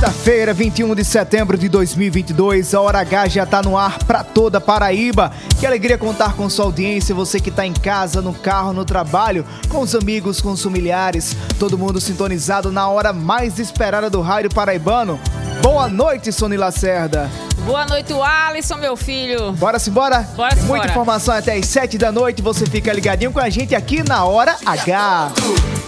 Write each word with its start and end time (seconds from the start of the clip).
H. 0.00 0.10
Quarta-feira, 0.10 0.54
21 0.54 0.94
de 0.94 1.04
setembro 1.04 1.58
de 1.58 1.68
2022, 1.68 2.74
a 2.74 2.80
Hora 2.80 3.00
H 3.00 3.28
já 3.28 3.42
está 3.42 3.60
no 3.60 3.76
ar 3.76 3.98
para 4.04 4.24
toda 4.24 4.56
a 4.56 4.60
Paraíba. 4.60 5.30
Que 5.58 5.66
alegria 5.66 5.98
contar 5.98 6.34
com 6.34 6.48
sua 6.48 6.64
audiência, 6.64 7.14
você 7.14 7.38
que 7.38 7.50
está 7.50 7.66
em 7.66 7.72
casa, 7.74 8.22
no 8.22 8.32
carro, 8.32 8.72
no 8.72 8.82
trabalho, 8.84 9.44
com 9.68 9.80
os 9.80 9.94
amigos, 9.94 10.40
com 10.40 10.52
os 10.52 10.62
familiares, 10.62 11.36
todo 11.58 11.76
mundo 11.76 12.00
sintonizado 12.00 12.72
na 12.72 12.88
hora 12.88 13.12
mais 13.12 13.58
esperada 13.58 14.08
do 14.08 14.22
rádio 14.22 14.48
paraibano. 14.50 15.20
Boa 15.62 15.86
noite, 15.86 16.32
Sony 16.32 16.56
Lacerda. 16.56 17.30
Boa 17.66 17.84
noite, 17.84 18.14
Alisson, 18.14 18.78
meu 18.78 18.96
filho. 18.96 19.52
Bora 19.52 19.78
se 19.78 19.90
bora? 19.90 20.20
Bora 20.34 20.56
se 20.56 20.62
Muita 20.62 20.86
informação 20.88 21.34
até 21.34 21.56
as 21.56 21.66
7 21.66 21.98
da 21.98 22.10
noite, 22.10 22.40
você 22.40 22.64
fica 22.64 22.90
ligadinho 22.90 23.32
com 23.32 23.40
a 23.40 23.50
gente 23.50 23.74
aqui 23.74 24.02
na 24.02 24.24
Hora 24.24 24.56
H. 24.64 25.32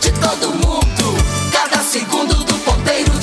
De 0.01 0.12
todo 0.12 0.51
mundo, 0.51 1.17
cada 1.51 1.83
segundo 1.83 2.34
do 2.34 2.55
ponteiro 2.58 3.11
o 3.14 3.19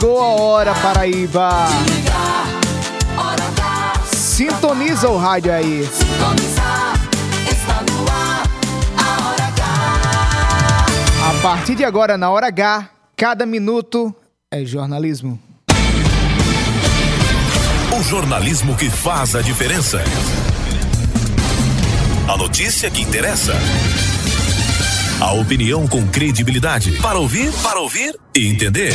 Chegou 0.00 0.18
a 0.18 0.28
hora, 0.28 0.74
Paraíba. 0.76 1.66
Sintoniza 4.10 5.10
o 5.10 5.18
rádio 5.18 5.52
aí. 5.52 5.86
Sintonizar, 5.92 6.94
está 7.46 7.82
no 7.82 8.08
ar 8.08 8.48
a 8.96 9.28
Hora 9.28 9.44
H. 9.44 9.62
A 11.28 11.42
partir 11.42 11.74
de 11.74 11.84
agora, 11.84 12.16
na 12.16 12.30
hora 12.30 12.46
H, 12.46 12.88
cada 13.14 13.44
minuto 13.44 14.14
é 14.50 14.64
jornalismo. 14.64 15.38
O 17.94 18.02
jornalismo 18.02 18.74
que 18.76 18.88
faz 18.88 19.36
a 19.36 19.42
diferença. 19.42 20.02
A 22.26 22.38
notícia 22.38 22.90
que 22.90 23.02
interessa. 23.02 23.52
A 25.20 25.32
opinião 25.34 25.86
com 25.86 26.08
credibilidade. 26.08 26.92
Para 27.02 27.18
ouvir, 27.18 27.52
para 27.62 27.78
ouvir 27.80 28.18
e 28.34 28.48
entender. 28.48 28.94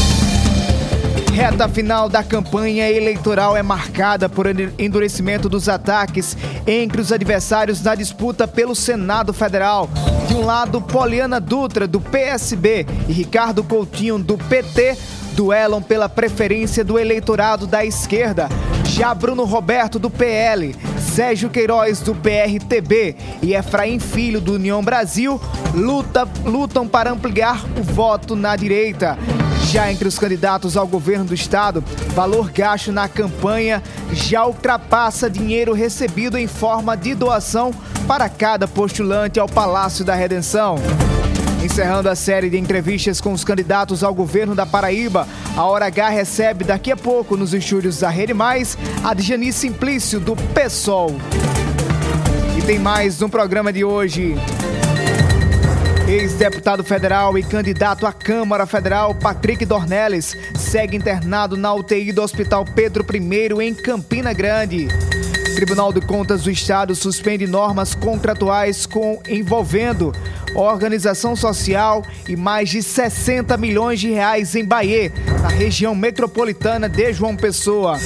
Reta 1.33 1.69
final 1.69 2.09
da 2.09 2.21
campanha 2.23 2.91
eleitoral 2.91 3.55
é 3.55 3.63
marcada 3.63 4.27
por 4.27 4.45
endurecimento 4.77 5.47
dos 5.47 5.69
ataques 5.69 6.35
entre 6.67 6.99
os 6.99 7.09
adversários 7.11 7.81
na 7.81 7.95
disputa 7.95 8.45
pelo 8.45 8.75
Senado 8.75 9.31
Federal. 9.31 9.89
De 10.27 10.35
um 10.35 10.45
lado, 10.45 10.81
Poliana 10.81 11.39
Dutra, 11.39 11.87
do 11.87 12.01
PSB, 12.01 12.85
e 13.07 13.13
Ricardo 13.13 13.63
Coutinho, 13.63 14.19
do 14.19 14.37
PT, 14.37 14.97
duelam 15.33 15.81
pela 15.81 16.09
preferência 16.09 16.83
do 16.83 16.99
eleitorado 16.99 17.65
da 17.65 17.85
esquerda. 17.85 18.49
Já 18.83 19.13
Bruno 19.13 19.45
Roberto, 19.45 19.97
do 19.97 20.09
PL, 20.09 20.75
Sérgio 20.99 21.49
Queiroz, 21.49 22.01
do 22.01 22.13
PRTB 22.13 23.15
e 23.41 23.53
Efraim 23.53 23.99
Filho, 23.99 24.41
do 24.41 24.55
União 24.55 24.83
Brasil, 24.83 25.39
luta, 25.73 26.27
lutam 26.43 26.85
para 26.85 27.09
ampliar 27.09 27.63
o 27.79 27.83
voto 27.83 28.35
na 28.35 28.53
direita. 28.57 29.17
Já 29.69 29.91
entre 29.91 30.07
os 30.07 30.19
candidatos 30.19 30.75
ao 30.75 30.87
governo 30.87 31.25
do 31.25 31.33
estado, 31.33 31.83
valor 32.13 32.51
gasto 32.51 32.91
na 32.91 33.07
campanha 33.07 33.81
já 34.11 34.45
ultrapassa 34.45 35.29
dinheiro 35.29 35.73
recebido 35.73 36.37
em 36.37 36.47
forma 36.47 36.97
de 36.97 37.15
doação 37.15 37.73
para 38.07 38.27
cada 38.27 38.67
postulante 38.67 39.39
ao 39.39 39.47
Palácio 39.47 40.03
da 40.03 40.13
Redenção. 40.15 40.75
Encerrando 41.63 42.09
a 42.09 42.15
série 42.15 42.49
de 42.49 42.57
entrevistas 42.57 43.21
com 43.21 43.31
os 43.31 43.43
candidatos 43.43 44.03
ao 44.03 44.13
governo 44.13 44.55
da 44.55 44.65
Paraíba, 44.65 45.27
a 45.55 45.63
Hora 45.63 45.85
H 45.85 46.09
recebe 46.09 46.63
daqui 46.63 46.91
a 46.91 46.97
pouco 46.97 47.37
nos 47.37 47.53
estúdios 47.53 47.99
da 47.99 48.09
Rede 48.09 48.33
Mais 48.33 48.77
a 49.03 49.13
Djani 49.13 49.53
Simplício 49.53 50.19
do 50.19 50.35
PSOL. 50.35 51.15
E 52.57 52.61
tem 52.63 52.79
mais 52.79 53.19
no 53.19 53.29
programa 53.29 53.71
de 53.71 53.83
hoje. 53.83 54.35
Ex-deputado 56.11 56.83
federal 56.83 57.37
e 57.37 57.41
candidato 57.41 58.05
à 58.05 58.11
Câmara 58.11 58.65
Federal, 58.65 59.15
Patrick 59.15 59.65
Dornelles, 59.65 60.35
segue 60.53 60.97
internado 60.97 61.55
na 61.55 61.73
UTI 61.73 62.11
do 62.11 62.21
Hospital 62.21 62.65
Pedro 62.65 63.05
I 63.15 63.63
em 63.63 63.73
Campina 63.73 64.33
Grande. 64.33 64.89
Tribunal 65.55 65.93
de 65.93 66.01
Contas 66.01 66.43
do 66.43 66.51
Estado 66.51 66.93
suspende 66.95 67.47
normas 67.47 67.95
contratuais 67.95 68.85
com 68.85 69.21
envolvendo 69.25 70.13
organização 70.53 71.33
social 71.33 72.03
e 72.27 72.35
mais 72.35 72.69
de 72.69 72.83
60 72.83 73.55
milhões 73.55 73.97
de 74.01 74.11
reais 74.11 74.53
em 74.53 74.65
Bahia, 74.65 75.13
na 75.41 75.47
região 75.47 75.95
metropolitana 75.95 76.89
de 76.89 77.13
João 77.13 77.37
Pessoa. 77.37 77.97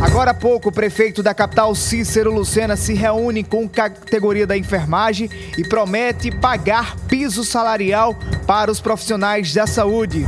Agora 0.00 0.32
há 0.32 0.34
pouco, 0.34 0.68
o 0.68 0.72
prefeito 0.72 1.22
da 1.22 1.34
capital, 1.34 1.74
Cícero 1.74 2.32
Lucena, 2.32 2.76
se 2.76 2.94
reúne 2.94 3.42
com 3.42 3.68
categoria 3.68 4.46
da 4.46 4.56
enfermagem 4.56 5.30
e 5.56 5.66
promete 5.66 6.30
pagar 6.30 6.96
piso 7.08 7.44
salarial 7.44 8.14
para 8.46 8.70
os 8.70 8.80
profissionais 8.80 9.52
da 9.52 9.66
saúde. 9.66 10.26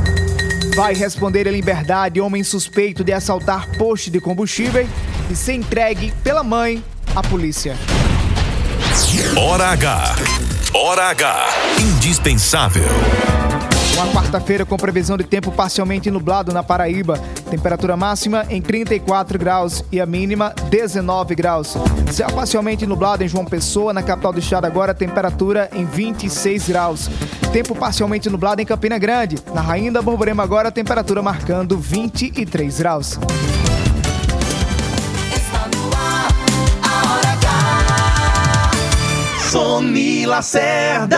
Vai 0.75 0.93
responder 0.93 1.47
em 1.47 1.51
liberdade 1.51 2.21
homem 2.21 2.43
suspeito 2.43 3.03
de 3.03 3.11
assaltar 3.11 3.67
poste 3.77 4.09
de 4.09 4.19
combustível 4.19 4.87
e 5.29 5.35
ser 5.35 5.53
entregue 5.53 6.13
pela 6.23 6.43
mãe 6.43 6.83
à 7.15 7.23
polícia. 7.23 7.75
Hora 9.35 9.69
H. 9.69 10.15
Hora 10.73 11.09
H. 11.09 11.47
Indispensável. 11.79 12.87
Uma 13.97 14.13
quarta-feira 14.13 14.63
com 14.63 14.77
previsão 14.77 15.17
de 15.17 15.23
tempo 15.23 15.51
parcialmente 15.51 16.11
nublado 16.11 16.53
na 16.53 16.61
Paraíba. 16.61 17.17
Temperatura 17.49 17.97
máxima 17.97 18.45
em 18.47 18.61
34 18.61 19.39
graus 19.39 19.83
e 19.91 19.99
a 19.99 20.05
mínima 20.05 20.53
19 20.69 21.33
graus. 21.33 21.75
Céu 22.11 22.27
parcialmente 22.29 22.85
nublado 22.85 23.23
em 23.23 23.27
João 23.27 23.43
Pessoa, 23.43 23.91
na 23.91 24.03
capital 24.03 24.31
do 24.31 24.39
estado 24.39 24.65
agora, 24.65 24.93
temperatura 24.93 25.67
em 25.73 25.83
26 25.83 26.69
graus. 26.69 27.09
Tempo 27.51 27.73
parcialmente 27.73 28.29
nublado 28.29 28.61
em 28.61 28.65
Campina 28.65 28.99
Grande. 28.99 29.37
Na 29.51 29.61
Rainha 29.61 29.91
da 29.91 30.01
Borborema 30.01 30.43
agora, 30.43 30.71
temperatura 30.71 31.23
marcando 31.23 31.75
23 31.75 32.77
graus. 32.77 33.19
Lacerda. 40.37 41.17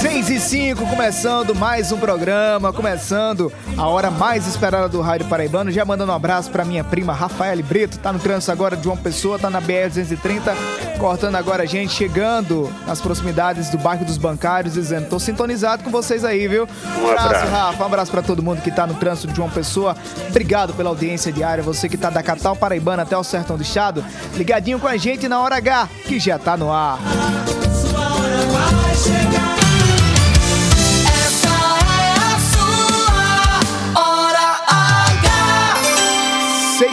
6 0.00 0.30
e 0.30 0.40
5, 0.40 0.86
começando 0.86 1.54
mais 1.54 1.92
um 1.92 1.98
programa, 1.98 2.72
começando 2.72 3.52
a 3.76 3.86
hora 3.86 4.10
mais 4.10 4.46
esperada 4.46 4.88
do 4.88 5.02
Rádio 5.02 5.26
Paraibano. 5.26 5.70
Já 5.70 5.84
mandando 5.84 6.10
um 6.10 6.14
abraço 6.14 6.50
pra 6.50 6.64
minha 6.64 6.82
prima 6.82 7.12
Rafaela 7.12 7.62
Brito, 7.62 7.98
tá 7.98 8.10
no 8.10 8.18
trânsito 8.18 8.50
agora 8.50 8.78
de 8.78 8.84
João 8.84 8.96
Pessoa, 8.96 9.38
tá 9.38 9.50
na 9.50 9.60
BR-230, 9.60 10.56
cortando 10.98 11.34
agora 11.34 11.64
a 11.64 11.66
gente, 11.66 11.92
chegando 11.92 12.72
nas 12.86 12.98
proximidades 12.98 13.68
do 13.68 13.76
bairro 13.76 14.06
dos 14.06 14.16
Bancários, 14.16 14.72
dizendo: 14.72 15.06
tô 15.06 15.18
sintonizado 15.18 15.84
com 15.84 15.90
vocês 15.90 16.24
aí, 16.24 16.48
viu? 16.48 16.66
Um 16.98 17.10
abraço, 17.10 17.46
Rafa, 17.50 17.82
um 17.82 17.86
abraço 17.86 18.10
pra 18.10 18.22
todo 18.22 18.42
mundo 18.42 18.62
que 18.62 18.70
tá 18.70 18.86
no 18.86 18.94
trânsito 18.94 19.28
de 19.28 19.36
João 19.36 19.50
Pessoa. 19.50 19.94
Obrigado 20.30 20.72
pela 20.72 20.88
audiência 20.88 21.30
diária, 21.30 21.62
você 21.62 21.90
que 21.90 21.98
tá 21.98 22.08
da 22.08 22.22
capital 22.22 22.56
paraibana 22.56 23.02
até 23.02 23.18
o 23.18 23.22
sertão 23.22 23.54
do 23.54 23.62
estado, 23.62 24.02
ligadinho 24.34 24.80
com 24.80 24.88
a 24.88 24.96
gente 24.96 25.28
na 25.28 25.40
hora 25.40 25.56
H, 25.56 25.90
que 26.06 26.18
já 26.18 26.38
tá 26.38 26.56
no 26.56 26.72
ar. 26.72 26.98
Essa 28.90 29.69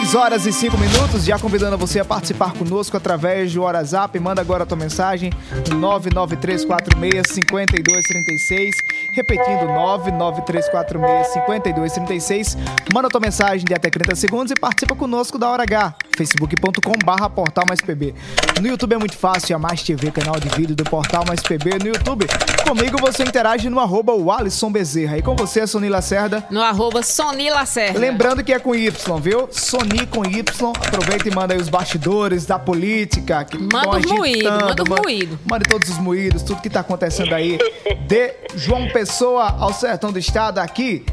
6 0.08 0.14
horas 0.14 0.46
e 0.46 0.52
5 0.54 0.78
minutos, 0.78 1.26
já 1.26 1.38
convidando 1.38 1.76
você 1.76 2.00
a 2.00 2.04
participar 2.04 2.54
conosco 2.54 2.96
através 2.96 3.52
do 3.52 3.60
WhatsApp. 3.60 4.18
Manda 4.18 4.40
agora 4.40 4.62
a 4.62 4.66
tua 4.66 4.78
mensagem 4.78 5.30
no 5.68 5.76
993465236. 5.80 8.70
Repetindo, 9.12 9.66
993465236. 9.66 12.56
Manda 12.90 13.08
a 13.08 13.10
tua 13.10 13.20
mensagem 13.20 13.66
de 13.66 13.74
até 13.74 13.90
30 13.90 14.14
segundos 14.14 14.50
e 14.50 14.54
participa 14.54 14.96
conosco 14.96 15.38
da 15.38 15.50
Hora 15.50 15.64
H. 15.64 15.94
facebook.com 16.18 16.94
barra 17.04 17.30
Portal 17.30 17.64
Mais 17.68 17.80
PB. 17.80 18.12
No 18.60 18.66
YouTube 18.66 18.94
é 18.94 18.98
muito 18.98 19.16
fácil, 19.16 19.54
a 19.54 19.58
Mais 19.58 19.82
TV, 19.82 20.10
canal 20.10 20.40
de 20.40 20.48
vídeo 20.48 20.74
do 20.74 20.82
Portal 20.82 21.24
Mais 21.24 21.40
PB 21.40 21.78
no 21.78 21.86
YouTube. 21.86 22.26
Comigo 22.66 22.98
você 23.00 23.22
interage 23.22 23.70
no 23.70 23.78
arroba 23.78 24.12
o 24.12 24.32
Alisson 24.32 24.72
Bezerra. 24.72 25.16
E 25.16 25.22
com 25.22 25.36
você, 25.36 25.64
Sony 25.64 25.88
Lacerda. 25.88 26.44
No 26.50 26.60
arroba 26.60 27.04
Sony 27.04 27.50
Lacerda. 27.50 27.98
Lembrando 28.00 28.42
que 28.42 28.52
é 28.52 28.58
com 28.58 28.74
Y, 28.74 28.90
viu? 29.20 29.48
Sony 29.52 30.06
com 30.06 30.24
Y. 30.24 30.72
Aproveita 30.86 31.28
e 31.28 31.34
manda 31.34 31.54
aí 31.54 31.60
os 31.60 31.68
bastidores 31.68 32.44
da 32.44 32.58
política. 32.58 33.44
Que 33.44 33.56
Manda 33.56 33.98
os 33.98 34.06
moídos, 34.06 34.50
manda 34.50 34.82
os 34.82 34.88
moídos. 34.88 35.38
Mande 35.48 35.64
todos 35.68 35.88
os 35.88 35.98
moídos, 35.98 36.42
tudo 36.42 36.60
que 36.60 36.68
tá 36.68 36.80
acontecendo 36.80 37.32
aí. 37.32 37.58
De 38.06 38.34
João 38.56 38.88
Pessoa 38.88 39.54
ao 39.58 39.72
sertão 39.72 40.10
do 40.10 40.18
estado 40.18 40.58
aqui. 40.58 41.04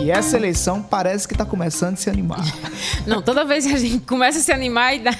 E 0.00 0.10
essa 0.10 0.36
eleição 0.36 0.82
parece 0.82 1.26
que 1.26 1.34
tá 1.34 1.44
começando 1.44 1.94
a 1.94 1.96
se 1.96 2.10
animar. 2.10 2.44
Não, 3.06 3.22
toda 3.22 3.44
vez 3.44 3.66
que 3.66 3.72
a 3.74 3.78
gente 3.78 3.98
começa 4.00 4.38
a 4.38 4.42
se 4.42 4.52
animar 4.52 4.94
e 4.94 5.00
dá. 5.00 5.14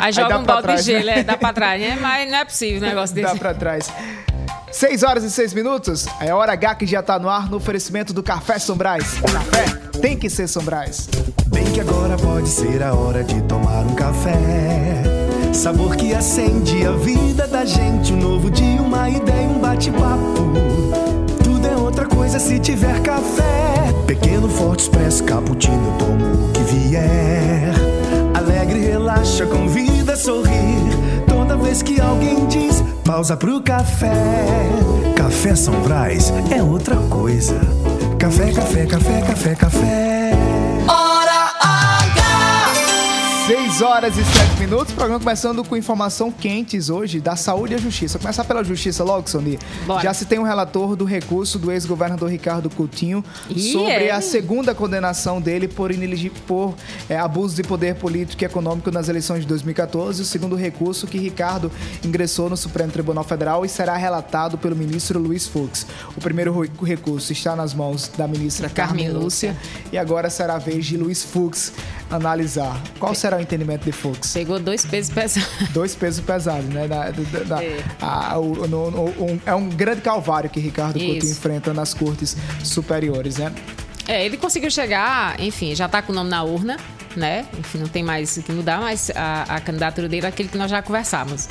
Aí 0.00 0.12
joga 0.12 0.28
dá 0.30 0.38
um 0.38 0.44
balde 0.44 0.62
trás, 0.62 0.84
de 0.84 0.92
gelo, 0.92 1.06
né? 1.06 1.18
é, 1.18 1.22
dá 1.22 1.36
pra 1.36 1.52
trás, 1.52 1.80
né? 1.80 1.98
Mas 2.00 2.30
não 2.30 2.38
é 2.38 2.44
possível 2.44 2.78
um 2.78 2.80
negócio 2.88 3.14
Dá 3.16 3.22
desse. 3.22 3.38
pra 3.38 3.52
trás. 3.54 3.92
6 4.70 5.02
horas 5.02 5.24
e 5.24 5.30
6 5.30 5.54
minutos. 5.54 6.06
É 6.20 6.32
hora 6.34 6.52
H 6.52 6.74
que 6.76 6.86
já 6.86 7.02
tá 7.02 7.18
no 7.18 7.28
ar 7.28 7.48
no 7.50 7.56
oferecimento 7.56 8.12
do 8.12 8.22
Café 8.22 8.58
Sombrais. 8.58 9.14
Café 9.20 9.64
tem 10.00 10.16
que 10.16 10.28
ser 10.30 10.46
Sombrais. 10.48 11.08
Bem 11.46 11.64
que 11.72 11.80
agora 11.80 12.16
pode 12.16 12.48
ser 12.48 12.82
a 12.82 12.94
hora 12.94 13.24
de 13.24 13.40
tomar 13.42 13.80
um 13.86 13.94
café. 13.94 15.02
Sabor 15.52 15.96
que 15.96 16.14
acende 16.14 16.86
a 16.86 16.92
vida 16.92 17.46
da 17.46 17.64
gente. 17.64 18.12
Um 18.12 18.18
novo 18.18 18.50
dia, 18.50 18.80
uma 18.82 19.08
ideia, 19.08 19.48
um 19.48 19.58
bate-papo. 19.58 21.05
É 21.96 21.98
outra 21.98 22.14
coisa 22.14 22.38
se 22.38 22.58
tiver 22.58 23.00
café. 23.00 23.90
Pequeno, 24.06 24.50
forte, 24.50 24.80
expresso, 24.80 25.24
cappuccino. 25.24 25.82
Eu 25.82 25.92
tomo 25.98 26.46
o 26.46 26.52
que 26.52 26.60
vier. 26.60 27.72
Alegre, 28.34 28.80
relaxa, 28.80 29.46
convida 29.46 30.12
a 30.12 30.16
sorrir. 30.16 30.92
Toda 31.26 31.56
vez 31.56 31.80
que 31.80 31.98
alguém 31.98 32.44
diz 32.48 32.84
pausa 33.02 33.34
pro 33.34 33.62
café. 33.62 34.12
Café 35.16 35.54
São 35.54 35.80
Brás 35.80 36.30
é 36.54 36.62
outra 36.62 36.96
coisa. 37.08 37.58
Café, 38.18 38.52
café, 38.52 38.84
café, 38.84 39.20
café, 39.22 39.54
café. 39.54 40.32
Hora 40.86 41.50
H. 41.62 43.46
6 43.76 43.82
horas 43.82 44.16
e 44.16 44.24
7 44.24 44.58
minutos, 44.60 44.94
programa 44.94 45.20
começando 45.20 45.62
com 45.62 45.76
informação 45.76 46.32
quentes 46.32 46.88
hoje 46.88 47.20
da 47.20 47.36
saúde 47.36 47.74
e 47.74 47.76
a 47.76 47.78
justiça. 47.78 48.18
Começar 48.18 48.42
pela 48.44 48.64
justiça 48.64 49.04
logo, 49.04 49.28
Sony. 49.28 49.58
Bora. 49.86 50.02
Já 50.02 50.14
se 50.14 50.24
tem 50.24 50.38
um 50.38 50.44
relator 50.44 50.96
do 50.96 51.04
recurso 51.04 51.58
do 51.58 51.70
ex-governador 51.70 52.30
Ricardo 52.30 52.70
Coutinho 52.70 53.22
Ih, 53.50 53.72
sobre 53.72 54.06
é? 54.06 54.12
a 54.12 54.22
segunda 54.22 54.74
condenação 54.74 55.42
dele 55.42 55.68
por, 55.68 55.90
por 56.46 56.74
é, 57.06 57.18
abuso 57.18 57.54
de 57.54 57.62
poder 57.64 57.96
político 57.96 58.42
e 58.42 58.46
econômico 58.46 58.90
nas 58.90 59.10
eleições 59.10 59.40
de 59.40 59.46
2014. 59.46 60.22
O 60.22 60.24
segundo 60.24 60.56
recurso 60.56 61.06
que 61.06 61.18
Ricardo 61.18 61.70
ingressou 62.02 62.48
no 62.48 62.56
Supremo 62.56 62.90
Tribunal 62.90 63.24
Federal 63.24 63.62
e 63.62 63.68
será 63.68 63.94
relatado 63.94 64.56
pelo 64.56 64.74
ministro 64.74 65.18
Luiz 65.18 65.46
Fux. 65.46 65.86
O 66.16 66.20
primeiro 66.20 66.50
ro- 66.50 66.66
recurso 66.82 67.30
está 67.30 67.54
nas 67.54 67.74
mãos 67.74 68.10
da 68.16 68.26
ministra 68.26 68.70
Carmen 68.70 69.10
Lúcia 69.10 69.50
Lúcia. 69.52 69.56
e 69.92 69.98
agora 69.98 70.30
será 70.30 70.54
a 70.54 70.58
vez 70.58 70.86
de 70.86 70.96
Luiz 70.96 71.22
Fux 71.22 71.74
analisar. 72.10 72.80
Qual 72.98 73.14
será 73.14 73.36
o 73.36 73.40
entendimento 73.40 73.65
de 73.84 73.92
Fux? 73.92 74.32
Pegou 74.32 74.58
dois 74.60 74.84
pesos 74.86 75.12
pesados. 75.12 75.48
Dois 75.74 75.94
pesos 75.94 76.20
pesados, 76.24 76.66
né? 76.66 76.86
Da- 76.86 77.10
da- 77.10 77.40
da- 77.56 77.64
É. 77.64 77.78
a- 78.00 78.38
o- 78.38 78.66
no- 78.68 78.90
no- 78.90 79.04
um- 79.24 79.40
é 79.44 79.54
um 79.54 79.68
grande 79.68 80.00
calvário 80.00 80.48
que 80.48 80.60
Ricardo 80.60 80.98
Couto 80.98 81.24
Isso. 81.24 81.32
enfrenta 81.32 81.74
nas 81.74 81.92
cortes 81.94 82.36
superiores, 82.62 83.36
né? 83.38 83.52
É, 84.08 84.24
ele 84.24 84.36
conseguiu 84.36 84.70
chegar, 84.70 85.38
enfim, 85.40 85.74
já 85.74 85.88
tá 85.88 86.00
com 86.00 86.12
o 86.12 86.14
nome 86.14 86.30
na 86.30 86.42
urna, 86.44 86.76
né? 87.16 87.46
Enfim, 87.58 87.78
não 87.78 87.88
tem 87.88 88.02
mais 88.04 88.36
o 88.36 88.42
que 88.42 88.52
mudar, 88.52 88.80
mas 88.80 89.10
a, 89.14 89.56
a 89.56 89.60
candidatura 89.60 90.08
dele 90.08 90.26
é 90.26 90.28
aquele 90.28 90.48
que 90.48 90.56
nós 90.58 90.70
já 90.70 90.80
conversamos. 90.82 91.48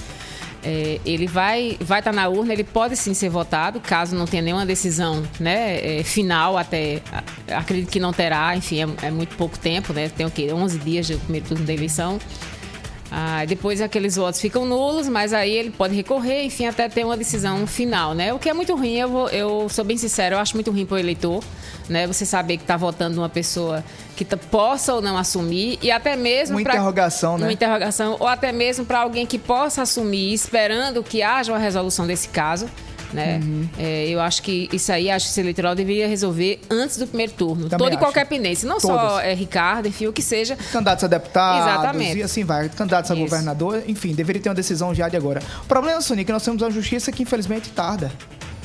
É, 0.68 1.00
ele 1.06 1.28
vai 1.28 1.78
vai 1.80 2.00
estar 2.00 2.12
na 2.12 2.28
urna, 2.28 2.52
ele 2.52 2.64
pode 2.64 2.98
sim 2.98 3.14
ser 3.14 3.30
votado, 3.30 3.80
caso 3.80 4.16
não 4.16 4.26
tenha 4.26 4.42
nenhuma 4.42 4.66
decisão 4.66 5.24
né, 5.40 6.00
é, 6.00 6.04
final 6.04 6.58
até. 6.58 7.02
Acredito 7.48 7.92
que 7.92 8.00
não 8.00 8.12
terá, 8.12 8.56
enfim, 8.58 8.82
é, 8.82 9.08
é 9.08 9.12
muito 9.12 9.36
pouco 9.38 9.60
tempo, 9.60 9.94
né? 9.94 10.10
Tem 10.10 10.26
o 10.26 10.32
quê? 10.32 10.52
11 10.52 10.80
dias 10.80 11.08
do 11.08 11.20
primeiro 11.20 11.48
turno 11.48 11.66
da 11.66 11.74
eleição. 11.74 12.20
Ah, 13.18 13.46
depois 13.46 13.80
aqueles 13.80 14.18
votos 14.18 14.42
ficam 14.42 14.66
nulos, 14.66 15.08
mas 15.08 15.32
aí 15.32 15.50
ele 15.50 15.70
pode 15.72 15.96
recorrer, 15.96 16.44
enfim, 16.44 16.66
até 16.66 16.90
ter 16.90 17.06
uma 17.06 17.16
decisão 17.16 17.66
final, 17.66 18.14
né? 18.14 18.34
O 18.34 18.40
que 18.40 18.50
é 18.50 18.54
muito 18.54 18.76
ruim, 18.76 18.96
eu, 18.98 19.08
vou- 19.08 19.30
eu 19.30 19.70
sou 19.70 19.86
bem 19.86 19.96
sincero, 19.96 20.36
eu 20.36 20.40
acho 20.40 20.54
muito 20.54 20.70
ruim 20.70 20.86
para 20.86 20.96
o 20.96 20.98
eleitor, 20.98 21.42
né? 21.88 22.06
Você 22.08 22.26
saber 22.26 22.58
que 22.58 22.64
está 22.64 22.76
votando 22.76 23.18
uma 23.22 23.30
pessoa 23.30 23.86
que 24.18 24.26
possa 24.26 24.94
ou 24.94 25.02
não 25.02 25.18
assumir 25.18 25.80
e 25.82 25.92
até 25.92 26.18
mesmo 26.18 26.58
Uma 26.58 26.64
pra- 26.64 26.74
interrogação, 26.74 27.38
né? 27.38 27.46
uma 27.46 27.54
interrogação 27.54 28.18
ou 28.20 28.28
até 28.28 28.52
mesmo 28.52 28.84
para 28.84 29.00
alguém 29.00 29.26
que 29.26 29.40
possa 29.40 29.84
assumir, 29.84 30.34
esperando 30.34 31.02
que 31.02 31.24
haja 31.24 31.54
uma 31.54 31.60
resolução 31.60 32.06
desse 32.06 32.28
caso. 32.28 32.68
Né? 33.16 33.40
Uhum. 33.44 33.70
É, 33.78 34.08
eu 34.08 34.20
acho 34.20 34.42
que 34.42 34.70
isso 34.72 34.92
aí, 34.92 35.10
a 35.10 35.18
Justiça 35.18 35.42
Eleitoral 35.42 35.76
deveria 35.76 36.08
resolver 36.08 36.60
antes 36.70 36.98
do 36.98 37.08
primeiro 37.08 37.32
turno. 37.34 37.70
Também 37.70 37.78
Toda 37.78 37.92
e 37.92 37.98
acho. 37.98 38.06
qualquer 38.06 38.26
pendência. 38.26 38.68
Não 38.68 38.80
só 38.80 39.20
é, 39.20 39.34
Ricardo, 39.34 39.88
enfim, 39.88 40.08
o 40.08 40.14
que 40.14 40.22
seja. 40.22 40.56
Candidatos 40.72 41.04
a 41.04 41.08
deputados 41.08 41.68
Exatamente. 41.68 42.18
e 42.20 42.24
assim 42.24 42.44
vai. 42.44 42.70
Candidatos 42.70 43.12
a 43.12 43.14
Isso. 43.14 43.24
governador, 43.24 43.84
enfim, 43.88 44.14
deveria 44.14 44.42
ter 44.42 44.50
uma 44.50 44.56
decisão 44.56 44.94
já 44.94 45.10
de 45.10 45.18
agora. 45.18 45.42
O 45.64 45.68
problema, 45.68 46.02
Sony, 46.02 46.22
é 46.22 46.24
que 46.24 46.32
nós 46.32 46.44
temos 46.44 46.62
uma 46.62 46.72
justiça 46.72 47.12
que 47.12 47.24
infelizmente 47.24 47.70
tarda. 47.70 48.12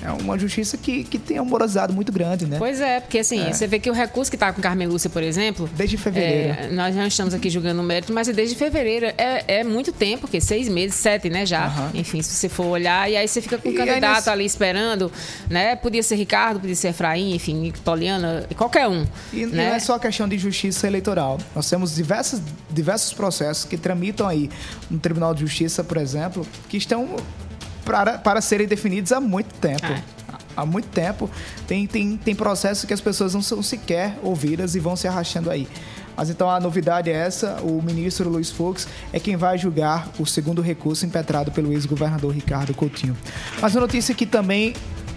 É 0.03 0.11
uma 0.11 0.39
justiça 0.39 0.77
que, 0.77 1.05
que 1.05 1.19
tem 1.19 1.41
um 1.41 1.45
morosidade 1.45 1.93
muito 1.93 2.11
grande, 2.11 2.47
né? 2.47 2.57
Pois 2.59 2.81
é, 2.81 3.01
porque 3.01 3.19
assim, 3.19 3.53
você 3.53 3.67
vê 3.67 3.79
que 3.79 3.91
o 3.91 3.93
recurso 3.93 4.31
que 4.31 4.37
está 4.37 4.53
com 4.53 4.61
Carmen 4.61 4.89
Lúcia, 4.89 5.11
por 5.11 5.23
exemplo. 5.23 5.69
Desde 5.75 5.97
fevereiro. 5.97 6.59
é, 6.59 6.69
nós 6.71 6.95
já 6.95 7.07
estamos 7.07 7.35
aqui 7.35 7.51
julgando 7.51 7.81
o 7.81 7.85
mérito, 7.85 8.13
mas 8.13 8.29
é 8.29 8.33
desde 8.33 8.57
fevereiro. 8.57 9.07
É, 9.19 9.61
é 9.61 9.65
muito 9.65 9.93
tempo, 9.93 10.23
porque 10.23 10.41
seis 10.41 10.69
meses, 10.69 10.95
sete, 10.97 11.29
né, 11.29 11.45
já. 11.45 11.67
Aham. 11.67 11.91
Enfim, 11.95 12.23
se 12.23 12.33
você 12.33 12.49
for 12.49 12.67
olhar, 12.67 13.11
e 13.11 13.17
aí 13.17 13.29
você 13.29 13.43
fica 13.43 13.59
com 13.59 13.69
o 13.69 13.73
aí 13.73 13.77
candidato 13.77 14.29
ali 14.29 14.45
esperando, 14.45 15.13
né? 15.49 15.77
Podia 15.77 16.03
ser 16.03 16.17
Ricardo, 16.17 16.61
podia 16.61 16.77
ser 16.77 16.89
Efraim, 16.89 17.35
enfim, 17.35 17.73
Toliana, 17.85 18.47
qualquer 18.57 18.89
um. 18.89 19.07
E, 19.33 19.41
e 19.41 19.47
né? 19.47 19.69
não 19.69 19.75
é 19.75 19.79
só 19.79 19.99
questão 19.99 20.29
de 20.29 20.39
justiça 20.39 20.87
eleitoral. 20.87 21.39
Nós 21.55 21.69
temos 21.69 21.95
diversos, 21.95 22.41
diversos 22.71 23.13
processos 23.13 23.65
que 23.65 23.77
tramitam 23.77 24.27
aí 24.27 24.49
no 24.91 24.99
Tribunal 24.99 25.35
de 25.35 25.41
Justiça, 25.41 25.85
por 25.85 25.97
exemplo, 25.97 26.47
que 26.69 26.77
estão 26.77 27.17
para, 27.91 28.19
para 28.19 28.41
serem 28.41 28.67
definidos 28.67 29.13
há 29.13 29.21
muito 29.21 29.53
tempo. 29.55 29.87
É. 29.87 30.03
Há 30.57 30.67
muito 30.67 30.89
tempo. 30.89 31.31
Tem, 31.67 31.87
tem, 31.87 32.17
tem 32.17 32.35
processos 32.35 32.85
que 32.85 32.93
as 32.93 33.01
pessoas 33.01 33.35
não 33.35 33.43
são 33.43 33.63
sequer 33.63 34.19
ouvidas 34.23 34.75
e 34.75 34.81
vão 34.81 34.97
se 34.97 35.07
arrastando 35.07 35.51
aí. 35.51 35.69
Mas 36.17 36.29
então 36.29 36.51
a 36.51 36.61
novidade 36.61 37.09
é 37.09 37.15
essa: 37.15 37.61
o 37.63 37.81
ministro 37.81 38.29
Luiz 38.29 38.51
Fux 38.51 38.87
é 39.13 39.19
quem 39.19 39.37
vai 39.37 39.57
julgar 39.57 40.09
o 40.19 40.27
segundo 40.27 40.61
recurso 40.61 41.07
impetrado 41.07 41.51
pelo 41.51 41.73
ex-governador 41.73 42.35
Ricardo 42.35 42.75
Coutinho. 42.75 43.17
Mas 43.61 43.75
uma 43.75 43.83
notícia 43.83 44.15
que 44.15 44.27
também 44.27 44.75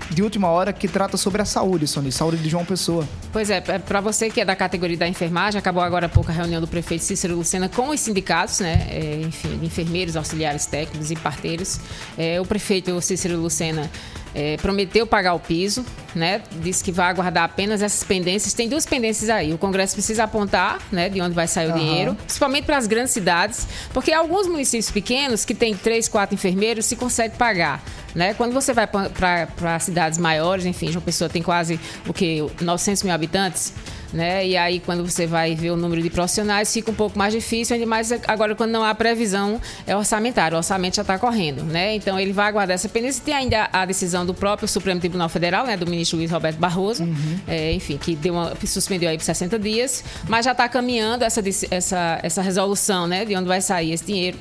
de 0.09 0.21
última 0.21 0.49
hora 0.49 0.71
que 0.71 0.87
trata 0.87 1.17
sobre 1.17 1.41
a 1.41 1.45
saúde, 1.45 1.87
Sony, 1.87 2.11
saúde 2.11 2.37
de 2.37 2.49
João 2.49 2.65
Pessoa. 2.65 3.07
Pois 3.31 3.49
é, 3.49 3.61
para 3.61 4.01
você 4.01 4.29
que 4.29 4.41
é 4.41 4.45
da 4.45 4.55
categoria 4.55 4.97
da 4.97 5.07
enfermagem, 5.07 5.57
acabou 5.57 5.81
agora 5.81 6.05
há 6.05 6.09
pouco 6.09 6.31
a 6.31 6.33
reunião 6.33 6.61
do 6.61 6.67
prefeito 6.67 7.03
Cícero 7.03 7.35
Lucena 7.35 7.69
com 7.69 7.89
os 7.89 7.99
sindicatos, 7.99 8.59
né? 8.59 8.87
É, 8.89 9.21
enfim, 9.21 9.57
de 9.57 9.65
enfermeiros, 9.65 10.15
auxiliares 10.15 10.65
técnicos 10.65 11.11
e 11.11 11.15
parteiros. 11.15 11.79
É, 12.17 12.39
o 12.39 12.45
prefeito 12.45 12.99
Cícero 13.01 13.37
Lucena 13.37 13.89
é, 14.35 14.57
prometeu 14.57 15.05
pagar 15.05 15.33
o 15.33 15.39
piso, 15.39 15.85
né? 16.15 16.41
Disse 16.61 16.83
que 16.83 16.91
vai 16.91 17.09
aguardar 17.09 17.43
apenas 17.43 17.81
essas 17.81 18.03
pendências. 18.03 18.53
Tem 18.53 18.67
duas 18.67 18.85
pendências 18.85 19.29
aí. 19.29 19.53
O 19.53 19.57
Congresso 19.57 19.93
precisa 19.93 20.23
apontar, 20.23 20.79
né, 20.91 21.09
de 21.09 21.21
onde 21.21 21.35
vai 21.35 21.47
sair 21.47 21.67
o 21.67 21.69
Aham. 21.69 21.79
dinheiro, 21.79 22.15
principalmente 22.15 22.65
para 22.65 22.77
as 22.77 22.87
grandes 22.87 23.11
cidades, 23.11 23.67
porque 23.93 24.11
alguns 24.11 24.47
municípios 24.47 24.89
pequenos 24.91 25.45
que 25.45 25.53
têm 25.53 25.75
três, 25.75 26.07
quatro 26.07 26.33
enfermeiros 26.33 26.85
se 26.85 26.95
consegue 26.95 27.37
pagar. 27.37 27.83
Né? 28.15 28.33
Quando 28.33 28.53
você 28.53 28.73
vai 28.73 28.87
para 28.87 29.79
cidades 29.79 30.19
maiores, 30.19 30.65
enfim, 30.65 30.91
João 30.91 31.03
Pessoa 31.03 31.29
tem 31.29 31.41
quase 31.41 31.79
o 32.07 32.13
que 32.13 32.45
900 32.61 33.03
mil 33.03 33.13
habitantes, 33.13 33.73
né? 34.13 34.45
E 34.45 34.55
aí 34.55 34.79
quando 34.79 35.03
você 35.03 35.25
vai 35.25 35.55
ver 35.55 35.71
o 35.71 35.75
número 35.75 36.01
de 36.01 36.09
profissionais 36.09 36.71
fica 36.71 36.91
um 36.91 36.93
pouco 36.93 37.17
mais 37.17 37.33
difícil, 37.33 37.73
ainda 37.73 37.87
mais 37.87 38.11
agora 38.27 38.55
quando 38.55 38.71
não 38.71 38.83
há 38.83 38.93
previsão 38.93 39.59
é 39.87 39.95
orçamentário, 39.95 40.55
o 40.55 40.59
orçamento 40.59 40.95
já 40.95 41.01
está 41.01 41.17
correndo, 41.17 41.63
né? 41.63 41.95
Então 41.95 42.19
ele 42.19 42.31
vai 42.31 42.47
aguardar 42.47 42.75
essa 42.75 42.87
pendência. 42.87 43.23
Tem 43.25 43.33
ainda 43.33 43.67
a 43.73 43.85
decisão 43.85 44.25
do 44.25 44.33
próprio 44.33 44.67
Supremo 44.67 44.99
Tribunal 44.99 45.27
Federal, 45.27 45.65
né? 45.65 45.75
Do 45.75 45.87
ministro 45.87 46.17
Luiz 46.17 46.31
Roberto 46.31 46.57
Barroso, 46.57 47.03
uhum. 47.03 47.39
é, 47.47 47.73
enfim, 47.73 47.97
que 47.97 48.15
deu 48.15 48.33
uma, 48.33 48.53
suspendeu 48.65 49.09
aí 49.09 49.17
por 49.17 49.23
60 49.23 49.57
dias, 49.57 50.03
mas 50.27 50.45
já 50.45 50.51
está 50.51 50.69
caminhando 50.69 51.23
essa, 51.23 51.41
essa, 51.71 52.19
essa 52.21 52.41
resolução, 52.41 53.07
né? 53.07 53.25
De 53.25 53.35
onde 53.35 53.47
vai 53.47 53.61
sair 53.61 53.91
esse 53.91 54.05
dinheiro. 54.05 54.37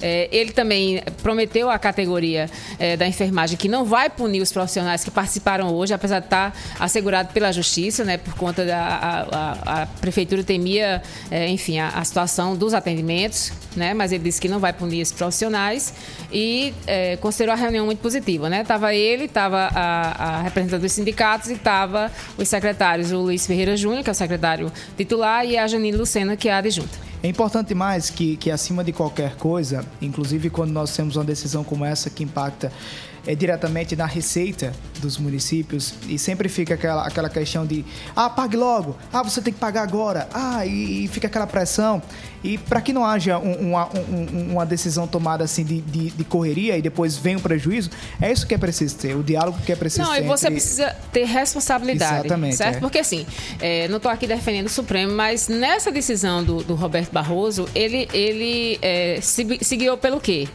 É, 0.00 0.28
ele 0.30 0.52
também 0.52 1.02
prometeu 1.22 1.70
à 1.70 1.78
categoria 1.78 2.50
é, 2.78 2.96
da 2.96 3.06
enfermagem 3.06 3.56
que 3.56 3.68
não 3.68 3.84
vai 3.84 4.10
punir 4.10 4.40
os 4.40 4.52
profissionais 4.52 5.04
que 5.04 5.10
participaram 5.10 5.72
hoje, 5.74 5.94
apesar 5.94 6.20
de 6.20 6.26
estar 6.26 6.56
assegurado 6.78 7.32
pela 7.32 7.52
justiça, 7.52 8.04
né, 8.04 8.18
por 8.18 8.34
conta 8.34 8.64
da 8.64 8.78
a, 8.78 9.20
a, 9.22 9.82
a 9.82 9.86
prefeitura 9.86 10.42
temia, 10.44 11.02
é, 11.30 11.48
enfim, 11.48 11.78
a, 11.78 11.88
a, 11.88 12.04
situação 12.04 12.56
dos 12.56 12.74
atendimentos, 12.74 13.52
né, 13.74 13.94
mas 13.94 14.12
ele 14.12 14.24
disse 14.24 14.40
que 14.40 14.48
não 14.48 14.58
vai 14.58 14.72
punir 14.72 15.00
esses 15.00 15.14
profissionais 15.14 15.92
e 16.32 16.74
é, 16.86 17.16
considerou 17.16 17.54
a 17.54 17.56
reunião 17.56 17.86
muito 17.86 18.00
positiva, 18.00 18.48
né? 18.48 18.64
Tava 18.64 18.94
ele, 18.94 19.24
estava 19.24 19.70
a, 19.74 20.42
representante 20.42 20.82
dos 20.82 20.92
sindicatos 20.92 21.50
e 21.50 21.54
estava 21.54 22.10
os 22.36 22.48
secretários, 22.48 23.12
o 23.12 23.18
Luiz 23.18 23.46
Ferreira 23.46 23.76
Júnior, 23.76 24.02
que 24.02 24.10
é 24.10 24.12
o 24.12 24.14
secretário 24.14 24.72
titular, 24.96 25.44
e 25.44 25.56
a 25.56 25.66
Janine 25.66 25.96
Lucena, 25.96 26.36
que 26.36 26.48
é 26.48 26.52
a 26.52 26.58
adjunta. 26.58 27.05
É 27.22 27.28
importante 27.28 27.74
mais 27.74 28.10
que, 28.10 28.36
que 28.36 28.50
acima 28.50 28.84
de 28.84 28.92
qualquer 28.92 29.36
coisa, 29.36 29.84
inclusive 30.00 30.50
quando 30.50 30.70
nós 30.70 30.94
temos 30.94 31.16
uma 31.16 31.24
decisão 31.24 31.64
como 31.64 31.84
essa 31.84 32.10
que 32.10 32.22
impacta 32.22 32.70
é, 33.26 33.34
diretamente 33.34 33.96
na 33.96 34.06
receita 34.06 34.72
dos 35.00 35.18
municípios 35.18 35.94
e 36.08 36.18
sempre 36.18 36.48
fica 36.48 36.74
aquela, 36.74 37.06
aquela 37.06 37.28
questão 37.28 37.66
de 37.66 37.84
ah, 38.14 38.30
pague 38.30 38.56
logo, 38.56 38.96
ah, 39.12 39.22
você 39.22 39.42
tem 39.42 39.52
que 39.52 39.58
pagar 39.58 39.82
agora, 39.82 40.28
ah, 40.32 40.64
e, 40.64 41.04
e 41.04 41.08
fica 41.08 41.26
aquela 41.26 41.46
pressão. 41.46 42.02
E 42.44 42.58
para 42.58 42.80
que 42.80 42.92
não 42.92 43.04
haja 43.04 43.38
um, 43.38 43.70
uma, 43.70 43.88
um, 43.88 44.52
uma 44.52 44.64
decisão 44.64 45.06
tomada 45.06 45.42
assim 45.42 45.64
de, 45.64 45.80
de, 45.80 46.10
de, 46.10 46.24
correria 46.24 46.76
e 46.78 46.82
depois 46.82 47.16
vem 47.16 47.34
um 47.34 47.40
prejuízo, 47.40 47.90
é 48.20 48.30
isso 48.30 48.46
que 48.46 48.54
é 48.54 48.58
preciso 48.58 48.96
ter, 48.96 49.16
o 49.16 49.22
diálogo 49.22 49.58
que 49.66 49.72
é 49.72 49.76
preciso 49.76 50.02
não, 50.02 50.14
ter. 50.14 50.20
Não, 50.20 50.26
e 50.26 50.28
você 50.28 50.46
entre... 50.46 50.60
precisa 50.60 50.96
ter 51.12 51.24
responsabilidade. 51.24 52.26
Exatamente. 52.26 52.56
Certo? 52.56 52.76
É. 52.76 52.80
Porque 52.80 52.98
assim, 52.98 53.26
é, 53.60 53.88
não 53.88 53.96
estou 53.96 54.10
aqui 54.10 54.26
defendendo 54.26 54.66
o 54.66 54.70
Supremo, 54.70 55.12
mas 55.12 55.48
nessa 55.48 55.90
decisão 55.90 56.44
do, 56.44 56.62
do 56.62 56.74
Roberto 56.76 57.10
Barroso, 57.10 57.68
ele, 57.74 58.08
ele 58.12 58.78
é, 58.80 59.18
se, 59.20 59.58
se 59.60 59.76
guiou 59.76 59.96
pelo 59.96 60.20
quê? 60.20 60.46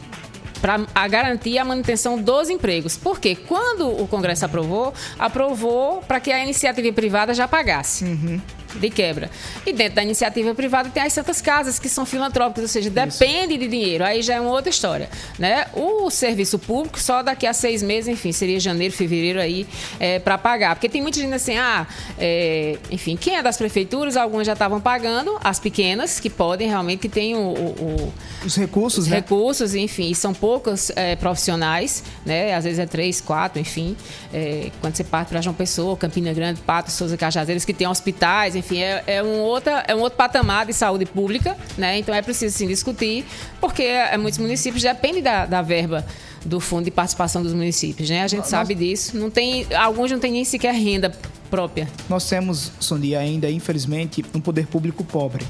Para 0.62 1.08
garantir 1.08 1.58
a 1.58 1.64
manutenção 1.64 2.16
dos 2.16 2.48
empregos. 2.48 2.96
Porque 2.96 3.34
quando 3.34 3.88
o 3.88 4.06
Congresso 4.06 4.46
aprovou, 4.46 4.94
aprovou 5.18 6.00
para 6.02 6.20
que 6.20 6.30
a 6.30 6.42
iniciativa 6.42 6.92
privada 6.92 7.34
já 7.34 7.48
pagasse. 7.48 8.04
Uhum 8.04 8.40
de 8.74 8.90
quebra. 8.90 9.30
E 9.66 9.72
dentro 9.72 9.96
da 9.96 10.02
iniciativa 10.02 10.54
privada 10.54 10.88
tem 10.90 11.02
as 11.02 11.12
santas 11.12 11.40
casas 11.40 11.78
que 11.78 11.88
são 11.88 12.04
filantrópicas, 12.06 12.64
ou 12.64 12.68
seja, 12.68 12.90
depende 12.90 13.56
de 13.56 13.68
dinheiro. 13.68 14.04
Aí 14.04 14.22
já 14.22 14.34
é 14.34 14.40
uma 14.40 14.50
outra 14.50 14.70
história, 14.70 15.08
né? 15.38 15.66
O 15.74 16.10
serviço 16.10 16.58
público 16.58 16.98
só 17.00 17.22
daqui 17.22 17.46
a 17.46 17.52
seis 17.52 17.82
meses, 17.82 18.08
enfim, 18.08 18.32
seria 18.32 18.58
janeiro, 18.58 18.94
fevereiro 18.94 19.40
aí 19.40 19.66
é, 19.98 20.18
para 20.18 20.38
pagar, 20.38 20.74
porque 20.74 20.88
tem 20.88 21.02
muita 21.02 21.18
gente 21.18 21.34
assim, 21.34 21.56
ah, 21.56 21.86
é, 22.18 22.78
enfim, 22.90 23.16
quem 23.16 23.36
é 23.36 23.42
das 23.42 23.56
prefeituras, 23.56 24.16
algumas 24.16 24.46
já 24.46 24.52
estavam 24.52 24.80
pagando, 24.80 25.38
as 25.42 25.58
pequenas 25.58 26.20
que 26.20 26.30
podem 26.30 26.68
realmente 26.68 27.00
que 27.00 27.08
têm 27.08 27.34
o, 27.34 27.38
o, 27.40 28.12
os 28.44 28.56
recursos, 28.56 29.04
os 29.04 29.10
né? 29.10 29.16
recursos, 29.16 29.74
enfim, 29.74 30.10
e 30.10 30.14
são 30.14 30.32
poucos 30.32 30.90
é, 30.96 31.16
profissionais, 31.16 32.02
né? 32.24 32.54
Às 32.54 32.64
vezes 32.64 32.78
é 32.78 32.86
três, 32.86 33.20
quatro, 33.20 33.60
enfim, 33.60 33.96
é, 34.32 34.70
quando 34.80 34.94
você 34.94 35.04
parte 35.04 35.28
para 35.28 35.40
João 35.40 35.54
Pessoa, 35.54 35.96
Campina 35.96 36.32
Grande, 36.32 36.60
Pato, 36.60 36.90
Souza 36.90 37.16
Cajazeiras, 37.16 37.64
que 37.64 37.72
tem 37.72 37.86
hospitais, 37.86 38.54
enfim, 38.54 38.61
é, 38.70 39.02
é, 39.06 39.22
um 39.22 39.40
outra, 39.40 39.84
é 39.86 39.94
um 39.94 40.00
outro 40.00 40.16
patamar 40.16 40.66
de 40.66 40.72
saúde 40.72 41.06
pública, 41.06 41.56
né? 41.76 41.98
Então 41.98 42.14
é 42.14 42.22
preciso 42.22 42.56
sim 42.56 42.66
discutir, 42.66 43.24
porque 43.60 43.82
é, 43.82 44.16
muitos 44.16 44.38
municípios 44.38 44.82
dependem 44.82 45.22
da, 45.22 45.46
da 45.46 45.62
verba 45.62 46.04
do 46.44 46.60
fundo 46.60 46.84
de 46.84 46.90
participação 46.90 47.42
dos 47.42 47.52
municípios, 47.52 48.08
né? 48.10 48.22
A 48.22 48.28
gente 48.28 48.40
Nós... 48.40 48.48
sabe 48.48 48.74
disso. 48.74 49.16
Não 49.16 49.30
tem, 49.30 49.66
alguns 49.74 50.10
não 50.10 50.18
têm 50.18 50.32
nem 50.32 50.44
sequer 50.44 50.74
renda 50.74 51.12
própria. 51.50 51.88
Nós 52.08 52.28
temos, 52.28 52.72
Sonia, 52.80 53.18
ainda, 53.20 53.50
infelizmente, 53.50 54.24
um 54.34 54.40
poder 54.40 54.66
público 54.66 55.04
pobre. 55.04 55.44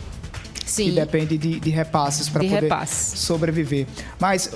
Sim. 0.67 0.87
Que 0.87 0.93
depende 0.93 1.37
de, 1.37 1.61
de 1.61 1.71
repasses 1.71 2.29
para 2.29 2.43
poder 2.43 2.63
repasse. 2.63 3.17
sobreviver. 3.17 3.87
Mas 4.19 4.51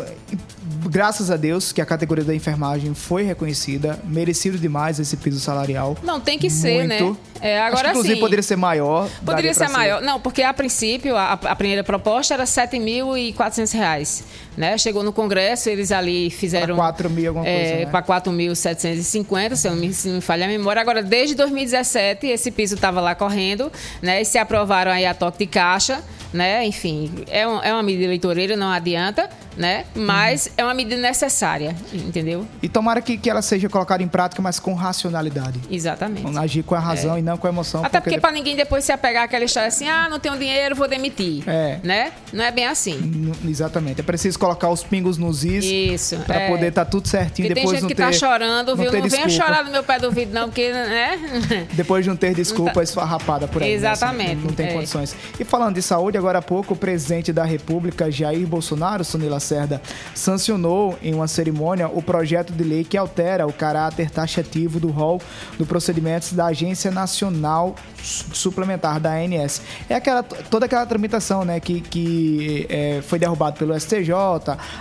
graças 0.88 1.30
a 1.30 1.36
Deus 1.36 1.72
que 1.72 1.80
a 1.80 1.86
categoria 1.86 2.24
da 2.24 2.34
enfermagem 2.34 2.94
foi 2.94 3.22
reconhecida, 3.22 3.98
merecido 4.04 4.58
demais 4.58 4.98
esse 4.98 5.16
piso 5.16 5.40
salarial. 5.40 5.96
Não, 6.02 6.20
tem 6.20 6.38
que 6.38 6.50
ser, 6.50 6.86
né? 6.86 7.14
É, 7.40 7.60
agora 7.60 7.74
Acho 7.74 7.82
que, 7.82 7.90
inclusive 7.90 8.14
sim. 8.14 8.20
poderia 8.20 8.42
ser 8.42 8.56
maior. 8.56 9.08
Poderia 9.24 9.52
ser 9.52 9.68
maior. 9.68 10.00
Não, 10.00 10.18
porque 10.18 10.42
a 10.42 10.54
princípio 10.54 11.16
a, 11.16 11.32
a 11.32 11.56
primeira 11.56 11.84
proposta 11.84 12.34
era 12.34 12.44
R$ 12.44 12.48
7.400. 12.48 14.24
Né? 14.56 14.78
Chegou 14.78 15.02
no 15.02 15.12
Congresso, 15.12 15.68
eles 15.68 15.92
ali 15.92 16.30
fizeram. 16.30 16.76
Para 16.76 16.92
4 16.92 17.10
mil 17.10 17.28
alguma 17.28 17.46
é, 17.46 17.58
coisa. 17.58 17.76
Né? 17.76 17.86
Para 17.86 18.02
4.750, 18.02 19.54
se 19.54 19.68
eu 19.68 19.72
não 19.72 19.78
me, 19.78 19.92
se 19.92 20.08
não 20.08 20.14
me 20.16 20.20
falha 20.22 20.46
a 20.46 20.48
memória. 20.48 20.80
Agora, 20.80 21.02
desde 21.02 21.34
2017, 21.34 22.26
esse 22.26 22.50
piso 22.50 22.74
estava 22.74 23.00
lá 23.00 23.14
correndo, 23.14 23.70
né? 24.00 24.22
E 24.22 24.24
se 24.24 24.38
aprovaram 24.38 24.90
aí 24.90 25.04
a 25.04 25.12
toque 25.12 25.38
de 25.38 25.46
caixa 25.46 26.02
né? 26.32 26.64
Enfim, 26.66 27.10
é, 27.28 27.46
um, 27.46 27.62
é 27.62 27.72
uma 27.72 27.82
medida 27.82 28.04
eleitoreira, 28.04 28.56
não 28.56 28.70
adianta, 28.70 29.28
né? 29.56 29.84
Mas 29.94 30.46
uhum. 30.46 30.52
é 30.58 30.64
uma 30.64 30.74
medida 30.74 30.96
necessária, 30.96 31.74
entendeu? 31.92 32.46
E 32.62 32.68
tomara 32.68 33.00
que, 33.00 33.16
que 33.16 33.30
ela 33.30 33.42
seja 33.42 33.68
colocada 33.68 34.02
em 34.02 34.08
prática, 34.08 34.42
mas 34.42 34.60
com 34.60 34.74
racionalidade. 34.74 35.60
Exatamente. 35.70 36.22
Vamos 36.22 36.36
agir 36.36 36.62
com 36.62 36.74
a 36.74 36.78
razão 36.78 37.16
é. 37.16 37.20
e 37.20 37.22
não 37.22 37.36
com 37.36 37.46
a 37.46 37.50
emoção. 37.50 37.84
Até 37.84 38.00
porque, 38.00 38.10
porque 38.10 38.20
para 38.20 38.32
ninguém 38.32 38.56
depois 38.56 38.84
se 38.84 38.92
apegar 38.92 39.24
àquela 39.24 39.44
história 39.44 39.68
assim, 39.68 39.88
ah, 39.88 40.08
não 40.08 40.18
tenho 40.18 40.36
dinheiro, 40.36 40.74
vou 40.76 40.88
demitir. 40.88 41.42
É. 41.48 41.78
Né? 41.82 42.12
Não 42.32 42.44
é 42.44 42.50
bem 42.50 42.66
assim. 42.66 42.96
N 42.96 43.50
exatamente. 43.50 44.00
É 44.00 44.04
preciso 44.04 44.38
colocar 44.38 44.68
os 44.68 44.82
pingos 44.82 45.16
nos 45.16 45.44
is. 45.44 45.64
Isso. 45.64 46.16
Para 46.26 46.42
é. 46.42 46.50
poder 46.50 46.68
estar 46.68 46.84
tá 46.84 46.90
tudo 46.90 47.08
certinho. 47.08 47.48
Porque 47.48 47.54
depois 47.54 47.64
tem 47.64 47.74
gente 47.74 47.82
não 47.82 47.88
que 47.88 47.94
ter, 47.94 48.02
tá 48.02 48.12
chorando, 48.12 48.76
viu? 48.76 48.92
Não, 48.92 49.00
não 49.00 49.08
venha 49.08 49.28
chorar 49.28 49.64
no 49.64 49.70
meu 49.70 49.82
pé 49.82 49.98
do 49.98 50.10
vidro, 50.10 50.34
não, 50.34 50.48
porque, 50.48 50.72
né? 50.72 51.66
depois 51.72 52.04
de 52.04 52.10
não 52.10 52.16
ter 52.16 52.34
desculpa 52.34 52.74
tá... 52.74 52.82
esfarrapada 52.82 53.48
por 53.48 53.62
aí. 53.62 53.68
Né? 53.68 53.74
Exatamente. 53.74 54.28
Né? 54.28 54.34
Não, 54.36 54.42
não, 54.42 54.52
tem 54.52 54.66
é. 54.66 54.72
condições. 54.72 55.16
E 55.38 55.44
falando 55.44 55.74
de 55.74 55.82
saúde, 55.82 56.18
agora 56.18 56.38
há 56.38 56.42
pouco, 56.42 56.74
o 56.74 56.76
presidente 56.76 57.32
da 57.32 57.44
República, 57.44 58.10
Jair 58.10 58.46
Bolsonaro, 58.46 59.04
Sunila 59.04 59.40
Lacerda, 59.46 59.80
sancionou 60.14 60.98
em 61.00 61.14
uma 61.14 61.28
cerimônia 61.28 61.88
o 61.88 62.02
projeto 62.02 62.52
de 62.52 62.64
lei 62.64 62.84
que 62.84 62.96
altera 62.96 63.46
o 63.46 63.52
caráter 63.52 64.10
taxativo 64.10 64.80
do 64.80 64.88
rol 64.88 65.20
do 65.58 65.64
procedimentos 65.64 66.32
da 66.32 66.46
Agência 66.46 66.90
Nacional 66.90 67.76
Suplementar, 68.02 69.00
da 69.00 69.14
ANS. 69.14 69.62
É 69.88 69.94
aquela, 69.94 70.22
toda 70.22 70.66
aquela 70.66 70.86
tramitação 70.86 71.44
né, 71.44 71.58
que, 71.58 71.80
que 71.80 72.66
é, 72.68 73.02
foi 73.02 73.18
derrubado 73.18 73.58
pelo 73.58 73.78
STJ, 73.78 74.12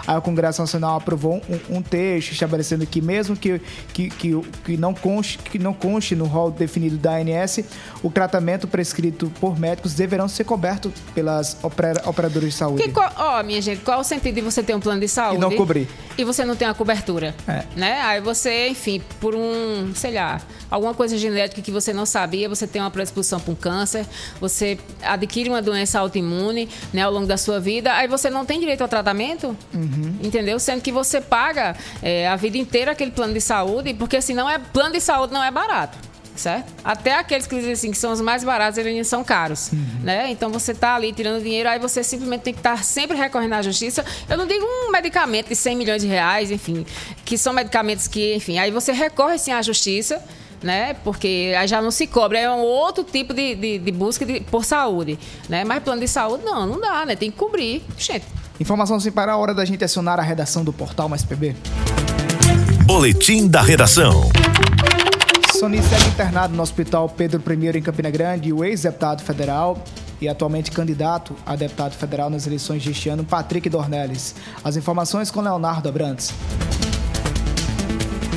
aí 0.05 0.17
o 0.17 0.21
Congresso 0.21 0.61
Nacional 0.61 0.97
aprovou 0.97 1.41
um, 1.49 1.77
um 1.77 1.81
texto 1.81 2.31
estabelecendo 2.31 2.85
que 2.85 3.01
mesmo 3.01 3.35
que, 3.35 3.59
que, 3.93 4.09
que, 4.09 4.41
que, 4.63 4.77
não 4.77 4.93
conste, 4.93 5.39
que 5.39 5.57
não 5.57 5.73
conste 5.73 6.15
no 6.15 6.25
rol 6.25 6.51
definido 6.51 6.97
da 6.97 7.13
ANS, 7.15 7.61
o 8.03 8.09
tratamento 8.09 8.67
prescrito 8.67 9.31
por 9.39 9.59
médicos 9.59 9.93
deverão 9.93 10.27
ser 10.27 10.43
coberto 10.43 10.93
pelas 11.13 11.57
operadoras 11.63 12.49
de 12.49 12.55
saúde. 12.55 12.93
Ó, 13.17 13.39
oh, 13.39 13.43
minha 13.43 13.61
gente, 13.61 13.81
qual 13.81 13.99
o 13.99 14.03
sentido 14.03 14.35
de 14.35 14.41
você 14.41 14.54
ter 14.63 14.75
um 14.75 14.79
plano 14.79 14.99
de 14.99 15.07
saúde? 15.07 15.37
E 15.37 15.39
não 15.39 15.55
cobrir. 15.55 15.87
E 16.17 16.23
você 16.23 16.45
não 16.45 16.55
tem 16.55 16.67
uma 16.67 16.73
cobertura. 16.73 17.35
É. 17.47 17.63
Né? 17.75 18.01
Aí 18.01 18.21
você, 18.21 18.69
enfim, 18.69 19.01
por 19.19 19.35
um, 19.35 19.93
sei 19.93 20.13
lá, 20.13 20.41
alguma 20.69 20.93
coisa 20.93 21.17
genética 21.17 21.61
que 21.61 21.71
você 21.71 21.93
não 21.93 22.05
sabia, 22.05 22.47
você 22.47 22.65
tem 22.65 22.81
uma 22.81 22.91
predisposição 22.91 23.39
para 23.39 23.51
um 23.51 23.55
câncer, 23.55 24.05
você 24.39 24.77
adquire 25.03 25.49
uma 25.49 25.61
doença 25.61 25.99
autoimune 25.99 26.69
né, 26.93 27.01
ao 27.01 27.11
longo 27.11 27.27
da 27.27 27.37
sua 27.37 27.59
vida, 27.59 27.93
aí 27.93 28.07
você 28.07 28.29
não 28.29 28.45
tem 28.45 28.59
direito 28.59 28.81
ao 28.81 28.87
tratamento, 28.87 29.55
uhum. 29.73 30.15
entendeu? 30.21 30.59
Sendo 30.59 30.81
que 30.81 30.91
você 30.91 31.19
paga 31.19 31.75
é, 32.01 32.27
a 32.27 32.35
vida 32.35 32.57
inteira 32.57 32.91
aquele 32.91 33.11
plano 33.11 33.33
de 33.33 33.41
saúde, 33.41 33.93
porque 33.93 34.17
assim, 34.17 34.33
não 34.33 34.49
é, 34.49 34.57
plano 34.57 34.93
de 34.93 35.01
saúde 35.01 35.33
não 35.33 35.43
é 35.43 35.51
barato 35.51 36.14
certo? 36.35 36.73
Até 36.83 37.17
aqueles 37.17 37.47
que 37.47 37.55
dizem 37.55 37.73
assim 37.73 37.91
que 37.91 37.97
são 37.97 38.11
os 38.11 38.21
mais 38.21 38.43
baratos, 38.43 38.77
eles 38.77 39.07
são 39.07 39.23
caros, 39.23 39.71
uhum. 39.71 39.85
né? 40.03 40.29
Então 40.29 40.49
você 40.49 40.71
está 40.71 40.95
ali 40.95 41.11
tirando 41.13 41.41
dinheiro, 41.41 41.69
aí 41.69 41.79
você 41.79 42.03
simplesmente 42.03 42.41
tem 42.41 42.53
que 42.53 42.59
estar 42.59 42.83
sempre 42.83 43.17
recorrendo 43.17 43.53
à 43.53 43.61
justiça. 43.61 44.03
Eu 44.29 44.37
não 44.37 44.45
digo 44.45 44.65
um 44.65 44.91
medicamento 44.91 45.49
de 45.49 45.55
100 45.55 45.75
milhões 45.75 46.01
de 46.01 46.07
reais, 46.07 46.51
enfim, 46.51 46.85
que 47.23 47.37
são 47.37 47.53
medicamentos 47.53 48.07
que, 48.07 48.35
enfim, 48.35 48.57
aí 48.57 48.71
você 48.71 48.91
recorre 48.91 49.37
sim 49.37 49.51
à 49.51 49.61
justiça, 49.61 50.21
né? 50.61 50.95
Porque 51.03 51.53
aí 51.57 51.67
já 51.67 51.81
não 51.81 51.91
se 51.91 52.07
cobra, 52.07 52.39
é 52.39 52.49
um 52.49 52.61
outro 52.61 53.03
tipo 53.03 53.33
de, 53.33 53.55
de, 53.55 53.79
de 53.79 53.91
busca 53.91 54.25
de, 54.25 54.41
por 54.41 54.65
saúde, 54.65 55.17
né? 55.47 55.63
Mas 55.63 55.83
plano 55.83 56.01
de 56.01 56.07
saúde 56.07 56.43
não, 56.43 56.65
não 56.65 56.79
dá, 56.79 57.05
né? 57.05 57.15
Tem 57.15 57.31
que 57.31 57.37
cobrir, 57.37 57.83
gente. 57.97 58.25
Informação 58.59 58.99
sem 58.99 59.11
parar, 59.11 59.33
a 59.33 59.37
hora 59.37 59.53
da 59.53 59.65
gente 59.65 59.83
acionar 59.83 60.19
a 60.19 60.23
redação 60.23 60.63
do 60.63 60.71
portal 60.71 61.09
Mais 61.09 61.23
PB. 61.23 61.55
Boletim 62.85 63.47
da 63.47 63.61
redação. 63.61 64.29
Sony 65.55 65.81
segue 65.81 66.09
internado 66.09 66.53
no 66.53 66.61
Hospital 66.61 67.07
Pedro 67.07 67.41
I 67.49 67.77
em 67.77 67.81
Campina 67.81 68.09
Grande 68.09 68.49
e 68.49 68.53
o 68.53 68.61
ex-deputado 68.61 69.23
federal 69.23 69.81
e 70.19 70.27
atualmente 70.27 70.69
candidato 70.69 71.33
a 71.45 71.55
deputado 71.55 71.93
federal 71.93 72.29
nas 72.29 72.45
eleições 72.45 72.83
deste 72.83 73.07
ano, 73.07 73.23
Patrick 73.23 73.69
Dornelles. 73.69 74.35
As 74.61 74.75
informações 74.75 75.31
com 75.31 75.39
Leonardo 75.39 75.87
Abrantes. 75.87 76.33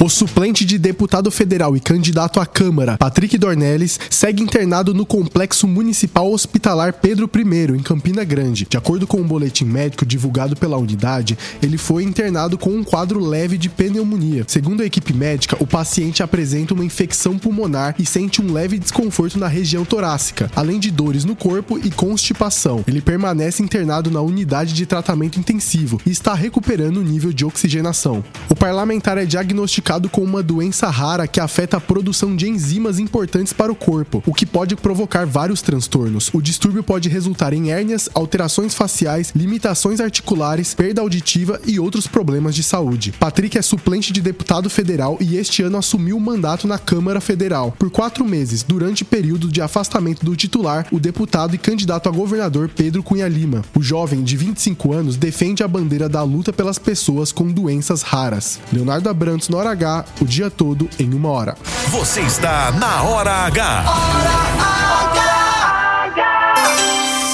O 0.01 0.09
suplente 0.09 0.65
de 0.65 0.79
deputado 0.79 1.29
federal 1.29 1.77
e 1.77 1.81
candidato 1.81 2.39
à 2.39 2.47
Câmara, 2.47 2.97
Patrick 2.97 3.37
Dornelles, 3.37 3.99
segue 4.09 4.41
internado 4.41 4.95
no 4.95 5.05
Complexo 5.05 5.67
Municipal 5.67 6.31
Hospitalar 6.31 6.93
Pedro 6.93 7.29
I, 7.35 7.77
em 7.77 7.83
Campina 7.83 8.23
Grande. 8.23 8.65
De 8.71 8.77
acordo 8.77 9.09
com 9.09 9.21
um 9.21 9.27
boletim 9.27 9.65
médico 9.65 10.07
divulgado 10.07 10.55
pela 10.55 10.77
unidade, 10.77 11.37
ele 11.61 11.77
foi 11.77 12.05
internado 12.05 12.57
com 12.57 12.71
um 12.71 12.85
quadro 12.85 13.19
leve 13.19 13.59
de 13.59 13.69
pneumonia. 13.69 14.45
Segundo 14.47 14.85
a 14.85 14.87
equipe 14.87 15.13
médica, 15.13 15.57
o 15.59 15.67
paciente 15.67 16.23
apresenta 16.23 16.75
uma 16.75 16.85
infecção 16.85 17.37
pulmonar 17.37 17.97
e 17.99 18.07
sente 18.07 18.41
um 18.41 18.53
leve 18.53 18.79
desconforto 18.79 19.37
na 19.37 19.49
região 19.49 19.85
torácica, 19.85 20.49
além 20.55 20.79
de 20.79 20.93
dores 20.93 21.25
no 21.25 21.35
corpo 21.35 21.77
e 21.77 21.91
constipação. 21.91 22.85
Ele 22.87 23.01
permanece 23.01 23.65
internado 23.65 24.13
na 24.13 24.21
unidade 24.21 24.75
de 24.75 24.87
tratamento 24.87 25.41
intensivo 25.41 26.01
e 26.07 26.11
está 26.11 26.35
recuperando 26.35 26.99
o 26.99 27.05
nível 27.05 27.33
de 27.33 27.45
oxigenação. 27.45 28.23
O 28.49 28.55
parlamentar 28.55 29.19
é 29.19 29.27
diagnosticado 29.27 29.88
com 30.11 30.23
uma 30.23 30.43
doença 30.43 30.91
rara 30.91 31.27
que 31.27 31.41
afeta 31.41 31.79
a 31.79 31.81
produção 31.81 32.37
de 32.37 32.47
enzimas 32.47 32.99
importantes 32.99 33.55
para 33.55 33.73
o 33.73 33.75
corpo, 33.75 34.23
o 34.27 34.35
que 34.35 34.45
pode 34.45 34.77
provocar 34.77 35.25
vários 35.25 35.63
transtornos. 35.63 36.29
O 36.35 36.43
distúrbio 36.43 36.83
pode 36.83 37.09
resultar 37.09 37.55
em 37.55 37.71
hérnias, 37.71 38.07
alterações 38.13 38.75
faciais, 38.75 39.33
limitações 39.35 39.99
articulares, 39.99 40.75
perda 40.75 41.01
auditiva 41.01 41.59
e 41.67 41.81
outros 41.81 42.07
problemas 42.07 42.55
de 42.55 42.63
saúde. 42.63 43.15
Patrick 43.19 43.57
é 43.57 43.63
suplente 43.63 44.13
de 44.13 44.21
deputado 44.21 44.69
federal 44.69 45.17
e 45.23 45.39
este 45.39 45.63
ano 45.63 45.79
assumiu 45.79 46.19
o 46.19 46.21
mandato 46.21 46.69
na 46.69 46.79
Câmara 46.79 47.19
Federal. 47.19 47.75
Por 47.79 47.91
quatro 47.91 48.27
meses, 48.27 48.63
durante 48.63 49.05
o 49.05 49.07
período 49.07 49.49
de 49.49 49.63
afastamento 49.63 50.23
do 50.23 50.37
titular, 50.37 50.87
o 50.93 51.01
deputado 51.01 51.55
e 51.55 51.59
candidato 51.59 52.11
a 52.11 52.13
governador 52.13 52.69
Pedro 52.69 53.03
Cunha 53.03 53.27
Lima. 53.27 53.65
O 53.75 53.83
jovem, 53.83 54.23
de 54.23 54.37
25 54.37 54.93
anos, 54.93 55.17
defende 55.17 55.63
a 55.63 55.69
bandeira 55.69 56.11
da 56.11 56.23
luta 56.23 56.53
pelas 56.53 56.79
pessoas 56.79 57.33
com 57.33 57.51
doenças 57.51 58.03
raras. 58.03 58.61
Leonardo 58.71 59.09
Abrantes, 59.09 59.49
na 59.49 59.57
hora 59.57 59.78
H, 59.79 60.05
o 60.21 60.25
dia 60.25 60.51
todo 60.51 60.91
em 60.99 61.15
uma 61.15 61.29
hora. 61.29 61.57
Você 61.91 62.21
está 62.23 62.73
na 62.73 63.03
Hora 63.03 63.47
H. 63.47 63.85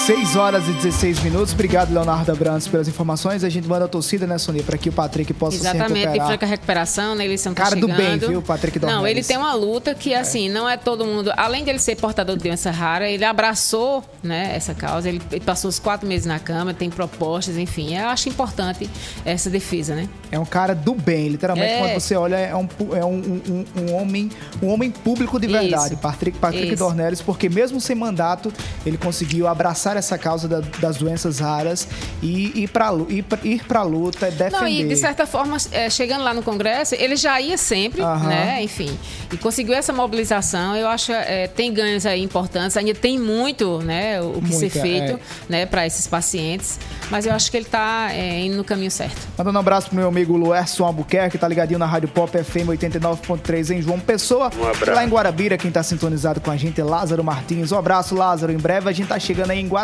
6 0.07 0.37
horas 0.37 0.69
e 0.69 0.73
16 0.73 1.21
minutos. 1.23 1.55
Obrigado, 1.55 1.91
Leonardo 1.91 2.31
Abrantes, 2.31 2.69
pelas 2.69 2.87
informações. 2.87 3.43
A 3.43 3.49
gente 3.49 3.67
manda 3.67 3.87
a 3.87 3.89
torcida, 3.89 4.27
né, 4.27 4.37
Sonia, 4.37 4.63
para 4.63 4.77
que 4.77 4.91
o 4.91 4.93
Patrick 4.93 5.33
possa 5.33 5.53
se 5.57 5.63
Exatamente, 5.63 5.93
tem 5.93 6.03
recuperar. 6.03 6.27
franca 6.29 6.47
recuperação, 6.47 7.15
na 7.15 7.25
eleição 7.25 7.55
tá 7.55 7.63
Cara 7.63 7.77
do 7.77 7.89
bem, 7.89 8.19
viu, 8.19 8.43
Patrick 8.43 8.79
Não, 8.79 8.89
Dornelles? 8.89 9.11
ele 9.17 9.25
tem 9.27 9.39
uma 9.39 9.55
luta 9.55 9.95
que, 9.95 10.13
assim, 10.13 10.51
não 10.51 10.69
é 10.69 10.77
todo 10.77 11.07
mundo... 11.07 11.33
Além 11.39 11.65
de 11.65 11.71
ele 11.71 11.79
ser 11.79 11.97
portador 11.97 12.37
de 12.37 12.43
doença 12.43 12.71
rara, 12.71 13.09
ele 13.09 13.25
abraçou 13.25 14.05
né, 14.23 14.53
essa 14.55 14.75
causa. 14.75 15.09
Ele, 15.09 15.21
passou 15.41 15.71
os 15.71 15.79
quatro 15.79 16.07
meses 16.07 16.27
na 16.27 16.39
cama, 16.39 16.75
tem 16.75 16.91
propostas, 16.91 17.57
enfim. 17.57 17.97
Eu 17.97 18.09
acho 18.09 18.29
importante 18.29 18.91
essa 19.25 19.49
defesa, 19.49 19.95
né? 19.95 20.07
É 20.31 20.39
um 20.39 20.45
cara 20.45 20.75
do 20.75 20.95
bem, 20.95 21.29
literalmente, 21.29 21.73
É. 21.73 21.79
quando 21.79 21.95
você 21.95 22.15
olha, 22.15 22.37
é 22.37 22.55
um, 22.55 22.69
é 22.95 23.05
um, 23.05 23.15
um- 23.49 23.65
um- 23.81 23.95
homem 23.95 24.29
um 24.63 24.69
homem 24.69 24.91
público 24.91 25.41
de 25.41 25.47
verdade, 25.47 25.95
Isso. 25.95 26.03
Patrick, 26.03 26.39
Patrick 26.39 26.67
Isso. 26.69 26.77
Dornelles, 26.77 27.23
porque 27.23 27.49
mesmo 27.49 27.81
sem 27.81 27.97
mandato, 27.97 28.53
ele 28.85 28.99
conseguiu 28.99 29.47
abraçar 29.47 29.94
essa 29.99 30.17
causa 30.19 30.47
da- 30.49 30.61
das 30.81 30.97
doenças 30.97 31.39
raras 31.39 31.87
e 32.23 32.63
ir 32.63 32.69
pra, 32.69 32.91
lu- 32.91 33.07
ir 33.11 33.63
pra 33.67 33.83
luta, 33.83 34.31
defender. 34.31 34.51
Não, 34.53 34.67
e 34.69 34.85
de 34.89 34.97
certa 34.97 35.27
forma, 35.27 35.57
é, 35.73 35.89
chegando 35.91 36.23
lá 36.25 36.33
no 36.35 36.43
Congresso, 36.43 36.95
ele 36.95 37.17
já 37.17 37.41
ia 37.41 37.57
sempre, 37.59 38.03
Aham. 38.03 38.29
né? 38.29 38.63
Enfim, 38.63 38.97
e 39.33 39.37
conseguiu 39.37 39.75
essa 39.75 39.93
mobilização. 39.93 40.77
Eu 40.77 40.89
acho 40.89 41.13
é, 41.13 41.47
tem 41.49 41.73
ganhos 41.73 42.07
aí 42.07 42.23
importantes. 42.23 42.77
Ainda 42.77 42.95
tem 42.95 43.19
muito, 43.19 43.79
né? 43.79 44.21
O 44.21 44.41
que 44.41 44.53
ser 44.53 44.61
Muita, 44.61 44.81
feito, 44.81 45.13
é. 45.13 45.19
né? 45.49 45.67
Para 45.67 45.87
esses 45.87 46.07
pacientes. 46.07 46.79
Mas 47.11 47.27
eu 47.27 47.33
acho 47.33 47.51
que 47.51 47.57
ele 47.57 47.67
está 47.67 48.09
indo 48.15 48.57
no 48.57 48.65
caminho 48.65 48.91
certo. 48.91 49.17
Mandando 49.37 49.57
um 49.57 49.61
abraço 49.61 49.89
pro 49.89 49.97
meu 49.97 50.09
amigo 50.09 50.37
Luerson 50.37 50.85
Albuquerque, 50.85 51.37
tá 51.39 51.47
ligadinho 51.49 51.79
na 51.79 51.87
Rádio 51.87 52.09
Pop 52.09 52.31
FM 52.37 52.69
89.3 52.69 53.71
em 53.77 53.83
João 53.83 53.99
Pessoa. 54.01 54.51
Um 54.59 54.65
abraço. 54.69 54.93
Lá 54.93 55.05
em 55.05 55.09
Guarabira, 55.09 55.57
quem 55.59 55.71
tá 55.71 55.83
sintonizado 55.83 56.41
com 56.41 56.51
a 56.51 56.57
gente 56.57 56.81
é 56.81 56.85
Lázaro 56.85 57.23
Martins. 57.23 57.73
Um 57.73 57.79
abraço, 57.79 58.15
Lázaro. 58.15 58.53
Em 58.53 58.57
breve 58.57 58.89
a 58.89 58.93
gente 58.93 59.09
tá 59.09 59.19
chegando 59.19 59.51
aí 59.51 59.61
em 59.61 59.67
Guarabira, 59.69 59.84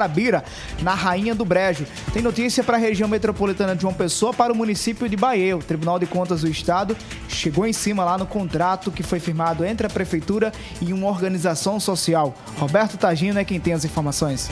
na 0.82 0.94
Rainha 0.94 1.34
do 1.34 1.44
Brejo. 1.44 1.86
Tem 2.12 2.22
notícia 2.22 2.62
para 2.62 2.76
a 2.76 2.80
região 2.80 3.08
metropolitana 3.08 3.74
de 3.74 3.82
João 3.82 3.94
Pessoa 3.94 4.32
para 4.32 4.52
o 4.52 4.56
município 4.56 5.08
de 5.08 5.16
Bahia. 5.16 5.56
O 5.56 5.62
Tribunal 5.62 5.98
de 5.98 6.06
Contas 6.06 6.42
do 6.42 6.48
Estado 6.48 6.96
chegou 7.28 7.66
em 7.66 7.72
cima 7.72 8.04
lá 8.04 8.18
no 8.18 8.26
contrato 8.26 8.90
que 8.90 9.02
foi 9.02 9.20
firmado 9.20 9.64
entre 9.64 9.86
a 9.86 9.90
prefeitura 9.90 10.52
e 10.80 10.92
uma 10.92 11.08
organização 11.08 11.78
social. 11.78 12.34
Roberto 12.58 12.96
Tagino 12.96 13.38
é 13.38 13.44
quem 13.44 13.60
tem 13.60 13.72
as 13.72 13.84
informações. 13.84 14.50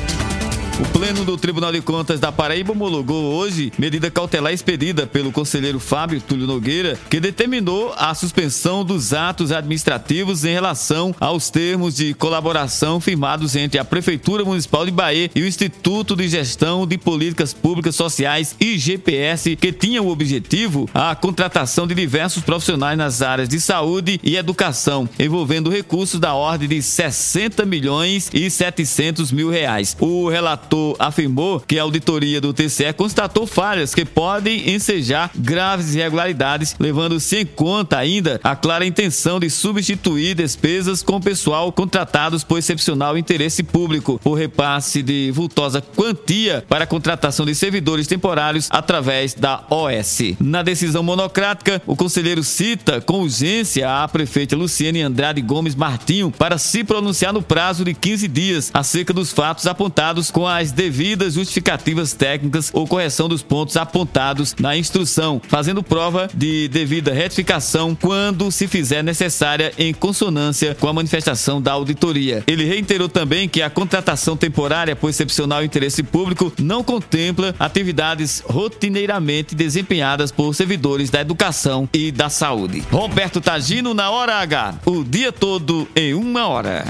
O 0.81 0.85
Pleno 0.93 1.25
do 1.25 1.37
Tribunal 1.37 1.73
de 1.73 1.81
Contas 1.81 2.21
da 2.21 2.31
Paraíba 2.31 2.71
homologou 2.71 3.35
hoje 3.35 3.73
medida 3.77 4.13
cautelar 4.13 4.53
expedida 4.53 5.09
pelo 5.09 5.33
conselheiro 5.33 5.81
Fábio 5.81 6.21
Túlio 6.21 6.47
Nogueira, 6.47 6.97
que 7.11 7.19
determinou 7.19 7.93
a 7.99 8.15
suspensão 8.15 8.85
dos 8.85 9.13
atos 9.13 9.51
administrativos 9.51 10.45
em 10.45 10.53
relação 10.53 11.13
aos 11.19 11.51
termos 11.51 11.97
de 11.97 12.15
colaboração 12.15 13.01
firmados 13.01 13.57
entre 13.57 13.81
a 13.81 13.85
Prefeitura 13.85 14.45
Municipal 14.45 14.85
de 14.85 14.93
Bahia 14.93 15.29
e 15.35 15.43
o 15.43 15.49
Instituto 15.49 16.15
de 16.15 16.29
Gestão 16.29 16.87
de 16.87 16.97
Políticas 16.97 17.53
Públicas 17.53 17.97
Sociais, 17.97 18.55
IGPS, 18.61 19.57
que 19.57 19.73
tinha 19.73 20.01
o 20.01 20.11
objetivo 20.11 20.89
a 20.95 21.13
contratação 21.17 21.89
de 21.89 21.95
diversos 21.97 22.45
profissionais 22.45 22.97
nas 22.97 23.21
áreas 23.21 23.49
de 23.49 23.61
saúde 23.61 24.21
e 24.23 24.37
educação, 24.37 25.09
envolvendo 25.19 25.71
recursos 25.71 26.21
da 26.21 26.35
ordem 26.35 26.69
de 26.69 26.81
60 26.81 27.65
milhões 27.67 28.31
e 28.33 28.49
700 28.49 29.33
mil 29.33 29.51
reais. 29.51 29.97
O 29.99 30.29
relator 30.29 30.68
afirmou 30.99 31.61
que 31.61 31.79
a 31.79 31.83
auditoria 31.83 32.41
do 32.41 32.53
TCE 32.53 32.93
constatou 32.93 33.47
falhas 33.47 33.95
que 33.95 34.05
podem 34.05 34.71
ensejar 34.71 35.31
graves 35.35 35.95
irregularidades, 35.95 36.75
levando-se 36.79 37.39
em 37.39 37.47
conta 37.47 37.99
ainda 37.99 38.41
a 38.43 38.57
clara 38.57 38.87
intenção 38.87 39.41
de 39.41 39.51
substituir 39.51 40.35
despesas 40.35 41.03
com 41.03 41.21
pessoal 41.21 41.73
contratados 41.73 42.45
por 42.45 42.59
excepcional 42.59 43.17
interesse 43.17 43.63
público, 43.63 44.21
por 44.23 44.35
repasse 44.35 45.03
de 45.03 45.31
vultosa 45.31 45.81
quantia 45.81 46.65
para 46.69 46.85
a 46.85 46.87
contratação 46.87 47.47
de 47.47 47.55
servidores 47.55 48.07
temporários 48.07 48.69
através 48.71 49.35
da 49.35 49.65
OS. 49.71 50.35
Na 50.41 50.63
decisão 50.63 51.03
monocrática, 51.03 51.83
o 51.87 51.97
conselheiro 51.97 52.43
cita 52.43 53.01
com 53.01 53.21
urgência 53.23 53.89
a 53.89 54.09
prefeita 54.09 54.57
Luciane 54.57 55.03
Andrade 55.03 55.41
Gomes 55.41 55.75
Martinho 55.75 56.31
para 56.31 56.59
se 56.59 56.85
pronunciar 56.85 57.33
no 57.33 57.43
prazo 57.43 57.85
de 57.85 57.95
15 57.95 58.29
dias 58.29 58.71
acerca 58.73 59.13
dos 59.13 59.33
fatos 59.33 59.67
apontados 59.67 60.31
com 60.31 60.47
as 60.59 60.73
devidas 60.73 61.35
justificativas 61.35 62.13
técnicas 62.13 62.71
ou 62.73 62.87
correção 62.87 63.29
dos 63.29 63.43
pontos 63.43 63.77
apontados 63.77 64.57
na 64.59 64.77
instrução, 64.77 65.41
fazendo 65.47 65.85
prova 65.85 66.29
de 66.35 66.67
devida 66.67 67.13
retificação 67.13 67.95
quando 67.95 68.51
se 68.51 68.67
fizer 68.67 69.03
necessária 69.03 69.73
em 69.79 69.95
consonância 69.95 70.75
com 70.75 70.89
a 70.89 70.93
manifestação 70.93 71.63
da 71.63 71.73
auditoria. 71.73 72.43
Ele 72.47 72.65
reiterou 72.65 73.09
também 73.09 73.49
que 73.49 73.63
a 73.63 73.71
contratação 73.71 74.37
temporária 74.37 74.97
por 74.97 75.11
excepcional 75.11 75.63
interesse 75.63 76.03
público 76.03 76.53
não 76.59 76.83
contempla 76.83 77.55
atividades 77.59 78.43
rotineiramente 78.45 79.55
desempenhadas 79.55 80.33
por 80.33 80.53
servidores 80.55 81.09
da 81.09 81.21
educação 81.21 81.89
e 81.93 82.11
da 82.11 82.29
saúde. 82.29 82.83
Roberto 82.91 83.41
Tagino 83.41 83.95
na 83.95 84.11
hora 84.11 84.37
H, 84.37 84.75
o 84.85 85.05
dia 85.05 85.31
todo 85.31 85.87
em 85.95 86.15
uma 86.15 86.49
hora. 86.49 86.85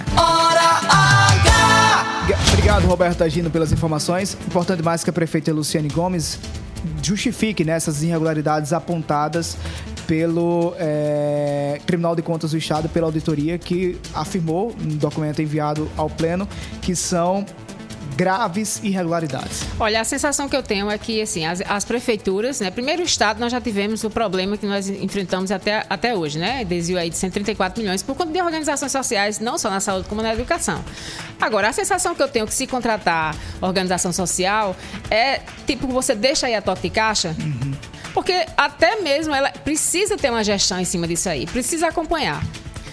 Obrigado, 2.58 2.88
Roberto 2.88 3.22
Agino, 3.22 3.48
pelas 3.50 3.70
informações. 3.70 4.36
Importante 4.48 4.82
mais 4.82 5.04
que 5.04 5.10
a 5.10 5.12
prefeita 5.12 5.52
Luciane 5.52 5.88
Gomes 5.88 6.40
justifique 7.00 7.64
né, 7.64 7.74
essas 7.74 8.02
irregularidades 8.02 8.72
apontadas 8.72 9.56
pelo 10.08 10.74
eh, 10.76 11.80
Tribunal 11.86 12.16
de 12.16 12.22
Contas 12.22 12.50
do 12.50 12.58
Estado, 12.58 12.88
pela 12.88 13.06
auditoria, 13.06 13.56
que 13.58 13.96
afirmou, 14.12 14.74
no 14.76 14.96
documento 14.96 15.40
enviado 15.40 15.88
ao 15.96 16.10
Pleno, 16.10 16.48
que 16.82 16.96
são 16.96 17.46
graves 18.18 18.80
irregularidades. 18.82 19.62
Olha, 19.78 20.00
a 20.00 20.04
sensação 20.04 20.48
que 20.48 20.56
eu 20.56 20.62
tenho 20.62 20.90
é 20.90 20.98
que, 20.98 21.22
assim, 21.22 21.46
as, 21.46 21.60
as 21.60 21.84
prefeituras, 21.84 22.58
né? 22.58 22.68
Primeiro, 22.68 23.00
o 23.02 23.04
Estado, 23.04 23.38
nós 23.38 23.52
já 23.52 23.60
tivemos 23.60 24.02
o 24.02 24.10
problema 24.10 24.56
que 24.56 24.66
nós 24.66 24.88
enfrentamos 24.88 25.52
até, 25.52 25.86
até 25.88 26.16
hoje, 26.16 26.36
né? 26.36 26.64
Desvio 26.64 26.98
aí 26.98 27.10
de 27.10 27.16
134 27.16 27.80
milhões 27.80 28.02
por 28.02 28.16
conta 28.16 28.32
de 28.32 28.42
organizações 28.42 28.90
sociais, 28.90 29.38
não 29.38 29.56
só 29.56 29.70
na 29.70 29.78
saúde, 29.78 30.08
como 30.08 30.20
na 30.20 30.34
educação. 30.34 30.84
Agora, 31.40 31.68
a 31.68 31.72
sensação 31.72 32.12
que 32.12 32.20
eu 32.20 32.26
tenho 32.26 32.42
é 32.42 32.48
que 32.48 32.54
se 32.54 32.66
contratar 32.66 33.36
organização 33.60 34.12
social 34.12 34.74
é, 35.08 35.40
tipo, 35.64 35.86
você 35.86 36.12
deixa 36.16 36.48
aí 36.48 36.56
a 36.56 36.60
toque 36.60 36.82
de 36.82 36.90
caixa, 36.90 37.36
porque 38.12 38.46
até 38.56 39.00
mesmo 39.00 39.32
ela 39.32 39.52
precisa 39.52 40.16
ter 40.16 40.30
uma 40.30 40.42
gestão 40.42 40.80
em 40.80 40.84
cima 40.84 41.06
disso 41.06 41.28
aí, 41.28 41.46
precisa 41.46 41.86
acompanhar. 41.86 42.42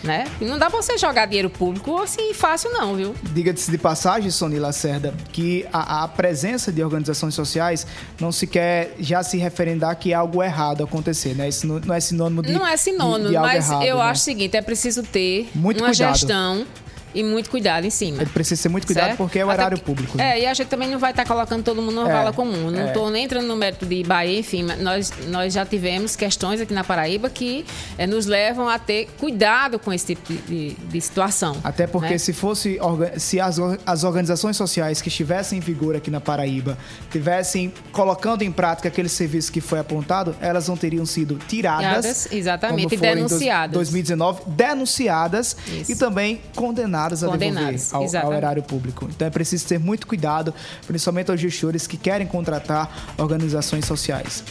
Né? 0.06 0.26
E 0.40 0.46
não 0.46 0.60
dá 0.60 0.70
pra 0.70 0.80
você 0.82 0.98
jogar 1.00 1.26
dinheiro 1.26 1.50
público 1.50 1.98
assim 2.00 2.32
fácil, 2.34 2.72
não, 2.72 2.96
viu? 2.96 3.16
Diga-se 3.34 3.72
de 3.72 3.78
passagem, 3.78 4.30
Sony 4.30 4.60
Lacerda, 4.60 5.14
que 5.34 5.66
a, 5.74 6.04
a 6.04 6.08
presença 6.08 6.72
de 6.72 6.84
organizações 6.84 7.34
sociais 7.34 7.88
não 8.22 8.32
se 8.32 8.46
quer 8.46 8.94
já 9.00 9.24
se 9.24 9.38
referendar 9.38 9.96
que 9.98 10.14
algo 10.14 10.44
errado 10.44 10.84
acontecer, 10.84 11.34
né? 11.36 11.50
Isso 11.50 11.66
não, 11.66 11.80
não 11.80 11.96
é 11.96 12.00
sinônimo 12.00 12.44
de 12.44 12.54
não 12.54 12.66
é 12.68 12.76
de- 12.76 12.82
sinônimo, 12.82 13.30
de 13.30 13.36
algo 13.36 13.48
mas 13.50 13.68
errado, 13.68 13.84
eu 13.84 13.98
né? 13.98 14.04
acho 14.04 14.22
o 14.22 14.24
seguinte: 14.26 14.56
é 14.56 14.62
preciso 14.62 15.02
ter 15.02 15.50
Muito 15.56 15.80
uma 15.84 15.88
cuidado. 15.90 16.16
gestão 16.16 16.68
e 17.16 17.24
muito 17.24 17.50
cuidado 17.50 17.86
em 17.86 17.90
cima. 17.90 18.22
Ele 18.22 18.30
precisa 18.30 18.62
ser 18.62 18.70
muito 18.70 18.86
cuidado 18.86 19.06
Certo? 19.06 19.18
porque 19.18 19.40
é 19.40 19.46
o 19.46 19.50
Até 19.50 19.62
horário 19.62 19.80
público. 19.80 20.18
né? 20.18 20.38
É, 20.38 20.42
e 20.44 20.46
a 20.46 20.54
gente 20.54 20.68
também 20.68 20.90
não 20.90 21.00
vai 21.00 21.12
estar 21.12 21.26
colocando 21.26 21.64
todo 21.64 21.82
mundo 21.82 21.96
numa 21.96 22.10
É, 22.10 22.14
vala 22.14 22.34
comum. 22.34 22.70
Não 22.70 22.80
é. 22.82 22.88
estou 22.88 23.10
nem 23.10 23.24
entrando 23.26 23.48
no 23.48 23.56
mérito 23.56 23.86
de 23.86 24.04
Bahia, 24.04 24.40
enfim, 24.40 24.64
mas 24.64 24.80
nós, 24.82 25.14
nós 25.30 25.54
já 25.54 25.66
tivemos 25.66 26.16
questões 26.16 26.60
aqui 26.62 26.74
na 26.74 26.84
Paraíba 26.84 27.30
que 27.30 27.66
eh, 27.98 28.06
nos 28.06 28.26
levam 28.26 28.68
a 28.70 28.78
ter 28.78 29.08
cuidado 29.18 29.80
com 29.80 29.92
esse 29.94 30.08
tipo 30.16 30.32
de, 30.34 30.38
de- 30.42 30.74
de 30.76 31.02
situação. 31.02 31.58
Até 31.64 31.88
porque 31.88 32.10
né? 32.14 32.18
se 32.18 32.34
fosse 32.34 32.78
se 33.18 33.40
as, 33.40 33.58
as 33.86 34.04
organizações 34.04 34.58
sociais 34.58 35.02
que 35.02 35.08
estivessem 35.08 35.58
em 35.58 35.62
vigor 35.62 35.96
aqui 35.96 36.12
na 36.12 36.20
Paraíba 36.20 36.78
tivessem 37.12 37.74
colocando 37.92 38.42
em 38.44 38.52
prática 38.52 38.88
aquele 38.90 39.08
serviço 39.10 39.52
que 39.52 39.62
foi 39.62 39.80
apontado, 39.80 40.36
elas 40.42 40.68
não 40.68 40.76
teriam 40.76 41.06
sido 41.06 41.40
tiradas, 41.48 41.86
Tiradas, 41.86 42.28
exatamente, 42.32 42.96
e 42.96 42.98
denunciadas. 42.98 43.74
2019, 43.74 44.42
denunciadas 44.48 45.56
Isso. 45.68 45.92
e 45.92 45.96
também 45.96 46.42
condenadas 46.56 47.05
a 47.14 47.28
Condenadas, 47.28 47.92
devolver 47.92 48.22
ao, 48.22 48.28
ao 48.28 48.34
erário 48.34 48.64
público. 48.64 49.08
Então 49.10 49.28
é 49.28 49.32
preciso 49.32 49.68
ter 49.68 49.80
muito 49.80 50.08
cuidado, 50.08 50.54
principalmente 50.88 51.32
aos 51.32 51.40
gestores 51.40 51.88
que 51.88 51.98
querem 51.98 52.28
contratar 52.28 53.14
organizações 53.18 53.86
sociais. 53.86 54.44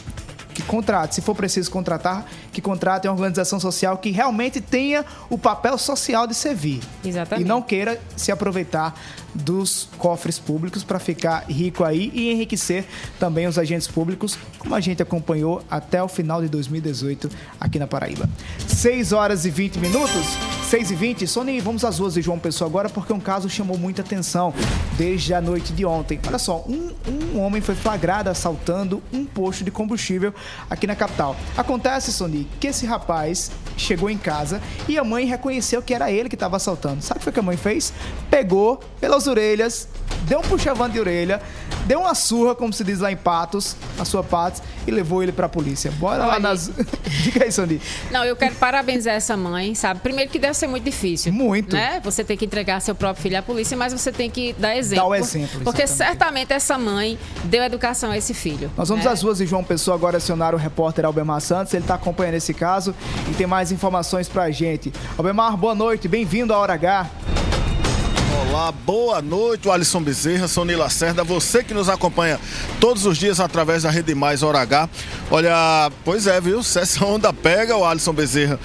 Que 0.54 0.62
contrate, 0.62 1.16
se 1.16 1.20
for 1.20 1.34
preciso 1.34 1.68
contratar, 1.68 2.24
que 2.52 2.60
contratem 2.60 3.10
uma 3.10 3.16
organização 3.16 3.58
social 3.58 3.98
que 3.98 4.10
realmente 4.10 4.60
tenha 4.60 5.04
o 5.28 5.36
papel 5.36 5.76
social 5.76 6.28
de 6.28 6.34
servir. 6.34 6.80
Exatamente. 7.04 7.44
E 7.44 7.48
não 7.48 7.60
queira 7.60 8.00
se 8.16 8.30
aproveitar 8.30 8.94
dos 9.34 9.88
cofres 9.98 10.38
públicos 10.38 10.84
para 10.84 10.98
ficar 10.98 11.44
rico 11.48 11.84
aí 11.84 12.10
e 12.14 12.30
enriquecer 12.30 12.84
também 13.18 13.46
os 13.46 13.58
agentes 13.58 13.88
públicos, 13.88 14.38
como 14.58 14.74
a 14.74 14.80
gente 14.80 15.02
acompanhou 15.02 15.62
até 15.70 16.02
o 16.02 16.08
final 16.08 16.40
de 16.40 16.48
2018 16.48 17.28
aqui 17.60 17.78
na 17.78 17.86
Paraíba. 17.86 18.28
6 18.66 19.12
horas 19.12 19.44
e 19.44 19.50
20 19.50 19.78
minutos, 19.78 20.24
6 20.70 20.90
e 20.90 20.94
20. 20.94 21.26
Sony, 21.26 21.60
vamos 21.60 21.84
às 21.84 21.98
ruas 21.98 22.14
de 22.14 22.22
João 22.22 22.38
Pessoa 22.38 22.68
agora 22.68 22.88
porque 22.88 23.12
um 23.12 23.20
caso 23.20 23.48
chamou 23.48 23.78
muita 23.78 24.02
atenção 24.02 24.54
desde 24.96 25.34
a 25.34 25.40
noite 25.40 25.72
de 25.72 25.84
ontem. 25.84 26.20
Olha 26.26 26.38
só, 26.38 26.64
um, 26.68 26.92
um 27.34 27.40
homem 27.40 27.60
foi 27.60 27.74
flagrado 27.74 28.30
assaltando 28.30 29.02
um 29.12 29.24
posto 29.24 29.64
de 29.64 29.70
combustível 29.70 30.32
aqui 30.70 30.86
na 30.86 30.94
capital. 30.94 31.36
Acontece, 31.56 32.12
Sony, 32.12 32.48
que 32.60 32.68
esse 32.68 32.86
rapaz 32.86 33.50
chegou 33.76 34.08
em 34.08 34.18
casa 34.18 34.60
e 34.88 34.98
a 34.98 35.04
mãe 35.04 35.26
reconheceu 35.26 35.82
que 35.82 35.92
era 35.92 36.10
ele 36.10 36.28
que 36.28 36.36
estava 36.36 36.56
assaltando. 36.56 37.02
Sabe 37.02 37.20
o 37.26 37.32
que 37.32 37.40
a 37.40 37.42
mãe 37.42 37.56
fez? 37.56 37.92
Pegou 38.30 38.80
pelas 39.00 39.23
orelhas, 39.26 39.88
deu 40.24 40.40
um 40.40 40.42
puxavão 40.42 40.88
de 40.88 40.98
orelha, 40.98 41.40
deu 41.86 42.00
uma 42.00 42.14
surra, 42.14 42.54
como 42.54 42.72
se 42.72 42.82
diz 42.82 43.00
lá 43.00 43.12
em 43.12 43.16
Patos, 43.16 43.76
a 43.98 44.04
sua 44.04 44.22
Patos, 44.22 44.62
e 44.86 44.90
levou 44.90 45.22
ele 45.22 45.32
pra 45.32 45.48
polícia. 45.48 45.90
Bora 45.92 46.18
lá 46.18 46.34
Olha, 46.34 46.40
nas. 46.40 46.70
Diga 47.22 47.44
aí, 47.44 47.52
Sony. 47.52 47.80
Não, 48.10 48.24
eu 48.24 48.36
quero 48.36 48.54
parabenizar 48.56 49.14
essa 49.14 49.36
mãe, 49.36 49.74
sabe? 49.74 50.00
Primeiro 50.00 50.30
que 50.30 50.38
deve 50.38 50.54
ser 50.54 50.66
muito 50.66 50.84
difícil. 50.84 51.32
Muito. 51.32 51.74
Né? 51.74 52.00
Você 52.04 52.24
tem 52.24 52.36
que 52.36 52.44
entregar 52.44 52.80
seu 52.80 52.94
próprio 52.94 53.22
filho 53.22 53.38
à 53.38 53.42
polícia, 53.42 53.76
mas 53.76 53.92
você 53.92 54.12
tem 54.12 54.30
que 54.30 54.52
dar 54.54 54.76
exemplo. 54.76 55.04
Dar 55.04 55.08
o 55.08 55.14
exemplo, 55.14 55.60
Porque 55.62 55.82
exatamente. 55.82 56.18
certamente 56.18 56.52
essa 56.52 56.78
mãe 56.78 57.18
deu 57.44 57.62
educação 57.62 58.10
a 58.10 58.18
esse 58.18 58.34
filho. 58.34 58.70
Nós 58.76 58.88
vamos 58.88 59.04
né? 59.04 59.10
às 59.10 59.22
ruas 59.22 59.38
de 59.38 59.46
João 59.46 59.64
Pessoa 59.64 59.96
agora 59.96 60.18
acionar 60.18 60.54
o 60.54 60.58
repórter 60.58 61.04
Albemar 61.04 61.40
Santos. 61.40 61.72
Ele 61.74 61.84
está 61.84 61.94
acompanhando 61.94 62.34
esse 62.34 62.54
caso 62.54 62.94
e 63.30 63.34
tem 63.34 63.46
mais 63.46 63.72
informações 63.72 64.28
pra 64.28 64.50
gente. 64.50 64.92
Albemar, 65.16 65.56
boa 65.56 65.74
noite, 65.74 66.08
bem-vindo 66.08 66.52
à 66.52 66.58
Hora 66.58 66.74
H. 66.74 67.33
Olá, 68.34 68.72
boa 68.72 69.22
noite, 69.22 69.70
Alisson 69.70 70.02
Bezerra, 70.02 70.48
sou 70.48 70.64
Nila 70.64 70.90
Cerda, 70.90 71.22
você 71.22 71.62
que 71.62 71.72
nos 71.72 71.88
acompanha 71.88 72.40
todos 72.80 73.06
os 73.06 73.16
dias 73.16 73.38
através 73.38 73.84
da 73.84 73.90
Rede 73.90 74.12
Mais 74.12 74.42
Hora 74.42 74.60
H. 74.60 74.88
Olha, 75.30 75.90
pois 76.04 76.26
é, 76.26 76.40
viu? 76.40 76.58
Essa 76.58 77.04
onda 77.04 77.32
pega, 77.32 77.76
o 77.76 77.84
Alisson 77.84 78.12
Bezerra. 78.12 78.58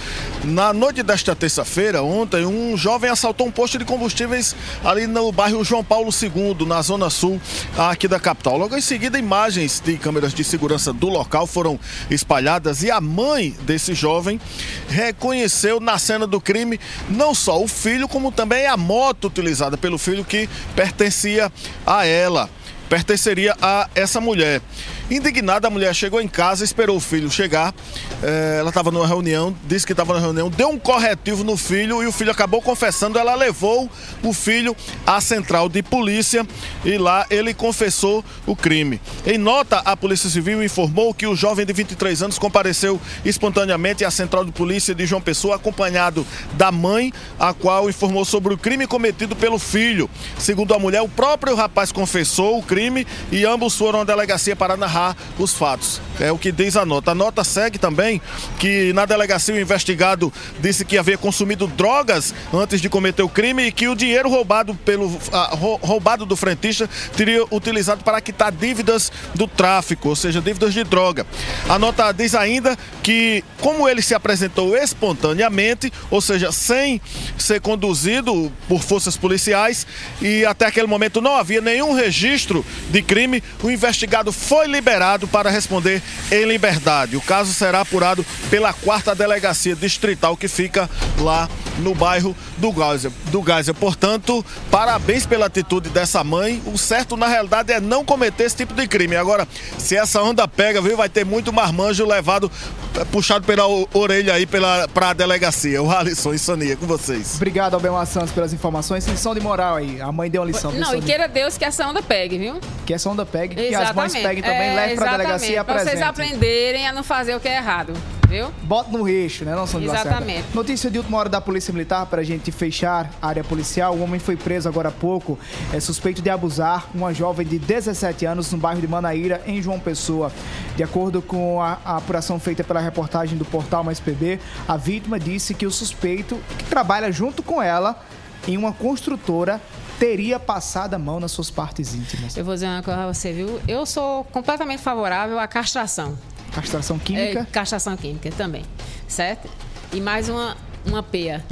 Na 0.43 0.73
noite 0.73 1.03
desta 1.03 1.35
terça-feira, 1.35 2.01
ontem, 2.01 2.45
um 2.45 2.75
jovem 2.75 3.11
assaltou 3.11 3.45
um 3.45 3.51
posto 3.51 3.77
de 3.77 3.85
combustíveis 3.85 4.55
ali 4.83 5.05
no 5.05 5.31
bairro 5.31 5.63
João 5.63 5.83
Paulo 5.83 6.09
II, 6.09 6.65
na 6.65 6.81
zona 6.81 7.09
sul 7.09 7.39
aqui 7.77 8.07
da 8.07 8.19
capital. 8.19 8.57
Logo 8.57 8.75
em 8.75 8.81
seguida, 8.81 9.19
imagens 9.19 9.79
de 9.79 9.97
câmeras 9.97 10.33
de 10.33 10.43
segurança 10.43 10.91
do 10.91 11.09
local 11.09 11.45
foram 11.45 11.79
espalhadas 12.09 12.81
e 12.81 12.89
a 12.89 12.99
mãe 12.99 13.55
desse 13.61 13.93
jovem 13.93 14.41
reconheceu 14.87 15.79
na 15.79 15.99
cena 15.99 16.25
do 16.25 16.41
crime 16.41 16.79
não 17.07 17.35
só 17.35 17.61
o 17.61 17.67
filho, 17.67 18.07
como 18.07 18.31
também 18.31 18.65
a 18.65 18.75
moto 18.75 19.27
utilizada 19.27 19.58
pelo 19.77 19.97
filho 19.97 20.23
que 20.23 20.49
pertencia 20.75 21.51
a 21.85 22.05
ela, 22.05 22.49
pertenceria 22.87 23.55
a 23.61 23.89
essa 23.95 24.19
mulher. 24.19 24.61
Indignada, 25.09 25.67
a 25.67 25.71
mulher 25.71 25.91
chegou 25.95 26.21
em 26.21 26.27
casa, 26.27 26.63
esperou 26.63 26.95
o 26.95 26.99
filho 26.99 27.31
chegar. 27.31 27.73
eh, 28.21 28.57
ela 28.59 28.69
estava 28.69 28.91
numa 28.91 29.07
reunião, 29.07 29.55
disse 29.65 29.83
que 29.83 29.93
estava 29.93 30.13
na 30.13 30.19
reunião, 30.19 30.51
deu 30.51 30.69
um 30.69 30.77
corretivo 30.77 31.43
no 31.43 31.57
filho 31.57 32.03
e 32.03 32.05
o 32.05 32.11
filho 32.11 32.31
acabou 32.31 32.61
confessando. 32.61 33.17
Ela 33.17 33.33
levou 33.33 33.89
o 34.21 34.33
filho 34.33 34.75
à 35.07 35.19
central 35.19 35.67
de 35.67 35.81
polícia 35.81 36.45
e 36.85 36.95
lá 36.97 37.25
ele 37.31 37.55
confessou 37.55 38.23
o 38.45 38.55
crime. 38.55 39.01
Em 39.25 39.37
nota, 39.37 39.77
a 39.79 39.97
Polícia 39.97 40.29
Civil 40.29 40.63
informou 40.63 41.11
que 41.11 41.25
o 41.25 41.35
jovem 41.35 41.65
de 41.65 41.73
23 41.73 42.21
anos 42.21 42.37
compareceu 42.37 43.01
espontaneamente 43.25 44.05
à 44.05 44.11
central 44.11 44.45
de 44.45 44.51
polícia 44.51 44.93
de 44.93 45.07
João 45.07 45.21
Pessoa, 45.21 45.55
acompanhado 45.55 46.25
da 46.53 46.71
mãe, 46.71 47.11
a 47.39 47.51
qual 47.51 47.89
informou 47.89 48.25
sobre 48.25 48.53
o 48.53 48.57
crime 48.57 48.85
cometido 48.85 49.35
pelo 49.35 49.57
filho. 49.57 50.07
Segundo 50.37 50.75
a 50.75 50.79
mulher, 50.79 51.01
o 51.01 51.09
próprio 51.09 51.55
rapaz 51.55 51.91
confessou 51.91 52.59
o 52.59 52.63
crime 52.63 53.07
e 53.31 53.43
ambos 53.43 53.75
foram 53.75 54.01
à 54.01 54.03
delegacia 54.03 54.55
para 54.55 54.77
narrar 54.77 54.98
os 55.37 55.53
fatos. 55.53 56.01
É 56.19 56.31
o 56.31 56.37
que 56.37 56.51
diz 56.51 56.75
a 56.75 56.85
nota. 56.85 57.11
A 57.11 57.15
nota 57.15 57.43
segue 57.43 57.77
também 57.77 58.21
que 58.59 58.91
na 58.93 59.05
delegacia 59.05 59.55
o 59.55 59.59
investigado 59.59 60.31
disse 60.59 60.83
que 60.83 60.97
havia 60.97 61.17
consumido 61.17 61.65
drogas 61.67 62.33
antes 62.53 62.81
de 62.81 62.89
cometer 62.89 63.23
o 63.23 63.29
crime 63.29 63.67
e 63.67 63.71
que 63.71 63.87
o 63.87 63.95
dinheiro 63.95 64.29
roubado 64.29 64.75
pelo 64.75 65.17
ah, 65.31 65.49
rou- 65.53 65.79
roubado 65.81 66.25
do 66.25 66.35
frentista 66.35 66.89
teria 67.15 67.43
utilizado 67.51 68.03
para 68.03 68.19
quitar 68.19 68.51
dívidas 68.51 69.11
do 69.33 69.47
tráfico, 69.47 70.09
ou 70.09 70.15
seja, 70.15 70.41
dívidas 70.41 70.73
de 70.73 70.83
droga. 70.83 71.25
A 71.69 71.79
nota 71.79 72.11
diz 72.11 72.35
ainda 72.35 72.77
que 73.01 73.43
como 73.61 73.87
ele 73.87 74.01
se 74.01 74.13
apresentou 74.13 74.75
espontaneamente, 74.75 75.91
ou 76.11 76.21
seja, 76.21 76.51
sem 76.51 77.01
ser 77.37 77.61
conduzido 77.61 78.51
por 78.67 78.81
forças 78.83 79.15
policiais 79.15 79.87
e 80.21 80.45
até 80.45 80.65
aquele 80.65 80.87
momento 80.87 81.21
não 81.21 81.35
havia 81.35 81.61
nenhum 81.61 81.93
registro 81.93 82.65
de 82.89 83.01
crime, 83.01 83.41
o 83.63 83.71
investigado 83.71 84.31
foi 84.33 84.67
liberado 84.67 84.88
para 85.31 85.49
responder 85.49 86.01
em 86.31 86.45
liberdade. 86.45 87.15
O 87.15 87.21
caso 87.21 87.53
será 87.53 87.81
apurado 87.81 88.25
pela 88.49 88.73
quarta 88.73 89.13
delegacia 89.13 89.75
distrital 89.75 90.35
que 90.35 90.47
fica 90.47 90.89
lá 91.19 91.47
no 91.79 91.93
bairro 91.95 92.35
do 92.57 92.71
Gásia. 92.71 93.11
Do 93.31 93.41
Gásia. 93.41 93.73
Portanto, 93.73 94.43
parabéns 94.69 95.25
pela 95.25 95.45
atitude 95.45 95.89
dessa 95.89 96.23
mãe. 96.23 96.61
O 96.65 96.77
certo, 96.77 97.15
na 97.15 97.27
realidade, 97.27 97.71
é 97.71 97.79
não 97.79 98.03
cometer 98.03 98.45
esse 98.45 98.55
tipo 98.55 98.73
de 98.73 98.87
crime. 98.87 99.15
Agora, 99.15 99.47
se 99.77 99.95
essa 99.95 100.21
onda 100.21 100.47
pega, 100.47 100.81
viu, 100.81 100.97
vai 100.97 101.07
ter 101.07 101.25
muito 101.25 101.53
marmanjo 101.53 102.05
levado, 102.05 102.51
eh, 102.99 103.05
puxado 103.05 103.45
pela 103.45 103.63
orelha 103.93 104.33
aí 104.33 104.45
pela, 104.45 104.87
pra 104.87 105.13
delegacia. 105.13 105.81
O 105.81 105.89
Alisson 105.89 106.33
e 106.33 106.39
Sonia, 106.39 106.75
com 106.75 106.85
vocês. 106.85 107.35
Obrigado, 107.35 107.75
Albemar 107.75 108.05
Santos, 108.05 108.31
pelas 108.31 108.53
informações. 108.53 109.07
Lição 109.07 109.33
de 109.33 109.39
moral 109.39 109.75
aí. 109.75 110.01
A 110.01 110.11
mãe 110.11 110.29
deu 110.29 110.41
uma 110.41 110.47
lição. 110.47 110.71
Não, 110.71 110.95
e 110.95 111.01
queira 111.01 111.27
Deus 111.27 111.57
que 111.57 111.65
essa 111.65 111.87
onda 111.87 112.01
pegue, 112.01 112.37
viu? 112.37 112.59
Que 112.85 112.93
essa 112.93 113.09
onda 113.09 113.25
pegue, 113.25 113.55
que 113.55 113.75
as 113.75 113.95
mães 113.95 114.13
peguem 114.13 114.43
também, 114.43 114.69
É, 114.69 114.75
leve 114.81 114.95
pra 114.95 115.05
exatamente. 115.05 115.27
delegacia 115.27 115.63
Pra 115.63 115.79
vocês 115.79 116.01
aprenderem 116.01 116.87
a 116.87 116.93
não 116.93 117.03
fazer 117.03 117.35
o 117.35 117.39
que 117.39 117.47
é 117.47 117.57
errado, 117.57 117.93
viu? 118.27 118.51
Bota 118.63 118.89
no 118.95 119.07
eixo, 119.07 119.45
né, 119.45 119.55
Lacerda? 119.55 119.85
Exatamente. 119.85 120.45
Notícia 120.53 120.89
de 120.89 120.97
última 120.97 121.17
hora 121.17 121.29
da 121.29 121.41
Polícia 121.41 121.71
Militar 121.73 122.05
para 122.05 122.21
a 122.21 122.23
gente 122.23 122.51
fechar 122.51 123.11
a 123.21 123.27
área 123.27 123.43
policial. 123.43 123.95
O 123.95 124.03
homem 124.03 124.19
foi 124.19 124.35
preso 124.35 124.67
agora 124.67 124.89
há 124.89 124.91
pouco, 124.91 125.37
é 125.73 125.79
suspeito 125.79 126.21
de 126.21 126.29
abusar 126.29 126.87
uma 126.93 127.13
jovem 127.13 127.45
de 127.45 127.57
17 127.59 128.25
anos 128.25 128.51
no 128.51 128.57
bairro 128.57 128.81
de 128.81 128.87
Manaíra, 128.87 129.41
em 129.45 129.61
João 129.61 129.79
Pessoa. 129.79 130.31
De 130.75 130.83
acordo 130.83 131.21
com 131.21 131.61
a, 131.61 131.77
a 131.83 131.97
apuração 131.97 132.39
feita 132.39 132.63
pela 132.63 132.79
reportagem 132.79 133.37
do 133.37 133.45
portal 133.45 133.83
Mais 133.83 133.99
PB, 133.99 134.39
a 134.67 134.77
vítima 134.77 135.19
disse 135.19 135.53
que 135.53 135.65
o 135.65 135.71
suspeito, 135.71 136.39
que 136.57 136.65
trabalha 136.65 137.11
junto 137.11 137.43
com 137.43 137.61
ela 137.61 137.99
em 138.47 138.57
uma 138.57 138.71
construtora, 138.71 139.59
teria 139.99 140.39
passado 140.39 140.93
a 140.93 140.99
mão 140.99 141.19
nas 141.19 141.31
suas 141.31 141.51
partes 141.51 141.93
íntimas. 141.93 142.35
Eu 142.37 142.45
vou 142.45 142.53
dizer 142.53 142.67
uma 142.67 142.81
coisa 142.81 142.99
pra 143.01 143.13
você, 143.13 143.33
viu? 143.33 143.59
Eu 143.67 143.85
sou 143.85 144.23
completamente 144.25 144.81
favorável 144.81 145.37
à 145.37 145.47
castração. 145.47 146.17
Castração 146.53 146.97
química. 146.97 147.41
É, 147.41 147.45
castração 147.45 147.95
química 147.97 148.31
também, 148.31 148.63
certo? 149.07 149.49
E 149.93 149.99
mais 150.01 150.29
uma, 150.29 150.55
uma 150.85 151.03
peia. 151.03 151.43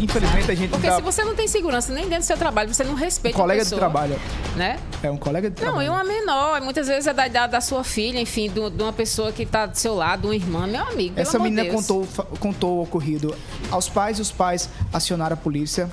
Infelizmente 0.00 0.48
a 0.48 0.54
gente 0.54 0.70
Porque 0.70 0.86
dá- 0.86 0.94
se 0.94 1.02
você 1.02 1.24
não 1.24 1.34
tem 1.34 1.48
segurança 1.48 1.92
nem 1.92 2.04
dentro 2.04 2.20
do 2.20 2.24
seu 2.26 2.36
trabalho, 2.36 2.72
você 2.72 2.84
não 2.84 2.92
um 2.92 2.94
respeita 2.94 3.36
a 3.36 3.40
colega 3.40 3.58
de 3.64 3.64
pessoa, 3.64 3.80
trabalho. 3.80 4.16
Né? 4.54 4.78
É 5.02 5.10
um 5.10 5.16
colega 5.16 5.50
de 5.50 5.60
Não, 5.60 5.72
trabalho. 5.72 5.86
e 5.86 5.90
uma 5.90 6.04
menor, 6.04 6.60
muitas 6.60 6.86
vezes 6.86 7.08
é 7.08 7.12
da 7.12 7.26
idade 7.26 7.50
da 7.52 7.60
sua 7.60 7.82
filha, 7.82 8.20
enfim, 8.20 8.48
de 8.48 8.60
uma 8.60 8.92
pessoa 8.92 9.32
que 9.32 9.42
está 9.42 9.66
do 9.66 9.76
seu 9.76 9.96
lado, 9.96 10.26
uma 10.28 10.36
irmã, 10.36 10.68
meu 10.68 10.86
amigo. 10.86 11.18
Essa 11.18 11.36
de 11.38 11.42
menina 11.42 11.64
Deus. 11.64 11.74
contou, 11.74 12.06
contou 12.38 12.78
o 12.78 12.82
ocorrido 12.84 13.34
aos 13.72 13.88
pais 13.88 14.20
e 14.20 14.22
os 14.22 14.30
pais 14.30 14.68
acionaram 14.92 15.34
a 15.34 15.36
polícia. 15.36 15.90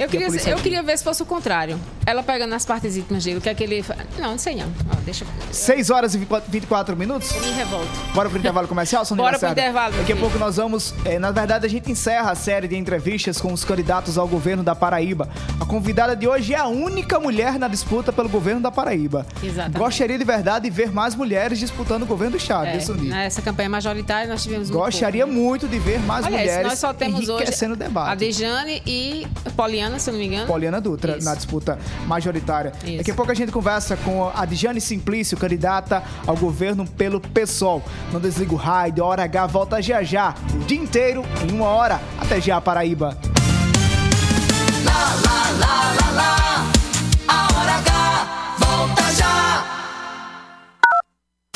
Eu 0.00 0.06
a 0.06 0.08
queria, 0.08 0.50
eu 0.50 0.58
queria 0.58 0.82
ver 0.82 0.96
se 0.98 1.04
fosse 1.04 1.22
o 1.22 1.26
contrário. 1.26 1.78
Ela 2.06 2.22
pegando 2.22 2.54
as 2.54 2.64
partes 2.64 2.96
íntimas 2.96 3.22
dele, 3.22 3.38
o 3.38 3.40
que 3.40 3.48
é 3.48 3.54
que 3.54 3.62
ele. 3.62 3.82
fa- 3.82 3.96
Não, 4.18 4.30
não 4.32 4.38
sei 4.38 4.56
não. 4.56 4.66
Ó, 4.90 4.96
deixa. 5.04 5.24
6 5.52 5.90
horas 5.90 6.14
e 6.14 6.18
24 6.48 6.96
minutos. 6.96 7.30
Eu 7.34 7.42
me 7.42 7.50
revolto. 7.52 7.88
Bora 8.14 8.28
pro 8.30 8.38
intervalo 8.38 8.66
comercial, 8.68 9.04
Sonia 9.04 9.22
Bora 9.24 9.38
pro 9.38 9.48
intervalo, 9.50 9.94
Daqui 9.96 10.12
a 10.12 10.16
pouco 10.16 10.38
nós 10.38 10.56
vamos. 10.56 10.94
eh, 11.04 11.18
na 11.18 11.30
verdade, 11.30 11.66
a 11.66 11.68
gente 11.68 11.90
encerra 11.92 12.30
a 12.30 12.34
série 12.34 12.66
de 12.66 12.76
entrevistas 12.76 13.40
com 13.40 13.52
os 13.52 13.64
candidatos 13.64 14.16
ao 14.16 14.26
governo 14.26 14.62
da 14.62 14.74
Paraíba. 14.74 15.28
A 15.60 15.66
convidada 15.66 16.16
de 16.16 16.26
hoje 16.26 16.54
é 16.54 16.58
a 16.58 16.66
única 16.66 17.20
mulher 17.20 17.58
na 17.58 17.68
disputa 17.68 18.12
pelo 18.12 18.28
governo 18.28 18.60
da 18.60 18.70
Paraíba. 18.70 19.26
Exatamente. 19.42 19.78
Gostaria 19.78 20.18
de 20.18 20.24
verdade 20.24 20.64
de 20.64 20.70
ver 20.74 20.90
mais 20.90 21.14
mulheres 21.14 21.58
disputando 21.58 22.02
o 22.02 22.06
governo 22.06 22.32
do 22.32 22.36
Estado, 22.38 22.68
É, 22.68 22.80
Sonia? 22.80 23.10
nessa 23.14 23.42
campanha 23.42 23.68
majoritária 23.68 24.26
nós 24.28 24.42
tivemos 24.42 24.70
muito 24.70 24.82
Gostaria 24.82 25.26
pouco. 25.26 25.40
muito 25.40 25.68
de 25.68 25.78
ver 25.78 25.98
mais 26.00 26.24
Aliás, 26.24 26.44
mulheres 26.46 26.66
nós 26.68 26.78
só 26.78 26.92
temos 26.94 27.28
hoje 27.28 27.50
o 27.62 27.72
a 27.72 27.74
debate. 27.74 28.18
Dejane 28.18 28.82
e 28.86 29.26
Poliana, 29.56 29.89
se 29.98 30.10
eu 30.10 30.12
não 30.12 30.20
me 30.20 30.26
engano. 30.26 30.46
Poliana 30.46 30.80
Dutra 30.80 31.16
Isso. 31.16 31.24
na 31.24 31.34
disputa 31.34 31.78
majoritária. 32.06 32.72
Isso. 32.84 32.98
Daqui 32.98 33.10
a 33.10 33.14
pouco 33.14 33.30
a 33.30 33.34
gente 33.34 33.52
conversa 33.52 33.96
com 33.96 34.30
a 34.34 34.44
Dijane 34.44 34.80
Simplício, 34.80 35.36
candidata 35.36 36.02
ao 36.26 36.36
governo 36.36 36.86
pelo 36.86 37.20
PSOL. 37.20 37.82
Não 38.12 38.20
desliga 38.20 38.52
o 38.52 38.56
rádio, 38.56 39.04
a 39.04 39.06
Hora 39.06 39.24
H 39.24 39.46
volta 39.46 39.80
já 39.82 40.02
já, 40.02 40.34
o 40.54 40.58
dia 40.60 40.78
inteiro, 40.78 41.24
em 41.48 41.52
uma 41.52 41.66
hora. 41.68 42.00
Até 42.18 42.40
já, 42.40 42.60
Paraíba. 42.60 43.16
Lá, 44.84 45.14
lá, 45.24 45.50
lá, 45.58 45.94
lá, 46.00 46.10
lá. 46.12 46.49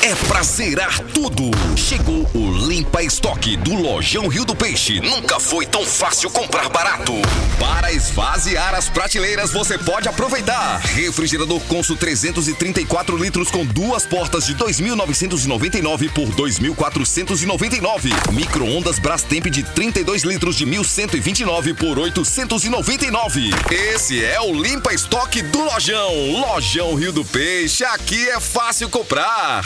É 0.05 0.13
pra 0.27 0.43
zerar 0.43 0.99
tudo. 1.15 1.49
Chegou 1.75 2.29
o 2.35 2.67
Limpa 2.67 3.01
Estoque 3.01 3.57
do 3.57 3.73
Lojão 3.73 4.27
Rio 4.27 4.45
do 4.45 4.55
Peixe. 4.55 4.99
Nunca 4.99 5.39
foi 5.39 5.65
tão 5.65 5.83
fácil 5.83 6.29
comprar 6.29 6.69
barato. 6.69 7.11
Para 7.59 7.91
esvaziar 7.91 8.75
as 8.75 8.87
prateleiras, 8.87 9.51
você 9.51 9.79
pode 9.79 10.07
aproveitar. 10.07 10.77
Refrigerador 10.77 11.59
Consul 11.61 11.95
334 11.95 13.17
litros 13.17 13.49
com 13.49 13.65
duas 13.65 14.05
portas 14.05 14.45
de 14.45 14.53
2.999 14.53 16.11
por 16.13 16.27
2.499. 16.35 18.31
Micro-ondas 18.31 18.99
Brastemp 18.99 19.47
de 19.47 19.63
32 19.63 20.23
litros 20.23 20.55
de 20.55 20.67
1.129 20.67 21.73
por 21.73 21.97
899. 21.97 23.49
Esse 23.71 24.23
é 24.23 24.39
o 24.39 24.53
Limpa 24.53 24.93
Estoque 24.93 25.41
do 25.41 25.63
Lojão. 25.63 26.13
Lojão 26.31 26.93
Rio 26.93 27.11
do 27.11 27.25
Peixe. 27.25 27.83
Aqui 27.83 28.29
é 28.29 28.39
fácil 28.39 28.87
comprar. 28.87 29.65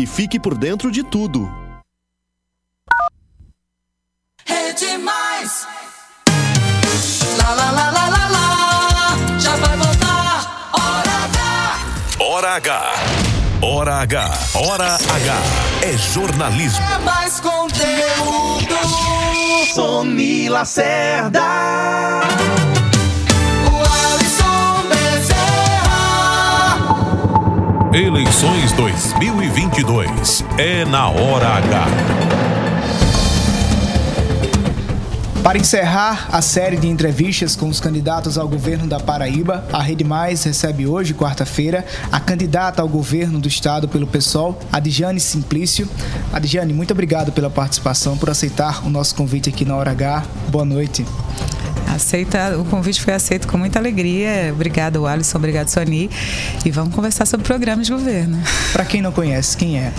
e 0.00 0.06
fique 0.06 0.40
por 0.40 0.56
dentro 0.56 0.90
de 0.90 1.02
tudo. 1.02 1.46
Rede 4.46 4.96
Mais. 4.96 5.66
Lá, 7.36 7.54
lá, 7.54 7.70
lá, 7.70 7.90
lá, 7.90 8.08
lá, 8.08 8.28
lá. 8.28 9.38
Já 9.38 9.56
vai 9.56 9.76
voltar. 9.76 10.70
Hora 10.72 11.12
H. 11.26 11.74
Hora 12.18 12.54
H. 12.54 12.94
Hora 13.62 13.94
H. 13.96 14.30
Hora 14.54 14.94
H. 14.94 15.36
É 15.82 15.98
jornalismo. 15.98 16.82
É 16.82 16.98
mais 17.00 17.38
conteúdo. 17.40 18.76
Sony 19.74 20.48
Lacerda. 20.48 21.40
Eleições 27.92 28.70
2022. 28.74 30.44
É 30.56 30.84
na 30.84 31.08
Hora 31.08 31.48
H. 31.56 31.86
Para 35.42 35.58
encerrar 35.58 36.28
a 36.30 36.40
série 36.40 36.76
de 36.76 36.86
entrevistas 36.86 37.56
com 37.56 37.68
os 37.68 37.80
candidatos 37.80 38.38
ao 38.38 38.46
governo 38.46 38.86
da 38.86 39.00
Paraíba, 39.00 39.66
a 39.72 39.82
Rede 39.82 40.04
Mais 40.04 40.44
recebe 40.44 40.86
hoje, 40.86 41.14
quarta-feira, 41.14 41.84
a 42.12 42.20
candidata 42.20 42.80
ao 42.80 42.88
governo 42.88 43.40
do 43.40 43.48
estado 43.48 43.88
pelo 43.88 44.06
PSOL, 44.06 44.56
Adjane 44.70 45.18
Simplício. 45.18 45.88
Adjane, 46.32 46.72
muito 46.72 46.92
obrigado 46.92 47.32
pela 47.32 47.50
participação, 47.50 48.16
por 48.16 48.30
aceitar 48.30 48.86
o 48.86 48.88
nosso 48.88 49.16
convite 49.16 49.48
aqui 49.48 49.64
na 49.64 49.74
Hora 49.74 49.90
H. 49.90 50.22
Boa 50.48 50.64
noite. 50.64 51.04
Aceita, 52.00 52.58
o 52.58 52.64
convite 52.64 53.02
foi 53.02 53.12
aceito 53.12 53.46
com 53.46 53.58
muita 53.58 53.78
alegria. 53.78 54.50
Obrigado, 54.54 55.06
Alisson, 55.06 55.36
obrigado, 55.36 55.68
Sony. 55.68 56.08
E 56.64 56.70
vamos 56.70 56.94
conversar 56.94 57.26
sobre 57.26 57.46
programas 57.46 57.86
de 57.86 57.92
governo. 57.92 58.42
Para 58.72 58.86
quem 58.86 59.02
não 59.02 59.12
conhece, 59.12 59.54
quem 59.54 59.78
é 59.78 59.92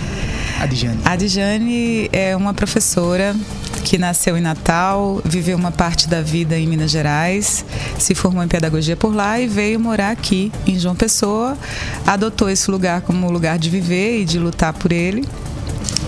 a 0.60 0.66
Dijane? 0.66 1.00
A 1.04 1.14
Dijane 1.14 2.10
é 2.12 2.34
uma 2.34 2.52
professora 2.52 3.36
que 3.84 3.96
nasceu 3.98 4.36
em 4.36 4.40
Natal, 4.40 5.22
viveu 5.24 5.56
uma 5.56 5.70
parte 5.70 6.08
da 6.08 6.20
vida 6.20 6.58
em 6.58 6.66
Minas 6.66 6.90
Gerais, 6.90 7.64
se 7.98 8.16
formou 8.16 8.42
em 8.42 8.48
pedagogia 8.48 8.96
por 8.96 9.14
lá 9.14 9.40
e 9.40 9.46
veio 9.46 9.78
morar 9.78 10.10
aqui 10.10 10.50
em 10.66 10.76
João 10.78 10.96
Pessoa, 10.96 11.56
adotou 12.04 12.50
esse 12.50 12.68
lugar 12.68 13.02
como 13.02 13.30
lugar 13.30 13.60
de 13.60 13.70
viver 13.70 14.20
e 14.20 14.24
de 14.24 14.40
lutar 14.40 14.72
por 14.72 14.90
ele 14.90 15.24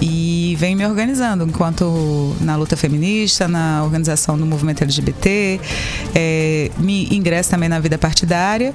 e 0.07 0.55
vem 0.57 0.77
me 0.77 0.85
organizando 0.85 1.45
enquanto 1.45 2.37
na 2.43 2.57
luta 2.57 2.77
feminista, 2.77 3.49
na 3.49 3.83
organização 3.83 4.37
do 4.37 4.45
movimento 4.45 4.83
LGBT, 4.83 5.59
é, 6.15 6.71
me 6.77 7.09
ingresso 7.11 7.49
também 7.49 7.71
na 7.71 7.81
vida 7.81 7.97
partidária 7.97 8.75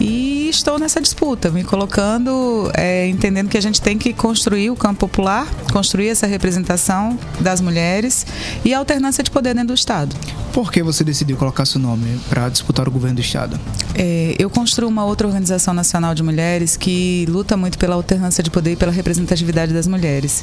e 0.00 0.48
estou 0.48 0.76
nessa 0.76 1.00
disputa, 1.00 1.50
me 1.50 1.62
colocando, 1.62 2.68
é, 2.74 3.06
entendendo 3.06 3.48
que 3.48 3.56
a 3.56 3.60
gente 3.60 3.80
tem 3.80 3.96
que 3.96 4.12
construir 4.12 4.70
o 4.70 4.76
campo 4.76 4.98
popular, 4.98 5.46
construir 5.72 6.08
essa 6.08 6.26
representação 6.26 7.16
das 7.38 7.60
mulheres 7.60 8.26
e 8.64 8.74
a 8.74 8.78
alternância 8.78 9.22
de 9.22 9.30
poder 9.30 9.54
dentro 9.54 9.68
do 9.68 9.74
Estado. 9.74 10.16
Por 10.52 10.72
que 10.72 10.82
você 10.82 11.04
decidiu 11.04 11.36
colocar 11.36 11.64
seu 11.66 11.80
nome 11.80 12.18
para 12.28 12.48
disputar 12.48 12.88
o 12.88 12.90
governo 12.90 13.16
do 13.16 13.20
Estado? 13.20 13.60
É, 13.94 14.34
eu 14.38 14.50
construo 14.50 14.88
uma 14.88 15.04
outra 15.04 15.26
organização 15.26 15.72
nacional 15.74 16.14
de 16.14 16.22
mulheres 16.22 16.76
que 16.76 17.26
luta 17.28 17.56
muito 17.56 17.78
pela 17.78 17.94
alternância 17.94 18.42
de 18.42 18.50
poder 18.50 18.72
e 18.72 18.76
pela 18.76 18.90
representatividade 18.90 19.72
das 19.72 19.86
mulheres, 19.86 20.42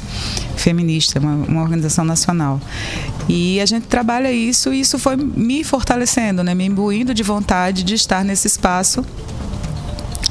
feminista, 0.56 1.18
uma, 1.18 1.34
uma 1.34 1.62
organização 1.62 2.04
nacional. 2.04 2.60
E 3.28 3.60
a 3.60 3.66
gente 3.66 3.86
trabalha 3.86 4.32
isso 4.32 4.72
e 4.72 4.80
isso 4.80 4.98
foi 4.98 5.16
me 5.16 5.64
fortalecendo, 5.64 6.42
né, 6.42 6.54
me 6.54 6.64
imbuindo 6.64 7.14
de 7.14 7.22
vontade 7.22 7.82
de 7.82 7.94
estar 7.94 8.24
nesse 8.24 8.46
espaço 8.46 9.04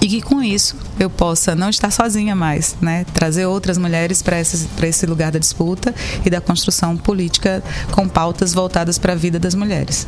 e 0.01 0.07
que 0.07 0.21
com 0.21 0.43
isso 0.43 0.75
eu 0.99 1.09
possa 1.09 1.55
não 1.55 1.69
estar 1.69 1.89
sozinha 1.89 2.35
mais, 2.35 2.75
né? 2.81 3.05
Trazer 3.13 3.45
outras 3.45 3.77
mulheres 3.77 4.21
para 4.21 4.37
esse, 4.37 4.67
esse 4.81 5.05
lugar 5.05 5.31
da 5.31 5.39
disputa 5.39 5.95
e 6.25 6.29
da 6.29 6.41
construção 6.41 6.97
política 6.97 7.63
com 7.91 8.07
pautas 8.07 8.53
voltadas 8.53 8.97
para 8.97 9.13
a 9.13 9.15
vida 9.15 9.39
das 9.39 9.55
mulheres. 9.55 10.05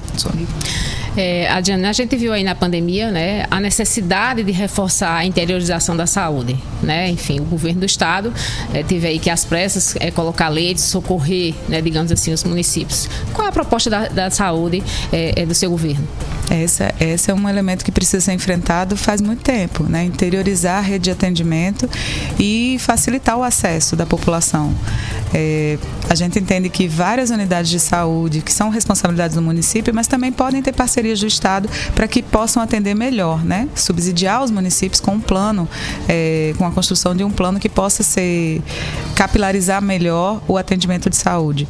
É, 1.18 1.50
Adriana, 1.50 1.90
a 1.90 1.94
gente 1.94 2.16
viu 2.16 2.34
aí 2.34 2.44
na 2.44 2.54
pandemia 2.54 3.10
né, 3.10 3.46
a 3.50 3.60
necessidade 3.60 4.44
de 4.44 4.52
reforçar 4.52 5.16
a 5.16 5.26
interiorização 5.26 5.96
da 5.96 6.06
saúde. 6.06 6.58
Né? 6.84 7.10
Enfim, 7.10 7.40
o 7.40 7.46
governo 7.46 7.82
do 7.82 7.86
estado 7.86 8.34
é, 8.74 8.84
teve 8.84 9.08
aí 9.08 9.20
que 9.20 9.30
as 9.30 9.46
pressas 9.46 9.96
é, 10.00 10.12
colocar 10.12 10.50
leite, 10.50 10.82
socorrer, 10.82 11.54
né, 11.70 11.82
digamos 11.82 12.12
assim, 12.12 12.34
os 12.34 12.44
municípios. 12.44 13.10
Qual 13.34 13.46
é 13.46 13.50
a 13.50 13.54
proposta 13.54 13.90
da, 13.90 14.08
da 14.08 14.30
saúde 14.30 14.84
é, 15.12 15.42
é 15.42 15.46
do 15.46 15.54
seu 15.54 15.70
governo? 15.70 16.06
Essa, 16.50 16.94
esse 17.00 17.32
é 17.32 17.34
um 17.34 17.50
elemento 17.50 17.84
que 17.84 17.92
precisa 17.92 18.22
ser 18.22 18.34
enfrentado 18.34 18.96
faz 18.96 19.20
muito 19.20 19.42
tempo, 19.42 19.84
né? 19.84 20.04
interiorizar 20.04 20.78
a 20.78 20.82
rede 20.82 21.06
de 21.06 21.12
atendimento 21.12 21.90
e 22.40 22.78
facilitar 22.80 23.38
o 23.38 23.44
acesso 23.44 23.96
da 23.96 24.06
população. 24.06 24.74
É, 25.34 25.78
a 26.10 26.16
gente 26.16 26.38
entende 26.38 26.70
que 26.70 26.88
várias 26.88 27.30
unidades 27.30 27.70
de 27.70 27.80
saúde, 27.80 28.42
que 28.42 28.54
são 28.54 28.70
responsabilidades 28.70 29.36
do 29.36 29.42
município, 29.42 29.94
mas 29.94 30.08
também 30.08 30.32
podem 30.32 30.62
ter 30.62 30.74
parcerias 30.74 31.05
do 31.14 31.28
Estado 31.28 31.70
para 31.94 32.08
que 32.08 32.22
possam 32.22 32.62
atender 32.62 32.96
melhor, 32.96 33.44
né? 33.44 33.68
subsidiar 33.76 34.44
os 34.44 34.52
municípios 34.52 35.00
com 35.00 35.12
um 35.12 35.20
plano, 35.20 35.68
é, 36.08 36.54
com 36.58 36.66
a 36.66 36.72
construção 36.72 37.16
de 37.16 37.24
um 37.24 37.32
plano 37.32 37.60
que 37.60 37.70
possa 37.70 38.04
ser 38.04 38.62
capilarizar 39.16 39.82
melhor 39.82 40.42
o 40.48 40.58
atendimento 40.58 41.10
de 41.10 41.16
saúde. 41.16 41.68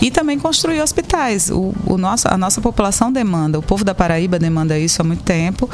E 0.00 0.10
também 0.10 0.38
construir 0.38 0.80
hospitais. 0.80 1.50
O, 1.50 1.74
o 1.86 1.96
nosso, 1.96 2.28
a 2.28 2.36
nossa 2.36 2.60
população 2.60 3.12
demanda, 3.12 3.58
o 3.58 3.62
povo 3.62 3.84
da 3.84 3.94
Paraíba 3.94 4.38
demanda 4.38 4.78
isso 4.78 5.00
há 5.00 5.04
muito 5.04 5.22
tempo 5.22 5.68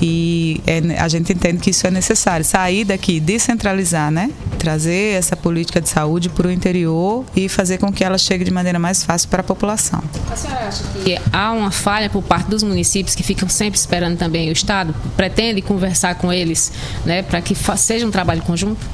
e 0.00 0.60
é, 0.66 0.98
a 0.98 1.08
gente 1.08 1.32
entende 1.32 1.58
que 1.58 1.70
isso 1.70 1.86
é 1.86 1.90
necessário. 1.90 2.44
Sair 2.44 2.84
daqui, 2.84 3.20
descentralizar, 3.20 4.10
né? 4.10 4.30
trazer 4.58 5.14
essa 5.14 5.36
política 5.36 5.80
de 5.80 5.88
saúde 5.88 6.28
para 6.28 6.48
o 6.48 6.50
interior 6.50 7.24
e 7.34 7.48
fazer 7.48 7.78
com 7.78 7.92
que 7.92 8.04
ela 8.04 8.18
chegue 8.18 8.44
de 8.44 8.50
maneira 8.50 8.78
mais 8.78 9.04
fácil 9.04 9.28
para 9.28 9.40
a 9.40 9.44
população. 9.44 10.02
A 10.30 10.36
senhora 10.36 10.68
acha 10.68 10.82
que 11.04 11.18
há 11.32 11.52
uma 11.52 11.70
falha 11.70 12.10
por 12.10 12.22
parte 12.22 12.47
dos 12.48 12.62
municípios 12.62 13.14
que 13.14 13.22
ficam 13.22 13.48
sempre 13.48 13.78
esperando 13.78 14.16
também 14.16 14.48
o 14.48 14.52
Estado? 14.52 14.94
Pretende 15.16 15.62
conversar 15.62 16.14
com 16.16 16.32
eles 16.32 16.72
né, 17.04 17.22
para 17.22 17.40
que 17.40 17.54
seja 17.76 18.06
um 18.06 18.10
trabalho 18.10 18.42
conjunto? 18.42 18.84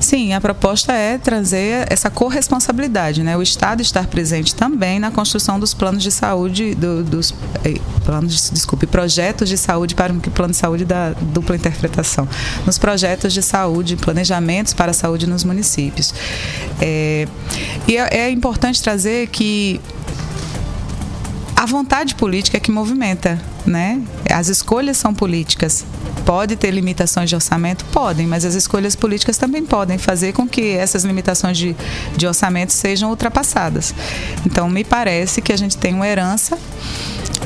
Sim, 0.00 0.32
a 0.32 0.40
proposta 0.40 0.92
é 0.92 1.18
trazer 1.18 1.86
essa 1.90 2.08
corresponsabilidade, 2.08 3.22
né? 3.22 3.36
O 3.36 3.42
Estado 3.42 3.82
estar 3.82 4.06
presente 4.06 4.54
também 4.54 5.00
na 5.00 5.10
construção 5.10 5.58
dos 5.58 5.74
planos 5.74 6.02
de 6.02 6.12
saúde, 6.12 6.74
do, 6.74 7.02
dos 7.02 7.34
eh, 7.64 7.74
planos, 8.04 8.50
desculpe, 8.52 8.86
projetos 8.86 9.48
de 9.48 9.58
saúde 9.58 9.94
para 9.96 10.12
o 10.12 10.20
plano 10.30 10.52
de 10.52 10.56
saúde 10.56 10.84
da 10.84 11.10
dupla 11.10 11.56
interpretação, 11.56 12.28
nos 12.64 12.78
projetos 12.78 13.32
de 13.32 13.42
saúde, 13.42 13.96
planejamentos 13.96 14.72
para 14.72 14.92
a 14.92 14.94
saúde 14.94 15.26
nos 15.26 15.42
municípios. 15.42 16.14
É, 16.80 17.26
e 17.88 17.96
é, 17.96 18.18
é 18.18 18.30
importante 18.30 18.80
trazer 18.80 19.26
que 19.28 19.80
a 21.58 21.66
vontade 21.66 22.14
política 22.14 22.56
é 22.56 22.60
que 22.60 22.70
movimenta, 22.70 23.42
né? 23.68 24.02
As 24.30 24.48
escolhas 24.48 24.96
são 24.96 25.14
políticas. 25.14 25.84
Pode 26.24 26.56
ter 26.56 26.70
limitações 26.70 27.28
de 27.28 27.34
orçamento? 27.34 27.84
Podem, 27.86 28.26
mas 28.26 28.44
as 28.44 28.54
escolhas 28.54 28.96
políticas 28.96 29.38
também 29.38 29.64
podem 29.64 29.98
fazer 29.98 30.32
com 30.32 30.46
que 30.48 30.70
essas 30.70 31.04
limitações 31.04 31.56
de, 31.56 31.76
de 32.16 32.26
orçamento 32.26 32.72
sejam 32.72 33.10
ultrapassadas. 33.10 33.94
Então, 34.44 34.68
me 34.68 34.84
parece 34.84 35.40
que 35.40 35.52
a 35.52 35.56
gente 35.56 35.76
tem 35.76 35.94
uma 35.94 36.06
herança 36.06 36.58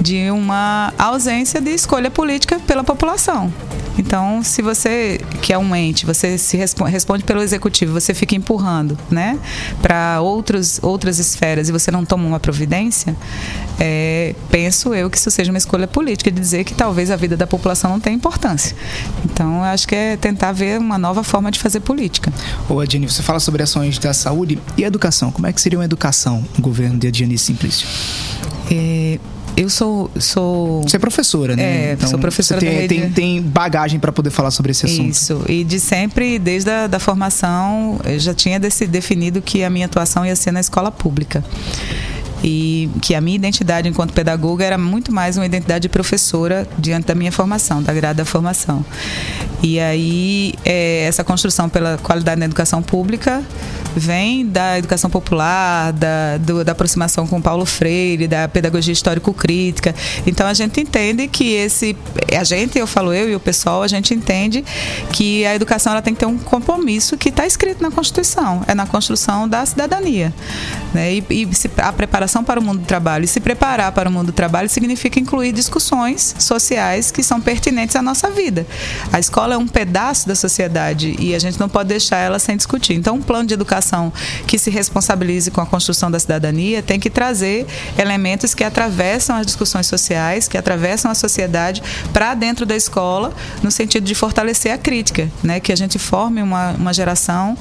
de 0.01 0.31
uma 0.31 0.93
ausência 0.99 1.61
de 1.61 1.71
escolha 1.71 2.11
política 2.11 2.59
pela 2.67 2.83
população. 2.83 3.53
Então, 3.99 4.43
se 4.43 4.63
você, 4.63 5.21
que 5.43 5.53
é 5.53 5.59
um 5.59 5.77
ente, 5.77 6.07
você 6.07 6.39
se 6.39 6.57
responde, 6.57 6.91
responde 6.91 7.25
pelo 7.25 7.43
executivo, 7.43 7.93
você 7.93 8.15
fica 8.15 8.35
empurrando, 8.35 8.99
né, 9.11 9.39
para 9.83 10.21
outras 10.21 11.19
esferas 11.19 11.69
e 11.69 11.73
você 11.73 11.91
não 11.91 12.05
toma 12.05 12.27
uma 12.27 12.41
providência, 12.41 13.15
é, 13.79 14.35
penso 14.51 14.95
eu 14.95 15.11
que 15.11 15.19
isso 15.19 15.31
seja 15.31 15.53
uma 15.53 15.59
escolha 15.59 15.87
política 15.87 16.12
de 16.17 16.41
dizer 16.41 16.65
que 16.65 16.75
talvez 16.75 17.11
a 17.11 17.17
vida 17.17 17.37
da 17.37 17.47
população 17.47 17.91
não 17.91 18.01
tenha 18.01 18.17
importância. 18.17 18.77
Então, 19.25 19.59
eu 19.59 19.65
acho 19.65 19.87
que 19.87 19.95
é 19.95 20.17
tentar 20.17 20.53
ver 20.53 20.79
uma 20.79 20.99
nova 20.99 21.23
forma 21.23 21.51
de 21.51 21.59
fazer 21.59 21.81
política. 21.81 22.33
Ô, 22.69 22.81
Adine, 22.81 23.09
você 23.09 23.23
fala 23.23 23.41
sobre 23.41 23.63
ações 23.63 23.99
da 23.99 24.13
saúde 24.13 24.59
e 24.77 24.85
educação. 24.85 25.31
Como 25.31 25.47
é 25.47 25.53
que 25.53 25.61
seria 25.61 25.79
uma 25.79 25.85
educação 25.85 26.45
no 26.57 26.63
governo 26.63 26.99
de 26.99 27.07
Adine 27.09 27.39
Simplício? 27.39 27.87
É, 28.71 29.19
eu 29.57 29.69
sou, 29.69 30.11
sou. 30.19 30.83
Você 30.83 30.97
é 30.97 30.99
professora, 30.99 31.55
né? 31.55 31.91
É, 31.91 31.93
então, 31.93 32.09
sou 32.09 32.19
professora 32.19 32.61
você 32.61 32.67
tem, 32.67 32.89
tem, 32.89 33.11
tem, 33.11 33.43
bagagem 33.43 34.01
para 34.01 34.11
poder 34.11 34.31
falar 34.31 34.51
sobre 34.51 34.73
esse 34.73 34.87
assunto. 34.87 35.11
Isso. 35.11 35.45
E 35.49 35.63
de 35.63 35.79
sempre, 35.79 36.39
desde 36.39 36.71
a 36.71 36.87
da 36.87 36.99
formação, 36.99 38.01
eu 38.05 38.19
já 38.19 38.33
tinha 38.33 38.59
desse, 38.59 38.87
definido 38.87 39.43
que 39.43 39.63
a 39.63 39.71
minha 39.71 39.87
atuação 39.87 40.25
ia 40.25 40.35
ser 40.37 40.53
na 40.53 40.61
escola 40.61 40.91
pública 40.91 41.45
e 42.43 42.91
que 43.01 43.15
a 43.15 43.21
minha 43.21 43.37
identidade 43.37 43.89
enquanto 43.89 44.13
pedagoga 44.13 44.65
era 44.65 44.77
muito 44.77 45.13
mais 45.13 45.37
uma 45.37 45.47
identidade 45.47 45.83
de 45.83 45.89
professora 45.89 46.67
diante 46.79 47.07
da 47.07 47.15
minha 47.15 47.33
formação, 47.33 47.83
da 47.83 47.93
grade 47.93 48.19
da 48.19 48.25
formação. 48.25 48.85
E 49.63 49.79
aí 49.79 50.55
é, 50.65 51.05
essa 51.05 51.23
construção 51.23 51.69
pela 51.69 51.99
qualidade 51.99 52.39
na 52.39 52.47
educação 52.47 52.83
pública 52.83 53.43
vem 53.95 54.47
da 54.47 54.79
educação 54.79 55.11
popular, 55.11 55.93
da, 55.93 56.39
do, 56.39 56.65
da 56.65 56.73
aproximação 56.73 57.27
com 57.27 57.41
Paulo 57.41 57.65
Freire, 57.65 58.27
da 58.27 58.49
pedagogia 58.49 58.93
histórico-crítica. 58.93 59.95
Então 60.27 60.47
a 60.47 60.55
gente 60.55 60.81
entende 60.81 61.29
que 61.29 61.53
esse, 61.53 61.97
a 62.37 62.43
gente, 62.43 62.79
eu 62.79 62.87
falo 62.87 63.13
eu 63.13 63.31
e 63.31 63.37
o 63.37 63.41
pessoal, 63.41 63.83
a 63.83 63.89
gente 63.89 64.15
entende 64.15 64.65
que 65.13 65.45
a 65.45 65.55
educação 65.55 65.93
ela 65.93 66.03
tem 66.03 66.15
que 66.15 66.21
ter 66.21 66.27
um 66.27 66.39
compromisso 66.39 67.17
que 67.17 67.29
está 67.29 67.47
escrito 67.47 67.83
na 67.83 67.91
Constituição, 67.91 68.63
é 68.67 68.75
na 68.75 68.87
construção 68.87 69.49
da 69.49 69.65
cidadania, 69.67 70.33
né? 70.95 71.15
E, 71.15 71.25
e 71.31 71.49
a 71.79 71.93
preparação 71.93 72.32
para 72.41 72.61
o 72.61 72.63
mundo 72.63 72.79
do 72.79 72.87
trabalho. 72.87 73.25
E 73.25 73.29
se 73.29 73.41
preparar 73.41 73.91
para 73.91 74.09
o 74.09 74.13
mundo 74.13 74.27
do 74.27 74.33
trabalho 74.33 74.69
significa 74.69 75.19
incluir 75.19 75.51
discussões 75.51 76.37
sociais 76.39 77.11
que 77.11 77.21
são 77.25 77.41
pertinentes 77.41 77.97
à 77.97 78.03
nossa 78.03 78.31
vida. 78.31 78.65
A 79.13 79.19
escola 79.19 79.55
é 79.55 79.59
um 79.59 79.67
pedaço 79.67 80.29
da 80.29 80.37
sociedade 80.37 81.17
e 81.19 81.35
a 81.35 81.39
gente 81.41 81.59
não 81.59 81.69
pode 81.69 81.89
deixar 81.89 82.19
ela 82.19 82.39
sem 82.39 82.57
discutir. 82.57 82.95
Então, 82.95 83.17
um 83.17 83.23
plano 83.23 83.49
de 83.49 83.55
educação 83.55 84.13
que 84.47 84.57
se 84.57 84.71
responsabilize 84.71 85.51
com 85.51 85.61
a 85.61 85.67
construção 85.67 86.11
da 86.11 86.21
cidadania 86.21 86.83
tem 86.83 87.01
que 87.01 87.11
trazer 87.11 87.67
elementos 87.99 88.55
que 88.55 88.63
atravessam 88.63 89.35
as 89.35 89.47
discussões 89.47 89.87
sociais, 89.87 90.47
que 90.47 90.57
atravessam 90.57 91.11
a 91.11 91.15
sociedade 91.15 91.83
para 92.13 92.35
dentro 92.35 92.65
da 92.65 92.77
escola, 92.77 93.33
no 93.63 93.71
sentido 93.71 94.05
de 94.05 94.15
fortalecer 94.15 94.73
a 94.73 94.79
crítica, 94.79 95.29
né? 95.43 95.59
que 95.59 95.73
a 95.73 95.77
gente 95.77 95.99
forme 95.99 96.43
uma, 96.43 96.73
uma 96.73 96.93
geração 96.93 97.57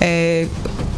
é, 0.00 0.46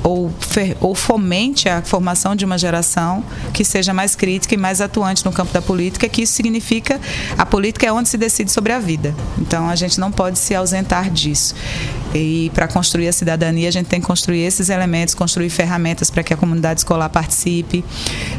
ou, 0.03 0.33
ou 0.81 0.95
fomente 0.95 1.69
a 1.69 1.83
formação 1.83 2.37
de 2.37 2.45
uma 2.45 2.59
geração 2.59 3.18
que 3.53 3.65
seja 3.65 3.93
mais 3.93 4.15
crítica 4.15 4.55
e 4.55 4.59
mais 4.59 4.81
atuante 4.81 5.25
no 5.25 5.33
campo 5.33 5.53
da 5.53 5.63
política, 5.63 6.09
que 6.09 6.23
isso 6.23 6.33
significa 6.33 7.01
a 7.37 7.45
política 7.45 7.87
é 7.87 7.93
onde 7.93 8.09
se 8.09 8.17
decide 8.17 8.51
sobre 8.51 8.73
a 8.73 8.79
vida. 8.79 9.15
Então 9.39 9.69
a 9.69 9.77
gente 9.77 9.99
não 10.01 10.11
pode 10.11 10.39
se 10.39 10.55
ausentar 10.55 11.11
disso. 11.11 11.55
E 12.15 12.51
para 12.55 12.67
construir 12.67 13.09
a 13.09 13.13
cidadania, 13.13 13.69
a 13.69 13.73
gente 13.73 13.87
tem 13.87 14.01
que 14.01 14.07
construir 14.07 14.43
esses 14.43 14.71
elementos, 14.71 15.15
construir 15.15 15.51
ferramentas 15.51 16.11
para 16.11 16.23
que 16.23 16.33
a 16.33 16.37
comunidade 16.37 16.81
escolar 16.81 17.09
participe, 17.11 17.85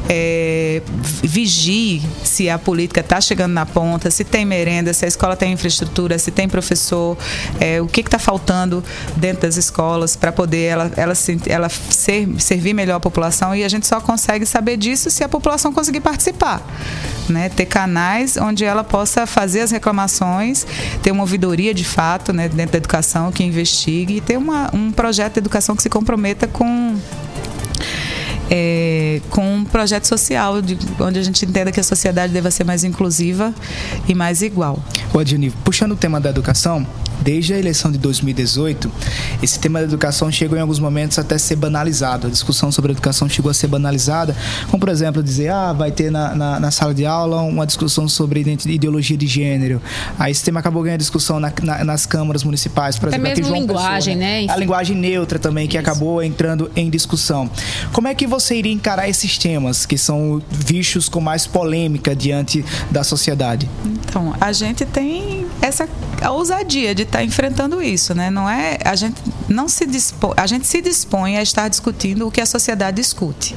é, 0.08 0.82
vigie 1.24 2.02
se 2.24 2.50
a 2.50 2.58
política 2.58 3.02
está 3.02 3.22
chegando 3.22 3.54
na 3.54 3.66
ponta, 3.66 4.10
se 4.10 4.24
tem 4.24 4.46
merenda, 4.46 4.94
se 4.94 5.06
a 5.06 5.08
escola 5.08 5.36
tem 5.36 5.54
infraestrutura, 5.54 6.18
se 6.18 6.32
tem 6.32 6.48
professor, 6.48 7.18
é, 7.60 7.82
o 7.82 7.88
que 7.88 8.02
está 8.02 8.18
faltando 8.18 8.84
dentro 9.16 9.42
das 9.42 9.56
escolas 9.56 10.16
para 10.16 10.32
poder 10.32 10.64
ela, 10.64 10.92
ela, 10.96 11.14
ela 11.46 11.70
ser, 11.70 12.28
servir 12.40 12.74
melhor 12.74 12.96
a 12.96 13.00
população 13.00 13.56
e 13.56 13.64
a 13.64 13.70
gente 13.70 13.86
só 13.86 14.02
consegue 14.02 14.46
saber 14.46 14.78
disso 14.78 15.12
se 15.12 15.24
a 15.24 15.30
população 15.30 15.72
conseguir 15.72 16.02
participar. 16.02 16.62
Né, 17.30 17.48
ter 17.48 17.68
canais 17.68 18.38
onde 18.38 18.66
ela 18.66 18.84
possa 18.84 19.28
fazer 19.28 19.62
as 19.62 19.70
reclamações, 19.70 20.66
ter 21.04 21.12
uma 21.12 21.22
ouvidoria 21.22 21.76
de 21.76 21.86
fato 21.86 22.34
né, 22.34 22.50
dentro 22.50 22.72
da 22.72 22.80
educação 22.80 23.32
que 23.32 23.44
investigue 23.60 24.18
e 24.18 24.22
ter 24.22 24.38
uma, 24.38 24.70
um 24.74 24.92
projeto 24.92 25.34
de 25.34 25.40
educação 25.40 25.76
que 25.76 25.84
se 25.84 25.90
comprometa 25.90 26.48
com 26.48 26.96
é, 28.50 29.22
com 29.30 29.58
um 29.58 29.64
projeto 29.64 30.06
social, 30.06 30.62
de, 30.62 30.78
onde 31.00 31.20
a 31.20 31.24
gente 31.24 31.46
entenda 31.46 31.72
que 31.72 31.80
a 31.80 31.84
sociedade 31.84 32.34
deva 32.34 32.50
ser 32.50 32.64
mais 32.64 32.84
inclusiva 32.84 33.54
e 34.08 34.16
mais 34.16 34.42
igual. 34.42 34.80
Ô, 35.14 35.20
Adjani, 35.20 35.52
puxando 35.64 35.92
o 35.92 35.96
tema 35.96 36.20
da 36.20 36.30
educação, 36.30 36.86
desde 37.22 37.54
a 37.54 37.60
eleição 37.60 37.92
de 37.92 37.98
2018, 37.98 38.92
esse 39.42 39.60
tema 39.60 39.80
da 39.80 39.86
educação 39.86 40.32
chegou 40.32 40.58
em 40.58 40.62
alguns 40.62 40.80
momentos 40.80 41.20
até 41.20 41.38
ser 41.38 41.56
banalizado. 41.56 42.28
A 42.28 42.30
discussão 42.30 42.72
sobre 42.72 42.92
a 42.92 42.94
educação 42.94 43.28
chegou 43.30 43.50
a 43.50 43.54
ser 43.54 43.68
banalizada, 43.68 44.36
como 44.68 44.80
por 44.80 44.90
exemplo 44.90 45.22
dizer, 45.22 45.50
ah, 45.50 45.74
vai 45.74 45.92
ter 45.92 46.12
na, 46.12 46.36
na, 46.36 46.60
na 46.60 46.72
sala 46.72 46.94
de 46.94 47.06
aula 47.06 47.42
uma 47.42 47.66
discussão 47.66 48.08
sobre 48.08 48.42
ideologia 48.66 49.18
de 49.18 49.28
gênero. 49.28 49.82
Aí 50.18 50.32
esse 50.32 50.44
tema 50.44 50.60
acabou 50.60 50.84
ganhando 50.84 51.00
discussão 51.00 51.40
na, 51.40 51.52
na, 51.62 51.84
nas 51.84 52.06
câmaras 52.06 52.44
municipais, 52.44 52.98
por 52.98 53.10
até 53.10 53.18
exemplo, 53.18 53.30
mesmo 53.30 53.48
João 53.48 53.62
linguagem, 53.62 54.18
Pessoa, 54.18 54.32
né? 54.32 54.46
A 54.50 54.56
linguagem 54.56 54.96
neutra 54.96 55.40
também, 55.40 55.68
que 55.68 55.78
Isso. 55.78 55.90
acabou 55.90 56.24
entrando 56.24 56.72
em 56.76 56.90
discussão. 56.90 57.50
Como 57.92 58.08
é 58.08 58.16
que 58.16 58.28
você 58.28 58.56
iria 58.56 58.72
encarar 58.72 59.10
esses 59.10 59.38
temas 59.38 59.86
que 59.86 59.98
são 59.98 60.42
vistos 60.50 61.10
com 61.10 61.20
mais 61.20 61.46
polêmica 61.46 62.16
diante 62.16 62.64
da 62.90 63.04
sociedade? 63.04 63.70
Então, 63.86 64.34
a 64.40 64.52
gente 64.52 64.86
tem 64.86 65.46
essa 65.62 65.88
ousadia 66.30 66.94
de 66.94 67.06
estar 67.10 67.20
tá 67.20 67.24
enfrentando 67.24 67.82
isso, 67.82 68.14
né? 68.14 68.30
Não 68.30 68.50
é 68.50 68.78
a 68.86 68.96
gente 68.96 69.22
não 69.48 69.68
se 69.68 69.86
dispõe, 69.86 70.34
a 70.38 70.48
gente 70.48 70.68
se 70.68 70.82
dispõe 70.82 71.38
a 71.38 71.42
estar 71.42 71.68
discutindo 71.68 72.28
o 72.28 72.32
que 72.32 72.40
a 72.40 72.46
sociedade 72.46 72.98
discute. 72.98 73.56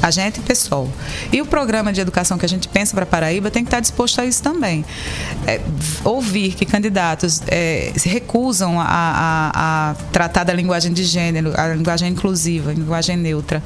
A 0.00 0.10
gente, 0.10 0.40
pessoal. 0.40 0.88
E 1.32 1.40
o 1.40 1.46
programa 1.46 1.92
de 1.92 2.00
educação 2.00 2.38
que 2.38 2.46
a 2.46 2.48
gente 2.48 2.68
pensa 2.68 2.94
para 2.94 3.04
Paraíba 3.04 3.50
tem 3.50 3.62
que 3.64 3.68
estar 3.68 3.80
disposto 3.80 4.20
a 4.20 4.24
isso 4.24 4.42
também. 4.42 4.84
É, 5.46 5.60
ouvir 6.04 6.54
que 6.54 6.64
candidatos 6.64 7.42
é, 7.48 7.92
se 7.96 8.08
recusam 8.08 8.80
a, 8.80 8.84
a, 8.84 9.90
a, 9.90 9.94
tratar 10.12 10.44
da 10.44 10.52
linguagem 10.52 10.92
de 10.92 11.04
gênero, 11.04 11.52
a 11.56 11.68
linguagem 11.68 12.08
inclusiva, 12.08 12.70
a 12.70 12.74
linguagem 12.74 13.16
neutra, 13.16 13.62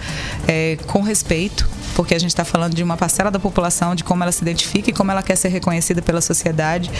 é, 0.49 0.78
com 0.87 1.03
respeito 1.03 1.68
porque 1.97 2.14
a 2.14 2.18
gente 2.18 2.28
está 2.28 2.45
falando 2.45 2.74
de 2.74 2.82
uma 2.82 2.95
parcela 2.95 3.30
da 3.30 3.39
população, 3.39 3.95
de 3.95 4.05
como 4.05 4.22
ela 4.22 4.30
se 4.30 4.43
identifica 4.43 4.91
e 4.91 4.93
como 4.93 5.11
ela 5.11 5.22
quer 5.22 5.34
ser 5.34 5.49
reconhecida 5.49 6.03
pela 6.03 6.20
sociedade, 6.20 6.91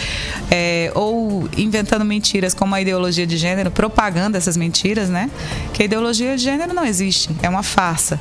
é, 0.49 0.91
ou 0.95 1.47
inventando 1.55 2.03
mentiras 2.03 2.26
como 2.53 2.75
a 2.75 2.81
ideologia 2.81 3.25
de 3.25 3.37
gênero, 3.37 3.71
propagando 3.71 4.37
essas 4.37 4.57
mentiras, 4.57 5.09
né? 5.09 5.29
Que 5.73 5.83
a 5.83 5.85
ideologia 5.85 6.35
de 6.35 6.43
gênero 6.43 6.73
não 6.73 6.85
existe, 6.85 7.29
é 7.41 7.49
uma 7.49 7.63
farsa. 7.63 8.19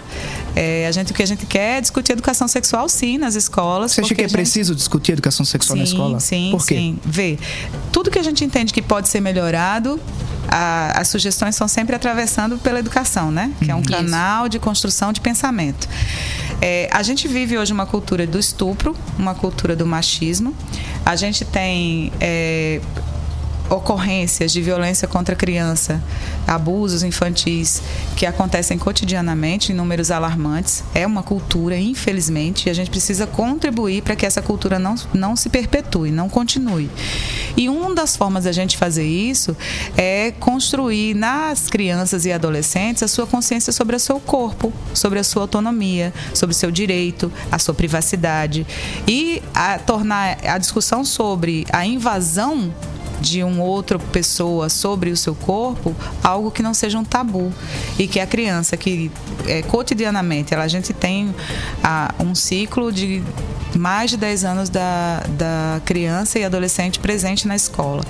É, 0.55 0.87
a 0.87 0.93
gente, 0.93 1.13
o 1.13 1.15
que 1.15 1.23
a 1.23 1.27
gente 1.27 1.45
quer 1.45 1.79
é 1.79 1.81
discutir 1.81 2.13
educação 2.13 2.49
sexual, 2.49 2.89
sim, 2.89 3.19
nas 3.19 3.35
escolas. 3.35 3.93
Você 3.93 4.01
acha 4.01 4.15
que 4.15 4.23
é 4.23 4.25
gente... 4.25 4.33
preciso 4.33 4.75
discutir 4.75 5.13
educação 5.13 5.45
sexual 5.45 5.77
sim, 5.77 5.83
na 5.83 5.85
escola? 5.85 6.21
Sim, 6.21 6.49
Por 6.51 6.67
quê? 6.67 6.77
sim. 6.77 6.99
Vê, 7.05 7.39
tudo 7.93 8.11
que 8.11 8.19
a 8.19 8.23
gente 8.23 8.45
entende 8.45 8.73
que 8.73 8.81
pode 8.81 9.09
ser 9.09 9.21
melhorado, 9.21 10.01
a, 10.49 11.01
as 11.01 11.09
sugestões 11.09 11.55
são 11.55 11.69
sempre 11.69 11.95
atravessando 11.95 12.59
pela 12.59 12.79
educação, 12.79 13.31
né? 13.31 13.53
Que 13.63 13.71
é 13.71 13.75
um 13.75 13.81
Isso. 13.81 13.91
canal 13.91 14.49
de 14.49 14.59
construção 14.59 15.13
de 15.13 15.21
pensamento. 15.21 15.89
É, 16.61 16.89
a 16.93 17.03
gente 17.03 17.29
vive 17.29 17.59
hoje 17.59 17.73
uma 17.73 17.87
cultura 17.87 18.27
do 18.27 18.39
estupro, 18.39 18.97
uma 19.19 19.35
cultura 19.35 19.77
do 19.77 19.85
machismo. 19.85 20.55
A 21.05 21.15
gente 21.17 21.45
tem 21.45 22.13
é, 22.21 22.81
ocorrências 23.69 24.53
de 24.53 24.63
violência 24.63 25.09
contra 25.09 25.35
a 25.35 25.39
criança, 25.39 26.03
abusos 26.47 27.03
infantis 27.03 27.83
que 28.17 28.25
acontecem 28.25 28.79
cotidianamente 28.79 29.73
em 29.73 29.75
números 29.75 30.11
alarmantes. 30.11 30.85
É 30.95 31.07
uma 31.07 31.23
cultura, 31.23 31.77
infelizmente, 31.79 32.67
e 32.67 32.71
a 32.71 32.75
gente 32.75 32.91
precisa 32.91 33.27
contribuir 33.27 34.03
para 34.03 34.15
que 34.15 34.25
essa 34.25 34.41
cultura 34.41 34.79
não, 34.79 34.95
não 35.13 35.35
se 35.35 35.49
perpetue, 35.49 36.11
não 36.11 36.29
continue. 36.29 36.91
E 37.57 37.69
uma 37.69 37.95
das 37.95 38.17
formas 38.17 38.45
da 38.45 38.53
gente 38.53 38.77
fazer 38.77 39.07
isso 39.07 39.57
é 39.97 40.31
construir 40.39 41.15
nas 41.15 41.69
crianças 41.69 42.27
e 42.27 42.33
adolescentes 42.33 43.03
a 43.03 43.09
sua 43.09 43.27
consciência 43.27 43.73
sobre 43.73 43.97
o 43.97 44.01
seu 44.01 44.21
corpo, 44.21 44.73
sobre 44.93 45.19
a 45.19 45.25
sua 45.25 45.43
autonomia, 45.43 46.13
sobre 46.35 46.53
o 46.53 46.57
seu 46.57 46.71
direito, 46.71 47.33
a 47.51 47.59
sua 47.59 47.73
privacidade 47.75 48.67
e 49.09 49.43
a 49.55 49.79
tornar 49.79 50.39
a 50.45 50.59
discussão 50.59 51.05
sobre 51.05 51.67
a 51.73 51.87
invasão 51.87 52.75
de 53.21 53.43
uma 53.43 53.65
outra 53.65 53.99
pessoa 53.99 54.69
sobre 54.69 55.11
o 55.11 55.17
seu 55.17 55.35
corpo 55.35 55.95
algo 56.23 56.51
que 56.51 56.63
não 56.63 56.75
seja 56.75 56.99
um 56.99 57.05
tabu. 57.05 57.53
E 57.99 58.07
que 58.07 58.21
a 58.21 58.27
criança 58.27 58.77
que 58.77 59.11
é, 59.47 59.63
cotidianamente 59.63 60.53
ela, 60.55 60.65
a 60.65 60.69
gente 60.69 60.93
tem 60.93 61.35
a, 61.83 62.15
um 62.21 62.35
ciclo 62.35 62.93
de 62.93 63.23
mais 63.77 64.11
de 64.11 64.17
10 64.17 64.45
anos 64.45 64.69
da, 64.71 65.23
da 65.31 65.81
criança 65.85 66.39
e 66.39 66.45
adolescente 66.45 66.99
presente 66.99 67.47
na 67.47 67.55
escola 67.55 68.03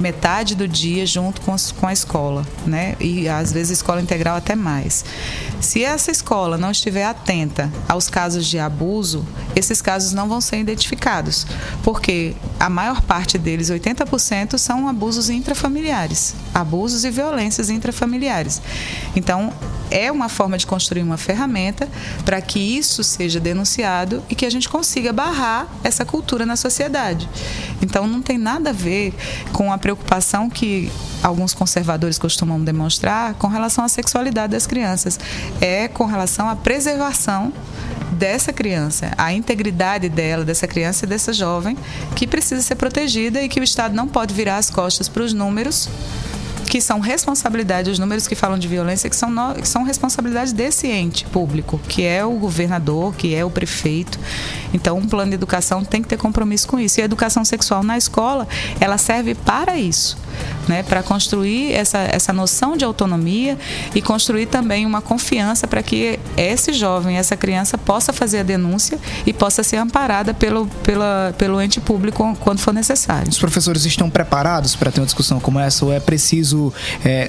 metade 0.00 0.54
do 0.54 0.66
dia 0.66 1.04
junto 1.04 1.40
com, 1.42 1.54
com 1.78 1.86
a 1.86 1.92
escola, 1.92 2.46
né? 2.66 2.96
E 2.98 3.28
às 3.28 3.52
vezes 3.52 3.78
escola 3.78 4.00
integral 4.00 4.36
até 4.36 4.56
mais. 4.56 5.04
Se 5.60 5.84
essa 5.84 6.10
escola 6.10 6.56
não 6.56 6.70
estiver 6.70 7.04
atenta 7.04 7.70
aos 7.86 8.08
casos 8.08 8.46
de 8.46 8.58
abuso, 8.58 9.26
esses 9.54 9.82
casos 9.82 10.12
não 10.12 10.28
vão 10.28 10.40
ser 10.40 10.58
identificados, 10.58 11.46
porque 11.82 12.34
a 12.58 12.70
maior 12.70 13.02
parte 13.02 13.36
deles, 13.36 13.70
80%, 13.70 14.56
são 14.56 14.88
abusos 14.88 15.28
intrafamiliares, 15.28 16.34
abusos 16.54 17.04
e 17.04 17.10
violências 17.10 17.68
intrafamiliares. 17.68 18.62
Então, 19.14 19.52
é 19.90 20.10
uma 20.10 20.28
forma 20.28 20.56
de 20.56 20.66
construir 20.66 21.02
uma 21.02 21.16
ferramenta 21.16 21.88
para 22.24 22.40
que 22.40 22.58
isso 22.58 23.02
seja 23.02 23.40
denunciado 23.40 24.22
e 24.30 24.34
que 24.34 24.46
a 24.46 24.50
gente 24.50 24.68
consiga 24.68 25.12
barrar 25.12 25.66
essa 25.82 26.04
cultura 26.04 26.46
na 26.46 26.56
sociedade. 26.56 27.28
Então, 27.82 28.06
não 28.06 28.22
tem 28.22 28.38
nada 28.38 28.70
a 28.70 28.72
ver 28.72 29.12
com 29.52 29.72
a 29.72 29.78
preocupação 29.90 30.48
que 30.48 30.90
alguns 31.22 31.52
conservadores 31.52 32.18
costumam 32.18 32.62
demonstrar 32.62 33.34
com 33.34 33.48
relação 33.48 33.84
à 33.84 33.88
sexualidade 33.88 34.52
das 34.52 34.66
crianças. 34.66 35.18
É 35.60 35.88
com 35.88 36.06
relação 36.06 36.48
à 36.48 36.54
preservação 36.54 37.52
dessa 38.12 38.52
criança, 38.52 39.12
a 39.16 39.32
integridade 39.32 40.08
dela, 40.08 40.44
dessa 40.44 40.66
criança 40.66 41.04
e 41.04 41.08
dessa 41.08 41.32
jovem, 41.32 41.76
que 42.14 42.26
precisa 42.26 42.60
ser 42.62 42.76
protegida 42.76 43.42
e 43.42 43.48
que 43.48 43.58
o 43.58 43.64
Estado 43.64 43.94
não 43.94 44.06
pode 44.06 44.34
virar 44.34 44.58
as 44.58 44.70
costas 44.70 45.08
para 45.08 45.22
os 45.22 45.32
números 45.32 45.88
que 46.70 46.80
são 46.80 47.00
responsabilidade, 47.00 47.90
os 47.90 47.98
números 47.98 48.28
que 48.28 48.36
falam 48.36 48.56
de 48.56 48.68
violência, 48.68 49.10
que 49.10 49.16
são, 49.16 49.28
no, 49.28 49.54
que 49.54 49.66
são 49.66 49.82
responsabilidade 49.82 50.54
desse 50.54 50.86
ente 50.86 51.24
público, 51.24 51.80
que 51.88 52.04
é 52.04 52.24
o 52.24 52.30
governador, 52.34 53.12
que 53.16 53.34
é 53.34 53.44
o 53.44 53.50
prefeito. 53.50 54.20
Então, 54.72 54.96
um 54.96 55.04
plano 55.04 55.30
de 55.30 55.34
educação 55.34 55.84
tem 55.84 56.00
que 56.00 56.06
ter 56.06 56.16
compromisso 56.16 56.68
com 56.68 56.78
isso. 56.78 57.00
E 57.00 57.02
a 57.02 57.04
educação 57.04 57.44
sexual 57.44 57.82
na 57.82 57.98
escola, 57.98 58.46
ela 58.78 58.98
serve 58.98 59.34
para 59.34 59.76
isso 59.76 60.16
né, 60.68 60.82
para 60.82 61.02
construir 61.02 61.72
essa, 61.72 61.98
essa 61.98 62.32
noção 62.32 62.76
de 62.76 62.84
autonomia 62.84 63.58
e 63.94 64.02
construir 64.02 64.46
também 64.46 64.86
uma 64.86 65.00
confiança 65.00 65.66
para 65.66 65.82
que 65.82 66.18
esse 66.36 66.72
jovem, 66.72 67.16
essa 67.16 67.36
criança 67.36 67.76
possa 67.78 68.12
fazer 68.12 68.40
a 68.40 68.42
denúncia 68.42 68.98
e 69.26 69.32
possa 69.32 69.62
ser 69.62 69.76
amparada 69.76 70.32
pelo, 70.34 70.66
pela, 70.82 71.34
pelo 71.36 71.60
ente 71.60 71.80
público 71.80 72.36
quando 72.40 72.60
for 72.60 72.72
necessário. 72.72 73.28
Os 73.28 73.38
professores 73.38 73.84
estão 73.84 74.10
preparados 74.10 74.76
para 74.76 74.90
ter 74.90 75.00
uma 75.00 75.06
discussão 75.06 75.40
como 75.40 75.58
essa 75.58 75.84
ou 75.84 75.92
é 75.92 76.00
preciso 76.00 76.72
é, 77.04 77.28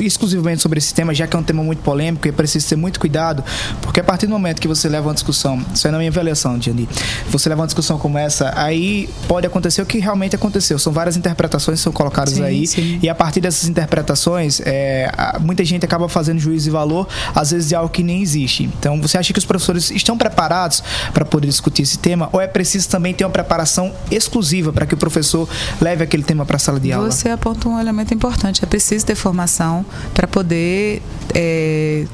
exclusivamente 0.00 0.62
sobre 0.62 0.78
esse 0.78 0.94
tema, 0.94 1.14
já 1.14 1.26
que 1.26 1.36
é 1.36 1.38
um 1.38 1.42
tema 1.42 1.62
muito 1.62 1.82
polêmico 1.82 2.26
e 2.26 2.30
é 2.30 2.32
preciso 2.32 2.68
ter 2.68 2.76
muito 2.76 3.00
cuidado, 3.00 3.44
porque 3.82 4.00
a 4.00 4.04
partir 4.04 4.26
do 4.26 4.32
momento 4.32 4.60
que 4.60 4.68
você 4.68 4.88
leva 4.88 5.08
uma 5.08 5.14
discussão, 5.14 5.64
isso 5.74 5.86
é 5.86 5.90
na 5.90 5.98
minha 5.98 6.10
avaliação, 6.10 6.58
Diani, 6.58 6.88
você 7.30 7.48
leva 7.48 7.62
uma 7.62 7.66
discussão 7.66 7.98
como 7.98 8.18
essa, 8.18 8.52
aí 8.56 9.08
pode 9.26 9.46
acontecer 9.46 9.82
o 9.82 9.86
que 9.86 9.98
realmente 9.98 10.36
aconteceu. 10.36 10.78
São 10.78 10.92
várias 10.92 11.16
interpretações 11.16 11.80
são 11.80 11.92
colocadas 11.96 12.34
sim, 12.34 12.42
aí. 12.42 12.66
Sim. 12.66 12.98
E 13.02 13.08
a 13.08 13.14
partir 13.14 13.40
dessas 13.40 13.66
interpretações, 13.66 14.60
é, 14.60 15.10
muita 15.40 15.64
gente 15.64 15.84
acaba 15.84 16.08
fazendo 16.10 16.38
juízo 16.38 16.64
de 16.64 16.70
valor, 16.70 17.08
às 17.34 17.52
vezes 17.52 17.70
de 17.70 17.74
algo 17.74 17.88
que 17.88 18.02
nem 18.02 18.20
existe. 18.20 18.64
Então, 18.64 19.00
você 19.00 19.16
acha 19.16 19.32
que 19.32 19.38
os 19.38 19.46
professores 19.46 19.90
estão 19.90 20.18
preparados 20.18 20.82
para 21.14 21.24
poder 21.24 21.48
discutir 21.48 21.82
esse 21.82 21.98
tema? 21.98 22.28
Ou 22.32 22.40
é 22.40 22.46
preciso 22.46 22.88
também 22.90 23.14
ter 23.14 23.24
uma 23.24 23.30
preparação 23.30 23.92
exclusiva 24.10 24.72
para 24.72 24.84
que 24.84 24.92
o 24.92 24.96
professor 24.98 25.48
leve 25.80 26.04
aquele 26.04 26.22
tema 26.22 26.44
para 26.44 26.56
a 26.56 26.58
sala 26.58 26.78
de 26.78 26.92
aula? 26.92 27.10
Você 27.10 27.30
aponta 27.30 27.66
um 27.66 27.80
elemento 27.80 28.12
importante. 28.12 28.62
É 28.62 28.66
preciso 28.66 29.06
ter 29.06 29.14
formação 29.14 29.84
para 30.12 30.26
poder. 30.26 31.02
É 31.34 32.04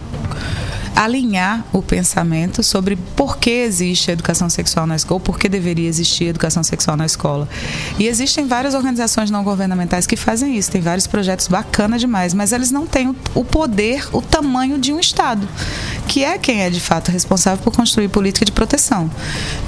alinhar 0.94 1.64
o 1.72 1.82
pensamento 1.82 2.62
sobre 2.62 2.96
por 3.16 3.38
que 3.38 3.50
existe 3.50 4.10
a 4.10 4.14
educação 4.14 4.48
sexual 4.48 4.86
na 4.86 4.96
escola, 4.96 5.20
por 5.20 5.38
que 5.38 5.48
deveria 5.48 5.88
existir 5.88 6.26
educação 6.26 6.62
sexual 6.62 6.96
na 6.96 7.06
escola. 7.06 7.48
E 7.98 8.06
existem 8.06 8.46
várias 8.46 8.74
organizações 8.74 9.30
não 9.30 9.42
governamentais 9.42 10.06
que 10.06 10.16
fazem 10.16 10.56
isso, 10.56 10.70
tem 10.70 10.80
vários 10.80 11.06
projetos 11.06 11.48
bacanas 11.48 12.00
demais, 12.00 12.34
mas 12.34 12.52
eles 12.52 12.70
não 12.70 12.86
têm 12.86 13.14
o 13.34 13.44
poder, 13.44 14.06
o 14.12 14.20
tamanho 14.20 14.78
de 14.78 14.92
um 14.92 15.00
Estado, 15.00 15.48
que 16.06 16.24
é 16.24 16.38
quem 16.38 16.62
é 16.62 16.70
de 16.70 16.80
fato 16.80 17.10
responsável 17.10 17.62
por 17.62 17.74
construir 17.74 18.08
política 18.08 18.44
de 18.44 18.52
proteção. 18.52 19.10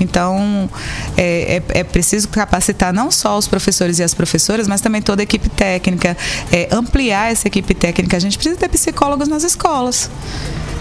Então, 0.01 0.68
é, 1.16 1.57
é, 1.57 1.81
é 1.81 1.85
preciso 1.85 2.29
capacitar 2.29 2.93
não 2.93 3.11
só 3.11 3.37
os 3.37 3.49
professores 3.49 3.99
e 3.99 4.03
as 4.03 4.14
professoras, 4.14 4.68
mas 4.68 4.81
também 4.81 5.03
toda 5.03 5.22
a 5.22 5.25
equipe 5.25 5.49
técnica, 5.49 6.16
é, 6.53 6.68
ampliar 6.70 7.33
essa 7.33 7.49
equipe 7.49 7.75
técnica. 7.75 8.16
A 8.16 8.20
gente 8.20 8.37
precisa 8.37 8.57
ter 8.57 8.68
psicólogos 8.68 9.29
nas 9.29 9.43
escolas. 9.43 10.11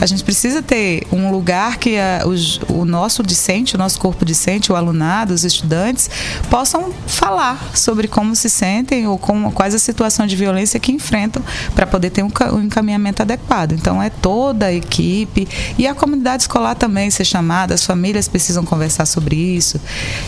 A 0.03 0.05
gente 0.05 0.21
precisa 0.21 0.61
ter 0.61 1.07
um 1.13 1.31
lugar 1.31 1.77
que 1.77 1.97
a, 1.97 2.23
o 2.67 2.83
nosso 2.83 3.23
discente, 3.23 3.75
o 3.75 3.77
nosso 3.77 3.97
corpo 3.97 4.25
discente, 4.25 4.69
o 4.69 4.75
alunado, 4.75 5.33
os 5.33 5.45
estudantes, 5.45 6.09
possam 6.49 6.91
falar 7.07 7.71
sobre 7.73 8.09
como 8.09 8.35
se 8.35 8.49
sentem 8.49 9.07
ou 9.07 9.17
como, 9.17 9.53
quais 9.53 9.73
as 9.73 9.81
situações 9.81 10.29
de 10.29 10.35
violência 10.35 10.77
que 10.77 10.91
enfrentam 10.91 11.41
para 11.73 11.87
poder 11.87 12.09
ter 12.09 12.21
um, 12.21 12.29
um 12.51 12.63
encaminhamento 12.63 13.21
adequado. 13.21 13.71
Então, 13.71 14.03
é 14.03 14.09
toda 14.09 14.65
a 14.65 14.73
equipe 14.73 15.47
e 15.77 15.87
a 15.87 15.95
comunidade 15.95 16.43
escolar 16.43 16.75
também 16.75 17.09
ser 17.09 17.23
chamada, 17.23 17.73
as 17.73 17.85
famílias 17.85 18.27
precisam 18.27 18.65
conversar 18.65 19.05
sobre 19.05 19.37
isso. 19.37 19.79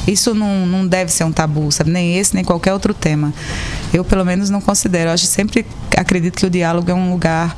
Isso 0.08 0.34
não, 0.34 0.66
não 0.66 0.88
deve 0.88 1.12
ser 1.12 1.26
um 1.26 1.34
tabu, 1.34 1.70
sabe? 1.70 1.92
Nem 1.92 2.18
esse, 2.18 2.34
nem 2.34 2.46
qualquer 2.46 2.72
outro 2.72 2.94
tema. 2.94 3.34
Eu, 3.94 4.04
pelo 4.04 4.26
menos, 4.26 4.50
não 4.50 4.62
considero. 4.62 5.12
Eu 5.12 5.18
sempre 5.18 5.66
acredito 5.96 6.38
que 6.38 6.46
o 6.46 6.50
diálogo 6.50 6.90
é 6.90 6.94
um 6.94 7.12
lugar 7.12 7.56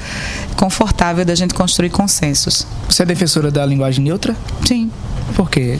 confortável 0.55 1.25
da 1.25 1.35
gente 1.35 1.53
construir 1.53 1.89
consensos. 1.89 2.65
Você 2.89 3.03
é 3.03 3.05
defensora 3.05 3.51
da 3.51 3.65
linguagem 3.65 4.03
neutra? 4.03 4.35
Sim. 4.65 4.91
Por 5.35 5.49
quê? 5.49 5.77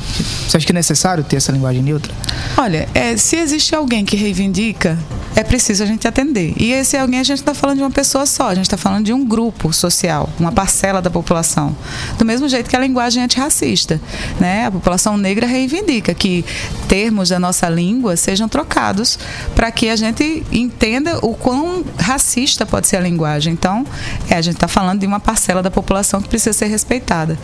Você 0.47 0.57
acha 0.57 0.65
que 0.65 0.71
é 0.71 0.75
necessário 0.75 1.23
ter 1.23 1.37
essa 1.37 1.51
linguagem 1.51 1.81
neutra? 1.81 2.13
Olha, 2.57 2.87
é, 2.93 3.15
se 3.15 3.37
existe 3.37 3.73
alguém 3.73 4.03
que 4.03 4.15
reivindica, 4.15 4.97
é 5.35 5.43
preciso 5.43 5.83
a 5.83 5.85
gente 5.85 6.07
atender. 6.07 6.53
E 6.57 6.71
esse 6.71 6.97
alguém 6.97 7.19
a 7.19 7.23
gente 7.23 7.39
está 7.39 7.53
falando 7.53 7.77
de 7.77 7.83
uma 7.83 7.91
pessoa 7.91 8.25
só, 8.25 8.49
a 8.49 8.55
gente 8.55 8.65
está 8.65 8.77
falando 8.77 9.05
de 9.05 9.13
um 9.13 9.25
grupo 9.25 9.71
social, 9.71 10.29
uma 10.39 10.51
parcela 10.51 11.01
da 11.01 11.09
população. 11.09 11.75
Do 12.17 12.25
mesmo 12.25 12.49
jeito 12.49 12.69
que 12.69 12.75
a 12.75 12.79
linguagem 12.79 13.21
é 13.21 13.25
antirracista. 13.25 14.01
Né? 14.39 14.65
A 14.65 14.71
população 14.71 15.17
negra 15.17 15.47
reivindica 15.47 16.13
que 16.13 16.43
termos 16.87 17.29
da 17.29 17.39
nossa 17.39 17.69
língua 17.69 18.17
sejam 18.17 18.49
trocados 18.49 19.17
para 19.55 19.71
que 19.71 19.89
a 19.89 19.95
gente 19.95 20.36
entenda 20.51 21.19
o 21.25 21.33
quão 21.33 21.83
racista 21.97 22.65
pode 22.65 22.87
ser 22.87 22.97
a 22.97 23.01
linguagem. 23.01 23.53
Então, 23.53 23.85
é, 24.29 24.35
a 24.35 24.41
gente 24.41 24.55
está 24.55 24.67
falando 24.67 24.99
de 24.99 25.07
uma 25.07 25.19
parcela 25.19 25.61
da 25.61 25.71
população 25.71 26.21
que 26.21 26.29
precisa 26.29 26.53
ser 26.53 26.67
respeitada. 26.67 27.37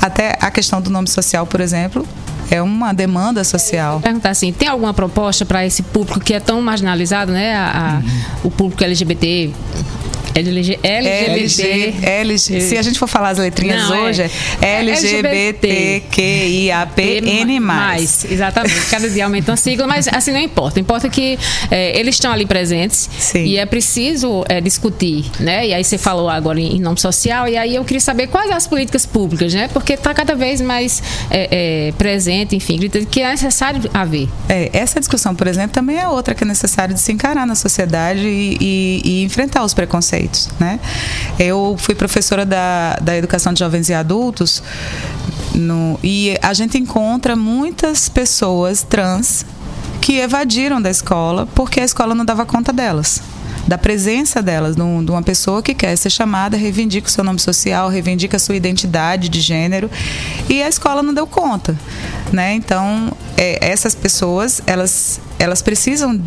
Até 0.00 0.36
a 0.40 0.50
questão 0.50 0.80
do 0.80 0.90
nome 0.90 1.08
social, 1.08 1.46
por 1.46 1.60
exemplo, 1.60 2.06
é 2.50 2.62
uma 2.62 2.92
demanda 2.92 3.42
social. 3.44 4.00
Perguntar 4.00 4.30
assim, 4.30 4.52
tem 4.52 4.68
alguma 4.68 4.94
proposta 4.94 5.44
para 5.44 5.64
esse 5.66 5.82
público 5.82 6.20
que 6.20 6.34
é 6.34 6.40
tão 6.40 6.60
marginalizado, 6.60 7.32
né? 7.32 7.54
A, 7.56 7.98
a, 7.98 8.46
o 8.46 8.50
público 8.50 8.82
LGBT, 8.84 9.52
LG, 10.36 10.78
LGBT, 10.82 11.94
LG, 12.06 12.60
se 12.60 12.76
a 12.76 12.82
gente 12.82 12.98
for 12.98 13.06
falar 13.06 13.30
as 13.30 13.38
letrinhas 13.38 13.88
Não, 13.88 13.94
é. 13.96 14.00
hoje, 14.02 14.30
é 14.60 14.80
LGBTQIAPN+. 16.26 17.60
Mais, 17.60 18.24
exatamente. 18.30 18.86
Cada 18.90 19.08
dia 19.08 19.24
aumenta 19.24 19.50
uma 19.52 19.56
sigla, 19.56 19.86
mas 19.86 20.06
assim 20.08 20.32
não 20.32 20.40
importa. 20.40 20.78
Importa 20.80 21.08
que 21.08 21.38
é, 21.70 21.98
eles 21.98 22.16
estão 22.16 22.32
ali 22.32 22.44
presentes 22.46 23.08
e 23.34 23.56
é 23.56 23.64
preciso 23.66 24.44
é, 24.48 24.60
discutir, 24.60 25.24
né? 25.40 25.66
E 25.68 25.74
aí 25.74 25.82
você 25.84 25.98
falou 25.98 26.28
agora 26.28 26.60
em, 26.60 26.76
em 26.76 26.80
nome 26.80 27.00
social 27.00 27.48
e 27.48 27.56
aí 27.56 27.74
eu 27.74 27.84
queria 27.84 28.00
saber 28.00 28.26
quais 28.28 28.50
as 28.50 28.66
políticas 28.66 29.06
públicas, 29.06 29.52
né? 29.54 29.68
Porque 29.72 29.94
está 29.94 30.12
cada 30.14 30.34
vez 30.34 30.60
mais 30.60 31.02
é, 31.30 31.88
é, 31.88 31.92
presente, 31.92 32.54
enfim, 32.56 32.78
que 33.10 33.20
é 33.22 33.30
necessário 33.30 33.80
haver. 33.94 34.28
É, 34.48 34.70
essa 34.72 34.98
discussão, 35.00 35.34
por 35.34 35.46
exemplo, 35.46 35.70
também 35.72 35.98
é 35.98 36.08
outra 36.08 36.34
que 36.34 36.44
é 36.44 36.46
necessário 36.46 36.94
de 36.94 37.00
se 37.00 37.12
encarar 37.12 37.46
na 37.46 37.54
sociedade 37.54 38.20
e, 38.26 38.56
e- 38.60 39.02
e 39.04 39.22
enfrentar 39.24 39.64
os 39.64 39.72
preconceitos, 39.74 40.25
né? 40.58 40.78
Eu 41.38 41.76
fui 41.78 41.94
professora 41.94 42.44
da, 42.44 42.96
da 43.00 43.16
educação 43.16 43.52
de 43.52 43.60
jovens 43.60 43.88
e 43.88 43.94
adultos 43.94 44.62
no- 45.54 45.98
e 46.02 46.36
a 46.42 46.52
gente 46.52 46.78
encontra 46.78 47.34
muitas 47.36 48.08
pessoas 48.08 48.82
trans 48.82 49.44
que 50.00 50.18
evadiram 50.18 50.80
da 50.80 50.90
escola 50.90 51.46
porque 51.54 51.80
a 51.80 51.84
escola 51.84 52.14
não 52.14 52.24
dava 52.24 52.44
conta 52.46 52.72
delas. 52.72 53.20
Da 53.66 53.76
presença 53.76 54.40
delas, 54.40 54.76
de 54.76 54.82
um- 54.82 55.04
uma 55.04 55.22
pessoa 55.22 55.60
que 55.60 55.74
quer 55.74 55.96
ser 55.96 56.10
chamada, 56.10 56.56
reivindica 56.56 57.08
o 57.08 57.10
seu 57.10 57.24
nome 57.24 57.40
social, 57.40 57.88
reivindica 57.88 58.36
a 58.36 58.40
sua 58.40 58.54
identidade 58.54 59.28
de 59.28 59.40
gênero, 59.40 59.90
e 60.48 60.62
a 60.62 60.68
escola 60.68 61.02
não 61.02 61.12
deu 61.12 61.26
conta. 61.26 61.74
Né? 62.32 62.54
Então, 62.54 63.12
é, 63.36 63.58
essas 63.72 63.92
pessoas, 63.92 64.62
elas, 64.68 65.20
elas 65.38 65.62
precisam 65.62 66.20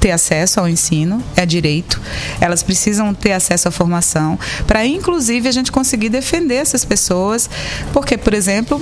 ter 0.00 0.10
acesso 0.10 0.60
ao 0.60 0.68
ensino, 0.68 1.22
é 1.36 1.46
direito, 1.46 2.00
elas 2.40 2.62
precisam 2.62 3.14
ter 3.14 3.32
acesso 3.32 3.68
à 3.68 3.70
formação, 3.70 4.38
para 4.66 4.84
inclusive 4.84 5.48
a 5.48 5.52
gente 5.52 5.70
conseguir 5.70 6.08
defender 6.08 6.56
essas 6.56 6.84
pessoas, 6.84 7.48
porque, 7.92 8.16
por 8.16 8.34
exemplo, 8.34 8.80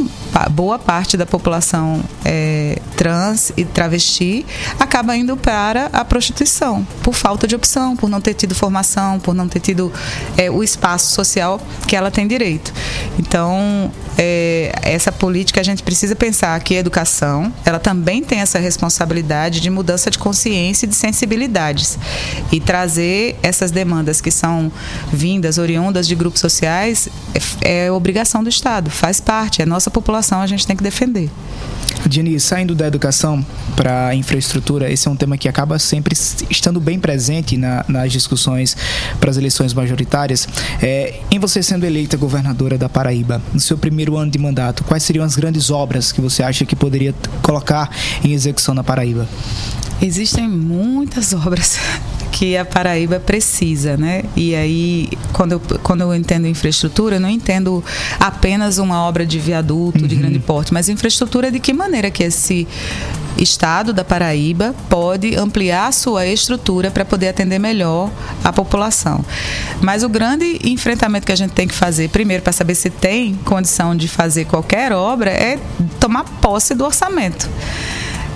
boa 0.51 0.78
parte 0.78 1.16
da 1.16 1.26
população 1.26 2.03
é, 2.24 2.78
trans 2.97 3.53
e 3.57 3.64
travesti 3.64 4.45
acaba 4.78 5.16
indo 5.16 5.37
para 5.37 5.87
a 5.93 6.05
prostituição, 6.05 6.87
por 7.03 7.14
falta 7.14 7.47
de 7.47 7.55
opção, 7.55 7.97
por 7.97 8.09
não 8.09 8.20
ter 8.20 8.35
tido 8.35 8.55
formação, 8.55 9.18
por 9.20 9.35
não 9.35 9.49
ter 9.49 9.61
tido 9.61 9.93
é, 10.37 10.51
o 10.51 10.62
espaço 10.62 11.12
social 11.12 11.61
que 11.87 11.97
ela 11.97 12.11
tem 12.11 12.26
direito. 12.26 12.72
Então, 13.18 13.91
é, 14.16 14.72
essa 14.82 15.11
política 15.11 15.61
a 15.61 15.64
gente 15.64 15.82
precisa 15.82 16.14
pensar 16.14 16.59
que 16.61 16.76
a 16.76 16.78
educação 16.78 17.53
ela 17.64 17.78
também 17.78 18.22
tem 18.22 18.41
essa 18.41 18.59
responsabilidade 18.59 19.61
de 19.61 19.70
mudança 19.74 20.10
de 20.10 20.18
consciência 20.18 20.86
e 20.86 20.88
de 20.88 20.94
sensibilidades 20.94 21.98
e 22.52 22.60
trazer 22.60 23.36
essas 23.42 23.70
demandas 23.70 24.20
que 24.20 24.30
são 24.30 24.70
vindas 25.12 25.58
oriundas 25.58 26.06
de 26.06 26.14
grupos 26.14 26.40
sociais 26.40 27.08
é, 27.62 27.86
é 27.86 27.92
obrigação 27.92 28.42
do 28.42 28.48
Estado 28.48 28.90
faz 28.90 29.20
parte 29.20 29.60
é 29.60 29.66
nossa 29.66 29.90
população 29.90 30.40
a 30.40 30.46
gente 30.46 30.66
tem 30.66 30.76
que 30.76 30.82
defender 30.82 31.28
Dini, 32.06 32.38
saindo 32.38 32.74
da 32.74 32.86
educação 32.86 33.44
para 33.74 34.08
a 34.08 34.14
infraestrutura, 34.14 34.90
esse 34.92 35.08
é 35.08 35.10
um 35.10 35.16
tema 35.16 35.38
que 35.38 35.48
acaba 35.48 35.78
sempre 35.78 36.14
estando 36.50 36.78
bem 36.78 36.98
presente 36.98 37.56
na- 37.56 37.84
nas 37.88 38.12
discussões 38.12 38.76
para 39.18 39.30
as 39.30 39.36
eleições 39.38 39.72
majoritárias. 39.72 40.46
É, 40.82 41.20
em 41.30 41.38
você 41.38 41.62
sendo 41.62 41.86
eleita 41.86 42.16
governadora 42.16 42.76
da 42.76 42.88
Paraíba, 42.90 43.40
no 43.52 43.60
seu 43.60 43.78
primeiro 43.78 44.16
ano 44.16 44.30
de 44.30 44.38
mandato, 44.38 44.84
quais 44.84 45.02
seriam 45.02 45.24
as 45.24 45.34
grandes 45.34 45.70
obras 45.70 46.12
que 46.12 46.20
você 46.20 46.42
acha 46.42 46.66
que 46.66 46.76
poderia 46.76 47.14
colocar 47.42 47.90
em 48.22 48.32
execução 48.32 48.74
na 48.74 48.84
Paraíba? 48.84 49.26
Existem 50.02 50.48
muitas 50.48 51.32
obras 51.32 51.78
que 52.34 52.56
a 52.56 52.64
Paraíba 52.64 53.20
precisa, 53.20 53.96
né? 53.96 54.24
E 54.36 54.56
aí, 54.56 55.08
quando 55.32 55.52
eu, 55.52 55.60
quando 55.84 56.00
eu 56.00 56.14
entendo 56.14 56.48
infraestrutura, 56.48 57.16
eu 57.16 57.20
não 57.20 57.30
entendo 57.30 57.82
apenas 58.18 58.78
uma 58.78 59.04
obra 59.04 59.24
de 59.24 59.38
viaduto 59.38 60.06
de 60.06 60.16
grande 60.16 60.40
porte, 60.40 60.74
mas 60.74 60.88
infraestrutura 60.88 61.50
de 61.50 61.60
que 61.60 61.72
maneira 61.72 62.10
que 62.10 62.24
esse 62.24 62.66
estado 63.38 63.92
da 63.92 64.04
Paraíba 64.04 64.74
pode 64.88 65.36
ampliar 65.36 65.92
sua 65.92 66.26
estrutura 66.26 66.90
para 66.90 67.04
poder 67.04 67.28
atender 67.28 67.60
melhor 67.60 68.10
a 68.42 68.52
população. 68.52 69.24
Mas 69.80 70.02
o 70.02 70.08
grande 70.08 70.58
enfrentamento 70.64 71.26
que 71.26 71.32
a 71.32 71.36
gente 71.36 71.52
tem 71.52 71.68
que 71.68 71.74
fazer, 71.74 72.08
primeiro, 72.10 72.42
para 72.42 72.52
saber 72.52 72.74
se 72.74 72.90
tem 72.90 73.36
condição 73.44 73.96
de 73.96 74.08
fazer 74.08 74.44
qualquer 74.46 74.92
obra, 74.92 75.30
é 75.30 75.58
tomar 76.00 76.24
posse 76.24 76.74
do 76.74 76.84
orçamento 76.84 77.48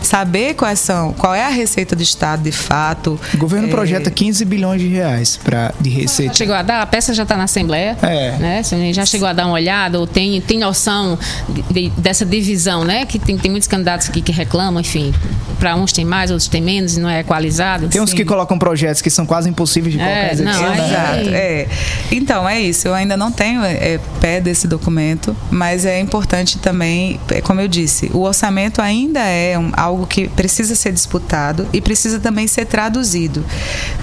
saber 0.02 0.54
quais 0.54 0.78
são, 0.78 1.12
qual 1.12 1.34
é 1.34 1.44
a 1.44 1.48
receita 1.48 1.94
do 1.96 2.02
Estado 2.02 2.42
de 2.42 2.52
fato. 2.52 3.18
O 3.34 3.36
governo 3.38 3.68
É, 3.68 3.70
projeta 3.70 4.10
15 4.10 4.44
bilhões 4.44 4.80
de 4.80 4.88
reais 4.88 5.36
pra, 5.42 5.72
de 5.80 5.90
receita. 5.90 6.34
Chegou 6.34 6.54
a 6.54 6.62
dar, 6.62 6.80
a 6.82 6.86
peça 6.86 7.12
já 7.14 7.22
está 7.24 7.36
na 7.36 7.44
Assembleia. 7.44 7.96
É. 8.02 8.32
Né? 8.38 8.62
Você 8.62 8.92
já 8.92 9.04
chegou 9.04 9.26
a 9.28 9.32
dar 9.32 9.46
uma 9.46 9.54
olhada 9.54 9.98
ou 9.98 10.06
tem, 10.06 10.40
tem 10.40 10.58
noção 10.58 11.18
de- 11.48 11.62
de- 11.62 11.90
dessa 12.00 12.24
divisão, 12.24 12.84
né? 12.84 13.04
Que 13.06 13.18
tem, 13.18 13.36
tem 13.36 13.50
muitos 13.50 13.66
candidatos 13.68 14.08
aqui 14.08 14.20
que 14.22 14.32
reclamam, 14.32 14.80
enfim. 14.80 15.12
Para 15.58 15.74
uns 15.74 15.92
tem 15.92 16.04
mais, 16.04 16.30
outros 16.30 16.48
tem 16.48 16.60
menos 16.62 16.96
e 16.96 17.00
não 17.00 17.08
é 17.08 17.20
equalizado. 17.20 17.88
Tem 17.88 18.00
uns 18.00 18.12
que 18.12 18.24
colocam 18.24 18.58
projetos 18.58 19.02
que 19.02 19.10
são 19.10 19.26
quase 19.26 19.48
impossíveis 19.50 19.92
de 19.92 19.98
colocar 19.98 20.16
É, 20.16 20.28
em 20.28 20.32
execução, 20.32 20.62
não, 20.62 20.70
né? 20.70 20.86
Exato, 20.88 21.28
é. 21.34 21.66
Então, 22.12 22.48
é 22.48 22.60
isso. 22.60 22.86
Eu 22.86 22.94
ainda 22.94 23.16
não 23.16 23.32
tenho 23.32 23.62
é, 23.64 23.98
pé 24.20 24.40
desse 24.40 24.68
documento, 24.68 25.36
mas 25.50 25.84
é 25.84 25.98
importante 25.98 26.58
também, 26.58 27.18
é, 27.30 27.40
como 27.40 27.60
eu 27.60 27.66
disse, 27.66 28.08
o 28.14 28.20
orçamento 28.22 28.80
ainda 28.80 29.20
é 29.20 29.58
um- 29.58 29.72
algo 29.88 30.06
que 30.06 30.28
precisa 30.28 30.74
ser 30.74 30.92
disputado 30.92 31.66
e 31.72 31.80
precisa 31.80 32.20
também 32.20 32.46
ser 32.46 32.66
traduzido. 32.66 33.44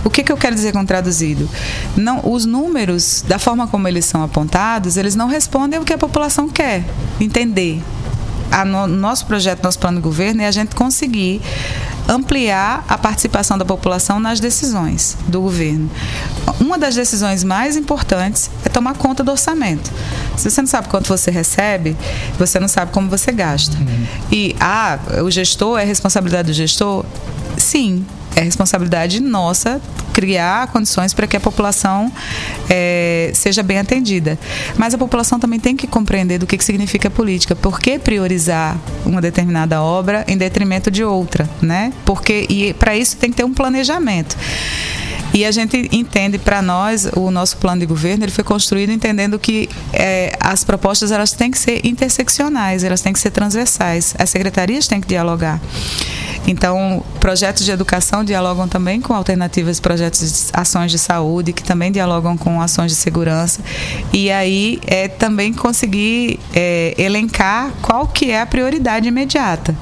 O 0.04 0.10
que, 0.10 0.24
que 0.24 0.32
eu 0.32 0.38
quero 0.38 0.56
dizer 0.56 0.74
com 0.74 0.86
traduzido? 0.86 1.50
Não, 1.96 2.22
os 2.24 2.46
números, 2.46 3.24
da 3.28 3.40
forma 3.40 3.68
como 3.68 3.88
eles 3.88 4.06
são 4.06 4.24
apontados, 4.24 4.98
eles 4.98 5.16
não 5.16 5.28
respondem 5.28 5.80
ao 5.80 5.86
que 5.86 5.94
a 5.94 5.98
população 5.98 6.50
quer 6.50 6.84
entender. 7.20 7.82
A 8.56 8.64
no, 8.64 8.88
nosso 8.88 9.26
projeto, 9.26 9.62
nosso 9.64 9.78
plano 9.78 9.98
de 9.98 10.04
governo 10.04 10.42
é 10.42 10.48
a 10.48 10.52
gente 10.52 10.74
conseguir 10.76 11.42
ampliar 12.08 12.86
a 12.88 12.98
participação 12.98 13.58
da 13.58 13.66
população 13.66 14.18
nas 14.18 14.40
decisões 14.40 15.18
do 15.28 15.42
governo. 15.42 15.92
Uma 16.62 16.78
das 16.78 16.96
decisões 16.96 17.44
mais 17.44 17.76
importantes 17.76 18.50
é 18.64 18.70
tomar 18.70 18.96
conta 18.96 19.24
do 19.24 19.32
orçamento. 19.32 19.92
Se 20.38 20.50
você 20.50 20.62
não 20.62 20.68
sabe 20.68 20.88
quanto 20.88 21.08
você 21.08 21.30
recebe, 21.30 21.98
você 22.40 22.58
não 22.58 22.70
sabe 22.70 22.94
como 22.94 23.10
você 23.10 23.30
gasta. 23.34 23.76
E 24.32 24.56
ah, 24.58 25.00
o 25.22 25.30
gestor 25.30 25.80
é 25.80 25.84
responsabilidade 25.84 26.48
do 26.48 26.54
gestor? 26.54 27.04
Sim, 27.58 28.06
é 28.36 28.42
responsabilidade 28.42 29.20
nossa 29.20 29.82
criar 30.14 30.68
condições 30.68 31.14
para 31.14 31.28
que 31.28 31.36
a 31.36 31.40
população 31.40 32.12
é, 32.70 33.32
seja 33.34 33.62
bem 33.62 33.80
atendida. 33.80 34.40
Mas 34.78 34.94
a 34.94 34.98
população 34.98 35.40
também 35.40 35.60
tem 35.60 35.76
que 35.76 35.88
compreender 35.88 36.40
do 36.40 36.48
que, 36.48 36.58
que 36.58 36.64
significa 36.64 37.10
política. 37.10 37.56
Por 37.56 37.80
que 37.80 38.00
priorizar 38.00 38.78
uma 39.06 39.22
determinada 39.22 39.82
obra 39.82 40.24
em 40.28 40.38
detrimento 40.38 40.90
de 40.90 41.04
outra, 41.04 41.50
né? 41.62 41.92
Porque 42.06 42.46
e 42.50 42.74
para 42.74 42.96
isso 42.96 43.18
tem 43.18 43.30
que 43.30 43.36
ter 43.36 43.44
um 43.44 43.54
planejamento. 43.54 44.38
E 45.36 45.44
a 45.44 45.52
gente 45.52 45.90
entende, 45.92 46.38
para 46.38 46.62
nós, 46.62 47.10
o 47.14 47.30
nosso 47.30 47.58
plano 47.58 47.82
de 47.82 47.86
governo 47.86 48.24
ele 48.24 48.32
foi 48.32 48.42
construído 48.46 48.90
entendendo 48.90 49.38
que 49.38 49.68
é, 49.92 50.32
as 50.40 50.64
propostas 50.64 51.12
elas 51.12 51.34
têm 51.34 51.52
que 51.52 51.58
ser 51.58 51.86
interseccionais, 51.86 52.86
elas 52.86 53.02
têm 53.02 53.12
que 53.12 53.20
ser 53.20 53.32
transversais. 53.32 54.16
As 54.18 54.30
secretarias 54.30 54.88
têm 54.88 55.02
que 55.02 55.08
dialogar. 55.10 55.60
Então, 56.48 57.04
projetos 57.20 57.66
de 57.66 57.72
educação 57.72 58.24
dialogam 58.24 58.66
também 58.66 59.02
com 59.02 59.14
alternativas, 59.14 59.78
projetos 59.78 60.22
de 60.22 60.50
ações 60.54 60.90
de 60.90 60.98
saúde, 60.98 61.52
que 61.52 61.64
também 61.64 61.92
dialogam 61.92 62.38
com 62.38 62.62
ações 62.62 62.92
de 62.92 62.98
segurança. 62.98 63.60
E 64.14 64.32
aí 64.32 64.80
é 64.88 65.10
também 65.10 65.52
conseguir 65.52 66.40
é, 66.54 66.96
elencar 66.98 67.74
qual 67.82 68.08
que 68.08 68.32
é 68.32 68.40
a 68.40 68.46
prioridade 68.46 69.06
imediata. 69.06 69.76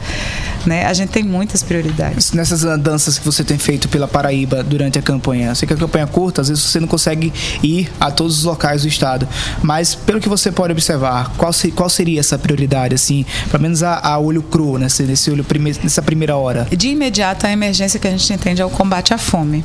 Né? 0.65 0.85
A 0.85 0.93
gente 0.93 1.09
tem 1.09 1.23
muitas 1.23 1.61
prioridades. 1.61 2.31
Nessas 2.31 2.63
andanças 2.63 3.19
que 3.19 3.25
você 3.25 3.43
tem 3.43 3.57
feito 3.57 3.89
pela 3.89 4.07
Paraíba 4.07 4.63
durante 4.63 4.97
a 4.97 5.01
campanha, 5.01 5.49
eu 5.49 5.55
sei 5.55 5.67
que 5.67 5.73
a 5.73 5.77
campanha 5.77 6.05
é 6.05 6.07
curta, 6.07 6.41
às 6.41 6.49
vezes 6.49 6.63
você 6.63 6.79
não 6.79 6.87
consegue 6.87 7.33
ir 7.61 7.91
a 7.99 8.09
todos 8.11 8.39
os 8.39 8.43
locais 8.43 8.83
do 8.83 8.87
estado, 8.87 9.27
mas 9.61 9.93
pelo 9.95 10.19
que 10.19 10.29
você 10.29 10.51
pode 10.51 10.71
observar, 10.71 11.33
qual, 11.37 11.51
se, 11.51 11.71
qual 11.71 11.89
seria 11.89 12.19
essa 12.19 12.37
prioridade, 12.37 12.95
assim, 12.95 13.25
pelo 13.49 13.61
menos 13.61 13.83
a, 13.83 13.99
a 13.99 14.17
olho 14.19 14.41
cru, 14.41 14.77
nesse, 14.77 15.03
nesse 15.03 15.29
olho 15.29 15.43
prime, 15.43 15.75
nessa 15.83 16.01
primeira 16.01 16.35
hora? 16.35 16.67
De 16.75 16.89
imediato, 16.89 17.45
a 17.45 17.51
emergência 17.51 17.99
que 17.99 18.07
a 18.07 18.11
gente 18.11 18.31
entende 18.31 18.61
é 18.61 18.65
o 18.65 18.69
combate 18.69 19.13
à 19.13 19.17
fome 19.17 19.63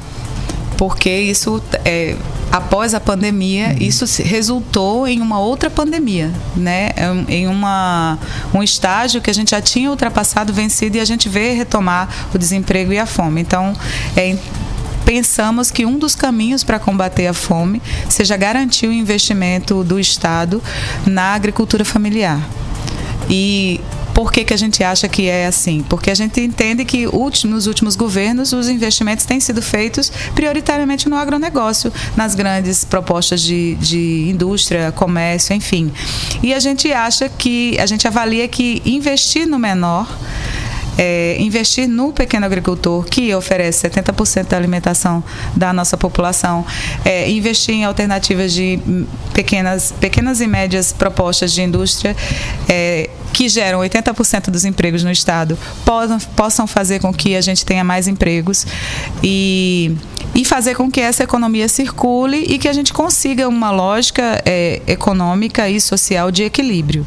porque 0.79 1.11
isso 1.11 1.61
é, 1.85 2.16
após 2.51 2.95
a 2.95 3.01
pandemia 3.01 3.70
uhum. 3.70 3.76
isso 3.81 4.05
resultou 4.22 5.07
em 5.07 5.20
uma 5.20 5.39
outra 5.41 5.68
pandemia 5.68 6.33
né 6.57 6.91
em 7.29 7.49
uma 7.49 8.16
um 8.55 8.62
estágio 8.62 9.20
que 9.20 9.29
a 9.29 9.35
gente 9.35 9.51
já 9.51 9.61
tinha 9.61 9.91
ultrapassado 9.91 10.53
vencido 10.53 10.97
e 10.97 11.01
a 11.01 11.05
gente 11.05 11.29
vê 11.29 11.53
retomar 11.53 12.09
o 12.33 12.39
desemprego 12.39 12.93
e 12.93 12.99
a 12.99 13.05
fome 13.05 13.41
então 13.43 13.76
é 14.16 14.39
pensamos 15.05 15.70
que 15.70 15.87
um 15.87 15.99
dos 15.99 16.14
caminhos 16.14 16.62
para 16.62 16.79
combater 16.79 17.26
a 17.26 17.33
fome 17.33 17.81
seja 18.11 18.37
garantir 18.37 18.87
o 18.87 18.93
investimento 18.93 19.83
do 19.83 19.99
Estado 19.99 20.62
na 21.07 21.33
agricultura 21.33 21.83
familiar. 21.83 22.47
E 23.31 23.81
por 24.19 24.33
que, 24.33 24.43
que 24.43 24.53
a 24.53 24.57
gente 24.57 24.83
acha 24.83 25.07
que 25.07 25.29
é 25.29 25.47
assim? 25.47 25.85
Porque 25.89 26.11
a 26.11 26.14
gente 26.14 26.41
entende 26.41 26.85
que 26.85 27.07
nos 27.45 27.69
últimos 27.69 27.95
governos 27.95 28.53
os 28.53 28.69
investimentos 28.69 29.25
têm 29.25 29.39
sido 29.39 29.62
feitos 29.62 30.11
prioritariamente 30.35 31.09
no 31.09 31.14
agronegócio, 31.14 31.93
nas 32.16 32.35
grandes 32.35 32.85
propostas 32.85 33.41
de, 33.41 33.77
de 33.77 34.29
indústria, 34.29 34.91
comércio, 34.91 35.55
enfim. 35.55 35.93
E 36.43 36.53
a 36.53 36.59
gente 36.59 36.93
acha 36.93 37.29
que, 37.29 37.79
a 37.79 37.87
gente 37.87 38.09
avalia 38.09 38.49
que 38.49 38.83
investir 38.85 39.47
no 39.47 39.57
menor 39.57 40.09
é, 40.99 41.37
investir 41.39 41.89
no 41.89 42.13
pequeno 42.13 42.45
agricultor, 42.45 43.05
que 43.05 43.33
oferece 43.33 43.89
70% 43.89 44.49
da 44.49 44.57
alimentação 44.57 45.23
da 45.55 45.73
nossa 45.73 45.97
população, 45.97 46.67
é, 47.05 47.31
investir 47.31 47.77
em 47.77 47.85
alternativas 47.85 48.53
de 48.53 48.81
pequenas, 49.33 49.95
pequenas 50.01 50.41
e 50.41 50.49
médias 50.49 50.93
propostas 50.93 51.53
de 51.53 51.63
indústria 51.63 52.17
é, 52.69 53.09
que 53.33 53.49
geram 53.49 53.79
80% 53.79 54.51
dos 54.51 54.65
empregos 54.65 55.05
no 55.05 55.13
Estado, 55.13 55.57
possam, 55.85 56.19
possam 56.35 56.67
fazer 56.67 56.99
com 56.99 57.13
que 57.13 57.37
a 57.37 57.41
gente 57.41 57.65
tenha 57.65 57.85
mais 57.85 58.09
empregos 58.09 58.67
e, 59.23 59.95
e 60.35 60.45
fazer 60.45 60.75
com 60.75 60.91
que 60.91 61.01
essa 61.01 61.23
economia 61.23 61.69
circule 61.69 62.39
e 62.49 62.59
que 62.59 62.67
a 62.67 62.73
gente 62.73 62.93
consiga 62.93 63.47
uma 63.47 63.71
lógica 63.71 64.43
é, 64.45 64.83
econômica 64.89 65.69
e 65.71 65.81
social 65.81 66.33
de 66.33 66.43
equilíbrio. 66.43 67.07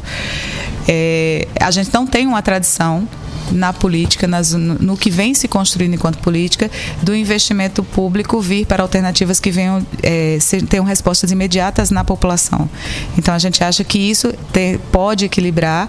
É, 0.88 1.46
a 1.60 1.70
gente 1.70 1.92
não 1.92 2.06
tem 2.06 2.26
uma 2.26 2.40
tradição 2.40 3.06
na 3.52 3.72
política, 3.72 4.26
nas, 4.26 4.52
no 4.52 4.96
que 4.96 5.10
vem 5.10 5.34
se 5.34 5.46
construindo 5.48 5.94
enquanto 5.94 6.18
política, 6.18 6.70
do 7.02 7.14
investimento 7.14 7.82
público 7.82 8.40
vir 8.40 8.66
para 8.66 8.82
alternativas 8.82 9.38
que 9.38 9.50
venham 9.50 9.86
é, 10.02 10.38
tenham 10.68 10.84
respostas 10.84 11.30
imediatas 11.30 11.90
na 11.90 12.04
população. 12.04 12.68
Então 13.16 13.34
a 13.34 13.38
gente 13.38 13.62
acha 13.62 13.84
que 13.84 13.98
isso 13.98 14.32
te, 14.52 14.78
pode 14.90 15.24
equilibrar 15.24 15.88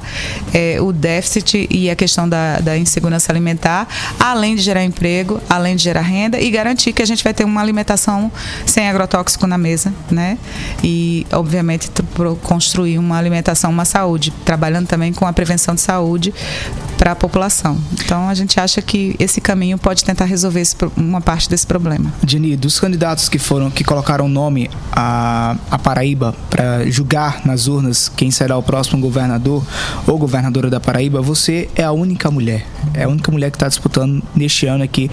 é, 0.54 0.80
o 0.82 0.92
déficit 0.92 1.68
e 1.70 1.90
a 1.90 1.96
questão 1.96 2.28
da, 2.28 2.60
da 2.60 2.78
insegurança 2.78 3.32
alimentar, 3.32 3.88
além 4.20 4.56
de 4.56 4.62
gerar 4.62 4.84
emprego, 4.84 5.42
além 5.50 5.76
de 5.76 5.84
gerar 5.84 6.02
renda 6.02 6.40
e 6.40 6.50
garantir 6.50 6.94
que 6.94 7.02
a 7.02 7.06
gente 7.06 7.24
vai 7.24 7.34
ter 7.34 7.44
uma 7.44 7.62
alimentação 7.62 8.32
sem 8.66 8.90
agrotóxico 8.90 9.48
na 9.48 9.58
mesa, 9.58 9.94
né? 10.12 10.38
E 10.84 11.26
obviamente 11.32 11.90
construir 12.42 12.98
uma 12.98 13.18
alimentação, 13.18 13.72
uma 13.72 13.86
saúde, 13.86 14.32
trabalhando 14.46 14.88
também 14.88 15.14
com 15.14 15.26
a 15.26 15.34
prevenção 15.34 15.76
de 15.76 15.82
saúde 15.82 16.34
para 16.98 17.12
a 17.12 17.16
população. 17.16 17.53
Então 17.94 18.30
a 18.30 18.34
gente 18.34 18.60
acha 18.60 18.82
que 18.82 19.16
esse 19.20 19.42
caminho 19.42 19.78
pode 19.78 20.04
tentar 20.04 20.26
resolver 20.26 20.62
esse, 20.62 20.76
uma 20.96 21.22
parte 21.22 21.50
desse 21.50 21.68
problema. 21.68 22.14
Dini, 22.24 22.56
dos 22.56 22.80
candidatos 22.80 23.30
que 23.30 23.38
foram 23.38 23.70
que 23.70 23.84
colocaram 23.84 24.26
o 24.26 24.30
nome 24.30 24.70
a, 24.92 25.56
a 25.70 25.78
Paraíba 25.78 26.34
para 26.50 26.90
julgar 26.90 27.46
nas 27.46 27.68
urnas 27.68 28.10
quem 28.10 28.32
será 28.32 28.58
o 28.58 28.64
próximo 28.64 29.02
governador 29.02 29.66
ou 30.08 30.18
governadora 30.18 30.70
da 30.70 30.80
Paraíba, 30.80 31.22
você 31.22 31.70
é 31.76 31.84
a 31.84 31.92
única 31.92 32.32
mulher. 32.32 32.66
É 32.94 33.04
a 33.04 33.10
única 33.10 33.32
mulher 33.32 33.50
que 33.50 33.58
está 33.58 33.68
disputando 33.68 34.24
neste 34.36 34.66
ano 34.66 34.84
aqui 34.84 35.10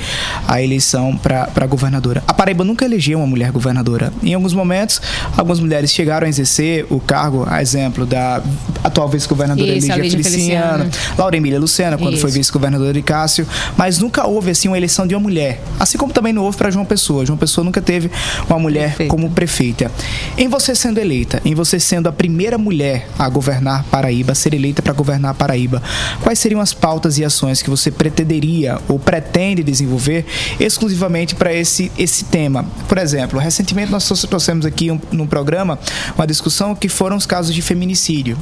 a 0.46 0.62
eleição 0.62 1.16
para 1.16 1.66
governadora. 1.66 2.22
A 2.26 2.34
Paraíba 2.34 2.64
nunca 2.64 2.84
elegeu 2.84 3.18
uma 3.18 3.26
mulher 3.26 3.50
governadora. 3.52 4.12
Em 4.22 4.34
alguns 4.34 4.52
momentos, 4.54 5.00
algumas 5.36 5.60
mulheres 5.60 5.90
chegaram 5.92 6.26
a 6.26 6.30
exercer 6.30 6.86
o 6.90 7.00
cargo, 7.00 7.46
a 7.48 7.62
exemplo 7.62 8.04
da 8.04 8.42
atual 8.82 9.08
vice-governadora 9.08 9.72
Lígia 9.72 9.94
Feliciano, 9.94 10.90
Laura 11.16 11.36
Emília 11.36 11.58
Luciana 11.58 11.70
Luciana, 11.70 11.96
quando 11.96 12.16
Isso. 12.20 12.28
foi 12.28 12.38
vice-governador 12.38 12.92
de 12.92 13.02
Cássio, 13.02 13.46
mas 13.76 13.98
nunca 13.98 14.26
houve 14.26 14.50
assim 14.50 14.68
uma 14.68 14.76
eleição 14.76 15.06
de 15.06 15.14
uma 15.14 15.20
mulher. 15.20 15.60
Assim 15.78 15.98
como 15.98 16.12
também 16.12 16.32
não 16.32 16.44
houve 16.44 16.56
para 16.56 16.70
João 16.70 16.84
Pessoa. 16.84 17.24
João 17.24 17.38
Pessoa 17.38 17.64
nunca 17.64 17.80
teve 17.80 18.10
uma 18.48 18.58
mulher 18.58 18.96
como 19.08 19.30
prefeita. 19.30 19.90
Em 20.36 20.48
você 20.48 20.74
sendo 20.74 20.98
eleita, 20.98 21.40
em 21.44 21.54
você 21.54 21.78
sendo 21.80 22.08
a 22.08 22.12
primeira 22.12 22.58
mulher 22.58 23.08
a 23.18 23.28
governar 23.28 23.84
Paraíba, 23.84 24.32
a 24.32 24.34
ser 24.34 24.54
eleita 24.54 24.82
para 24.82 24.92
governar 24.92 25.34
Paraíba, 25.34 25.82
quais 26.22 26.38
seriam 26.38 26.60
as 26.60 26.74
pautas 26.74 27.18
e 27.18 27.24
ações 27.24 27.62
que 27.62 27.70
você 27.70 27.90
pretenderia 27.90 28.78
ou 28.88 28.98
pretende 28.98 29.62
desenvolver 29.62 30.26
exclusivamente 30.58 31.34
para 31.34 31.52
esse, 31.52 31.90
esse 31.98 32.24
tema? 32.24 32.64
Por 32.88 32.98
exemplo, 32.98 33.38
recentemente 33.38 33.90
nós 33.90 34.06
trouxemos 34.08 34.66
aqui 34.66 34.90
um, 34.90 35.00
no 35.10 35.26
programa 35.26 35.78
uma 36.16 36.26
discussão 36.26 36.74
que 36.74 36.88
foram 36.88 37.16
os 37.16 37.26
casos 37.26 37.54
de 37.54 37.62
feminicídio. 37.62 38.36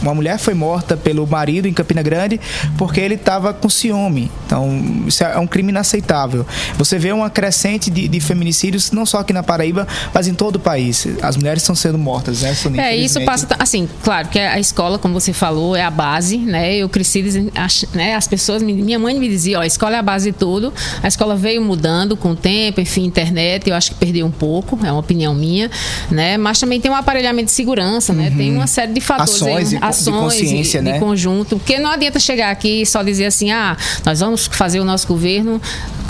Uma 0.00 0.14
mulher 0.14 0.38
foi 0.38 0.54
morta 0.54 0.96
pelo 0.96 1.26
marido 1.26 1.66
em 1.66 1.72
Campina 1.72 2.02
Grande 2.02 2.40
porque 2.76 3.00
ele 3.00 3.16
estava 3.18 3.52
com 3.52 3.68
ciúme. 3.68 4.30
Então, 4.46 5.04
isso 5.06 5.22
é 5.22 5.38
um 5.38 5.46
crime 5.46 5.70
inaceitável. 5.70 6.46
Você 6.76 6.98
vê 6.98 7.12
uma 7.12 7.30
crescente 7.30 7.90
de, 7.90 8.08
de, 8.08 8.20
feminicídios, 8.20 8.90
não 8.90 9.04
só 9.04 9.18
aqui 9.18 9.32
na 9.32 9.42
Paraíba, 9.42 9.86
mas 10.12 10.26
em 10.26 10.34
todo 10.34 10.56
o 10.56 10.60
país. 10.60 11.06
As 11.22 11.36
mulheres 11.36 11.62
estão 11.62 11.74
sendo 11.74 11.98
mortas, 11.98 12.42
né, 12.42 12.54
Sonia? 12.54 12.82
É, 12.82 12.96
isso 12.96 13.20
passa, 13.24 13.46
assim, 13.58 13.88
claro 14.02 14.28
que 14.28 14.38
a 14.38 14.58
escola, 14.58 14.98
como 14.98 15.14
você 15.18 15.32
falou, 15.32 15.76
é 15.76 15.82
a 15.82 15.90
base, 15.90 16.38
né? 16.38 16.76
Eu 16.76 16.88
cresci, 16.88 17.50
né, 17.94 18.14
as 18.14 18.26
pessoas, 18.26 18.62
minha 18.62 18.98
mãe 18.98 19.18
me 19.18 19.28
dizia, 19.28 19.58
ó, 19.58 19.62
a 19.62 19.66
escola 19.66 19.96
é 19.96 19.98
a 19.98 20.02
base 20.02 20.30
de 20.32 20.38
tudo. 20.38 20.72
A 21.02 21.08
escola 21.08 21.36
veio 21.36 21.62
mudando 21.62 22.16
com 22.16 22.30
o 22.30 22.36
tempo, 22.36 22.80
enfim, 22.80 23.04
internet, 23.04 23.68
eu 23.68 23.76
acho 23.76 23.90
que 23.90 23.96
perdeu 23.96 24.26
um 24.26 24.30
pouco, 24.30 24.78
é 24.84 24.90
uma 24.90 25.00
opinião 25.00 25.34
minha, 25.34 25.70
né? 26.10 26.36
Mas 26.36 26.58
também 26.58 26.80
tem 26.80 26.90
um 26.90 26.94
aparelhamento 26.94 27.46
de 27.46 27.52
segurança, 27.52 28.12
né? 28.12 28.28
Uhum. 28.28 28.36
Tem 28.36 28.54
uma 28.54 28.66
série 28.66 28.92
de 28.92 29.00
fatores, 29.00 29.34
ações, 29.34 29.74
aí, 29.74 29.78
ações 29.82 30.04
de 30.04 30.22
consciência, 30.22 30.80
de, 30.80 30.86
né? 30.86 30.92
de 30.94 31.00
conjunto, 31.00 31.58
porque 31.58 31.78
não 31.78 31.90
adianta 31.90 32.18
chegar 32.18 32.50
aqui 32.50 32.84
só 32.86 33.02
dizer 33.10 33.26
assim, 33.26 33.50
ah, 33.50 33.76
nós 34.04 34.20
vamos 34.20 34.46
fazer 34.46 34.80
o 34.80 34.84
nosso 34.84 35.06
governo 35.06 35.60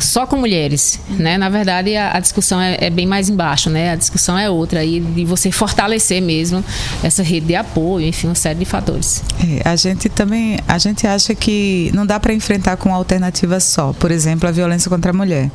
só 0.01 0.27
com 0.27 0.37
mulheres, 0.37 1.01
né? 1.09 1.37
Na 1.39 1.49
verdade, 1.49 1.97
a, 1.97 2.17
a 2.17 2.21
discussão 2.21 2.61
é, 2.61 2.77
é, 2.81 2.91
bem 2.91 3.07
mais 3.07 3.29
embaixo, 3.29 3.71
né? 3.71 3.93
A 3.93 3.97
discussão 3.97 4.39
é 4.39 4.49
outra 4.49 4.81
aí 4.81 5.01
de 5.01 5.25
você 5.25 5.51
fortalecer 5.51 6.23
mesmo 6.23 6.65
essa 7.03 7.23
rede 7.23 7.47
de 7.47 7.55
apoio, 7.55 8.07
enfim, 8.07 8.29
uma 8.29 8.35
série 8.35 8.59
de 8.59 8.65
fatores. 8.65 9.23
É, 9.45 9.69
a 9.69 9.77
gente 9.77 10.09
também, 10.09 10.59
a 10.67 10.79
gente 10.79 11.07
acha 11.07 11.35
que 11.35 11.91
não 11.95 12.07
dá 12.07 12.19
para 12.21 12.33
enfrentar 12.33 12.77
com 12.77 12.95
alternativa 12.95 13.61
só. 13.61 13.93
Por 13.93 14.11
exemplo, 14.11 14.49
a 14.49 14.53
violência 14.53 14.89
contra 14.89 15.11
a 15.11 15.15
mulher. 15.15 15.51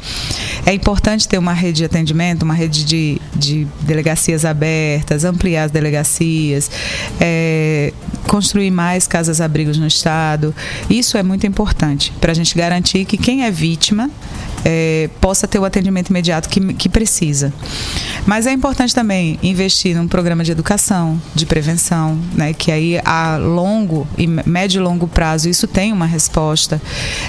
É 0.66 0.74
importante 0.74 1.28
ter 1.28 1.38
uma 1.38 1.54
rede 1.54 1.78
de 1.78 1.86
atendimento, 1.86 2.44
uma 2.44 2.54
rede 2.54 2.86
de, 2.86 3.22
de 3.36 3.68
delegacias 3.82 4.46
abertas, 4.46 5.26
ampliar 5.26 5.66
as 5.66 5.72
delegacias, 5.72 6.70
é, 7.20 7.94
construir 8.28 8.72
mais 8.72 9.08
casas-abrigos 9.08 9.78
no 9.78 9.88
estado. 9.88 10.54
Isso 10.89 11.18
é 11.18 11.24
muito 11.24 11.46
importante 11.46 12.12
para 12.20 12.32
a 12.32 12.36
gente 12.36 12.56
garantir 12.56 13.06
que 13.06 13.18
quem 13.18 13.44
é 13.44 13.52
vítima 13.52 14.10
é, 14.66 15.09
possa 15.20 15.47
ter 15.47 15.59
o 15.59 15.66
atendimento 15.66 16.09
imediato 16.09 16.49
que, 16.49 16.74
que 16.74 16.89
precisa. 16.89 17.53
Mas 18.26 18.47
é 18.47 18.51
importante 18.51 18.93
também 18.93 19.39
investir 19.43 19.95
num 19.95 20.07
programa 20.07 20.43
de 20.43 20.51
educação, 20.51 21.22
de 21.36 21.45
prevenção, 21.45 22.20
né, 22.34 22.53
que 22.53 22.72
aí 22.72 22.99
a 23.03 23.38
longo 23.38 24.07
e 24.18 24.28
médio 24.28 24.80
e 24.80 24.84
longo 24.84 25.07
prazo 25.07 25.49
isso 25.49 25.68
tem 25.68 25.91
uma 25.91 26.05
resposta. 26.05 26.82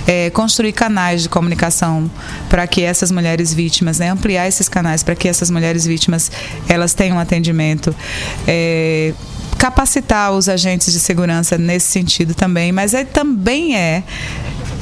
É, 0.07 0.30
construir 0.30 0.72
canais 0.72 1.22
de 1.22 1.28
comunicação 1.28 2.11
para 2.49 2.66
que 2.66 2.82
essas 2.82 3.11
mulheres 3.11 3.53
vítimas, 3.53 3.99
né, 3.99 4.11
ampliar 4.11 4.47
esses 4.47 4.68
canais 4.68 5.03
para 5.03 5.14
que 5.14 5.28
essas 5.28 5.51
mulheres 5.51 5.87
vítimas 5.87 6.30
elas 6.68 6.95
tenham 6.95 7.18
atendimento. 7.18 7.95
É, 8.47 9.12
capacitar 9.59 10.32
os 10.32 10.49
agentes 10.49 10.93
de 10.93 11.01
segurança 11.01 11.57
nesse 11.57 11.87
sentido 11.87 12.35
também, 12.35 12.70
mas 12.70 12.93
é, 12.93 13.05
também 13.05 13.76
é 13.76 14.03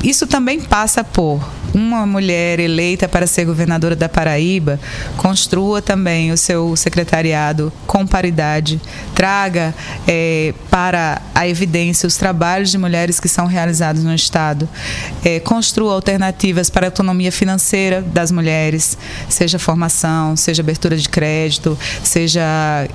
isso 0.02 0.26
também 0.26 0.60
passa 0.60 1.04
por 1.04 1.40
uma 1.74 2.06
mulher 2.06 2.60
eleita 2.60 3.08
para 3.08 3.26
ser 3.26 3.44
governadora 3.44 3.96
da 3.96 4.08
Paraíba 4.08 4.78
construa 5.16 5.80
também 5.80 6.32
o 6.32 6.36
seu 6.36 6.74
secretariado 6.76 7.72
com 7.86 8.06
paridade, 8.06 8.80
traga 9.14 9.74
é, 10.06 10.54
para 10.70 11.20
a 11.34 11.46
evidência 11.46 12.06
os 12.06 12.16
trabalhos 12.16 12.70
de 12.70 12.78
mulheres 12.78 13.18
que 13.20 13.28
são 13.28 13.46
realizados 13.46 14.04
no 14.04 14.14
Estado, 14.14 14.68
é, 15.24 15.40
construa 15.40 15.94
alternativas 15.94 16.70
para 16.70 16.86
a 16.86 16.88
autonomia 16.88 17.32
financeira 17.32 18.02
das 18.02 18.30
mulheres, 18.30 18.96
seja 19.28 19.58
formação, 19.58 20.36
seja 20.36 20.62
abertura 20.62 20.96
de 20.96 21.08
crédito, 21.08 21.78
seja 22.02 22.42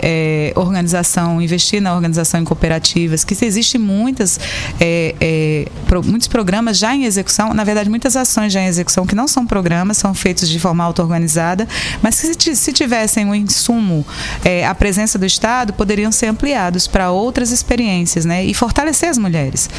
é, 0.01 0.51
organização, 0.55 1.41
investir 1.41 1.81
na 1.81 1.93
organização 1.93 2.39
em 2.39 2.43
cooperativas, 2.43 3.23
que 3.23 3.33
existem 3.45 3.79
muitas, 3.79 4.39
é, 4.79 5.15
é, 5.19 5.67
pro, 5.87 6.03
muitos 6.03 6.27
programas 6.27 6.77
já 6.77 6.95
em 6.95 7.05
execução, 7.05 7.53
na 7.53 7.63
verdade, 7.63 7.89
muitas 7.89 8.15
ações 8.15 8.51
já 8.51 8.61
em 8.61 8.66
execução 8.67 9.05
que 9.05 9.15
não 9.15 9.27
são 9.27 9.45
programas, 9.45 9.97
são 9.97 10.13
feitos 10.13 10.49
de 10.49 10.59
forma 10.59 10.83
auto-organizada, 10.83 11.67
mas 12.01 12.19
que 12.19 12.55
se 12.55 12.73
tivessem 12.73 13.25
um 13.25 13.35
insumo, 13.35 14.05
é, 14.43 14.65
a 14.65 14.75
presença 14.75 15.17
do 15.17 15.25
Estado, 15.25 15.73
poderiam 15.73 16.11
ser 16.11 16.27
ampliados 16.27 16.87
para 16.87 17.11
outras 17.11 17.51
experiências 17.51 18.25
né, 18.25 18.43
e 18.43 18.53
fortalecer 18.53 19.09
as 19.09 19.17
mulheres. 19.17 19.69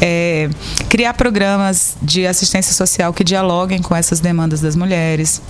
É, 0.00 0.48
criar 0.88 1.14
programas 1.14 1.96
de 2.02 2.26
assistência 2.26 2.72
social 2.72 3.12
que 3.12 3.24
dialoguem 3.24 3.80
com 3.80 3.94
essas 3.94 4.20
demandas 4.20 4.60
das 4.60 4.76
mulheres. 4.76 5.40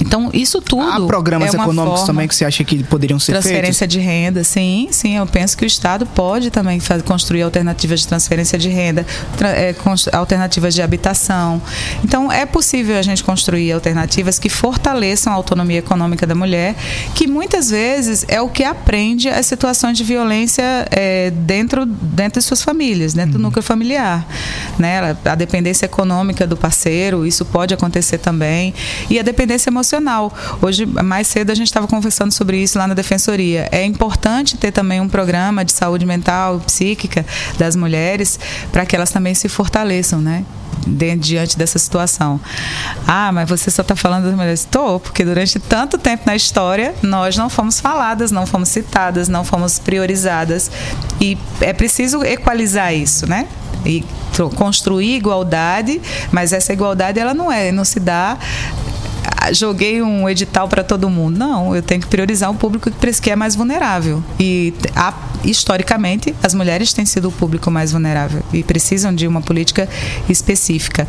Então, 0.00 0.30
isso 0.32 0.60
tudo. 0.60 0.82
Há 0.82 1.06
programas 1.06 1.54
é 1.54 1.56
econômicos 1.56 2.02
também 2.02 2.28
que 2.28 2.34
você 2.34 2.44
acha 2.44 2.62
que 2.62 2.82
poderiam 2.84 3.18
ser 3.18 3.32
transferência 3.32 3.86
feitos? 3.86 3.88
de 3.88 4.00
renda, 4.00 4.44
sim, 4.44 4.88
sim. 4.90 5.16
Eu 5.16 5.26
penso 5.26 5.56
que 5.56 5.64
o 5.64 5.66
Estado 5.66 6.06
pode 6.06 6.50
também 6.50 6.78
fa- 6.78 7.00
construir 7.00 7.42
alternativas 7.42 8.00
de 8.00 8.08
transferência 8.08 8.58
de 8.58 8.68
renda, 8.68 9.04
tra- 9.36 9.50
é, 9.50 9.74
alternativas 10.12 10.74
de 10.74 10.82
habitação. 10.82 11.60
Então, 12.04 12.30
é 12.30 12.46
possível 12.46 12.96
a 12.96 13.02
gente 13.02 13.24
construir 13.24 13.72
alternativas 13.72 14.38
que 14.38 14.48
fortaleçam 14.48 15.32
a 15.32 15.36
autonomia 15.36 15.78
econômica 15.78 16.26
da 16.26 16.34
mulher, 16.34 16.76
que 17.14 17.26
muitas 17.26 17.70
vezes 17.70 18.24
é 18.28 18.40
o 18.40 18.48
que 18.48 18.62
aprende 18.64 19.28
as 19.28 19.46
situações 19.46 19.96
de 19.96 20.04
violência 20.04 20.86
é, 20.90 21.30
dentro, 21.30 21.84
dentro 21.84 22.40
de 22.40 22.46
suas 22.46 22.62
famílias, 22.62 23.14
dentro 23.14 23.32
do 23.32 23.38
núcleo 23.40 23.62
familiar. 23.62 24.26
Né? 24.78 25.16
A 25.24 25.34
dependência 25.34 25.86
econômica 25.86 26.46
do 26.46 26.56
parceiro, 26.56 27.26
isso 27.26 27.44
pode 27.44 27.74
acontecer 27.74 28.18
também. 28.18 28.72
E 29.10 29.18
a 29.18 29.22
dependência 29.22 29.68
emocional. 29.70 29.87
Hoje, 30.60 30.86
mais 30.86 31.26
cedo, 31.26 31.50
a 31.50 31.54
gente 31.54 31.66
estava 31.68 31.86
conversando 31.86 32.32
sobre 32.32 32.58
isso 32.58 32.78
lá 32.78 32.86
na 32.86 32.94
Defensoria. 32.94 33.68
É 33.72 33.84
importante 33.84 34.56
ter 34.56 34.72
também 34.72 35.00
um 35.00 35.08
programa 35.08 35.64
de 35.64 35.72
saúde 35.72 36.04
mental 36.04 36.60
psíquica 36.60 37.24
das 37.58 37.76
mulheres 37.76 38.38
para 38.72 38.84
que 38.84 38.94
elas 38.94 39.10
também 39.10 39.34
se 39.34 39.48
fortaleçam, 39.48 40.20
né? 40.20 40.44
diante 41.18 41.58
dessa 41.58 41.78
situação. 41.78 42.40
Ah, 43.06 43.30
mas 43.32 43.48
você 43.48 43.70
só 43.70 43.82
está 43.82 43.96
falando 43.96 44.24
das 44.24 44.34
mulheres? 44.34 44.60
Estou, 44.60 45.00
porque 45.00 45.24
durante 45.24 45.58
tanto 45.58 45.98
tempo 45.98 46.22
na 46.26 46.36
história 46.36 46.94
nós 47.02 47.36
não 47.36 47.50
fomos 47.50 47.80
faladas, 47.80 48.30
não 48.30 48.46
fomos 48.46 48.68
citadas, 48.68 49.28
não 49.28 49.44
fomos 49.44 49.78
priorizadas. 49.78 50.70
E 51.20 51.36
é 51.60 51.72
preciso 51.72 52.22
equalizar 52.22 52.94
isso, 52.94 53.26
né? 53.26 53.46
E 53.84 54.04
construir 54.56 55.16
igualdade, 55.16 56.00
mas 56.30 56.52
essa 56.52 56.72
igualdade 56.72 57.18
ela 57.18 57.34
não 57.34 57.50
é, 57.50 57.72
não 57.72 57.84
se 57.84 57.98
dá 57.98 58.38
joguei 59.52 60.02
um 60.02 60.28
edital 60.28 60.68
para 60.68 60.82
todo 60.82 61.08
mundo. 61.08 61.38
Não, 61.38 61.74
eu 61.74 61.82
tenho 61.82 62.00
que 62.00 62.06
priorizar 62.06 62.50
o 62.50 62.54
público 62.54 62.90
que 63.20 63.30
é 63.30 63.36
mais 63.36 63.56
vulnerável. 63.56 64.22
E 64.38 64.72
historicamente, 65.44 66.34
as 66.42 66.54
mulheres 66.54 66.92
têm 66.92 67.06
sido 67.06 67.28
o 67.28 67.32
público 67.32 67.70
mais 67.70 67.92
vulnerável 67.92 68.42
e 68.52 68.62
precisam 68.62 69.14
de 69.14 69.26
uma 69.26 69.40
política 69.40 69.88
específica. 70.28 71.06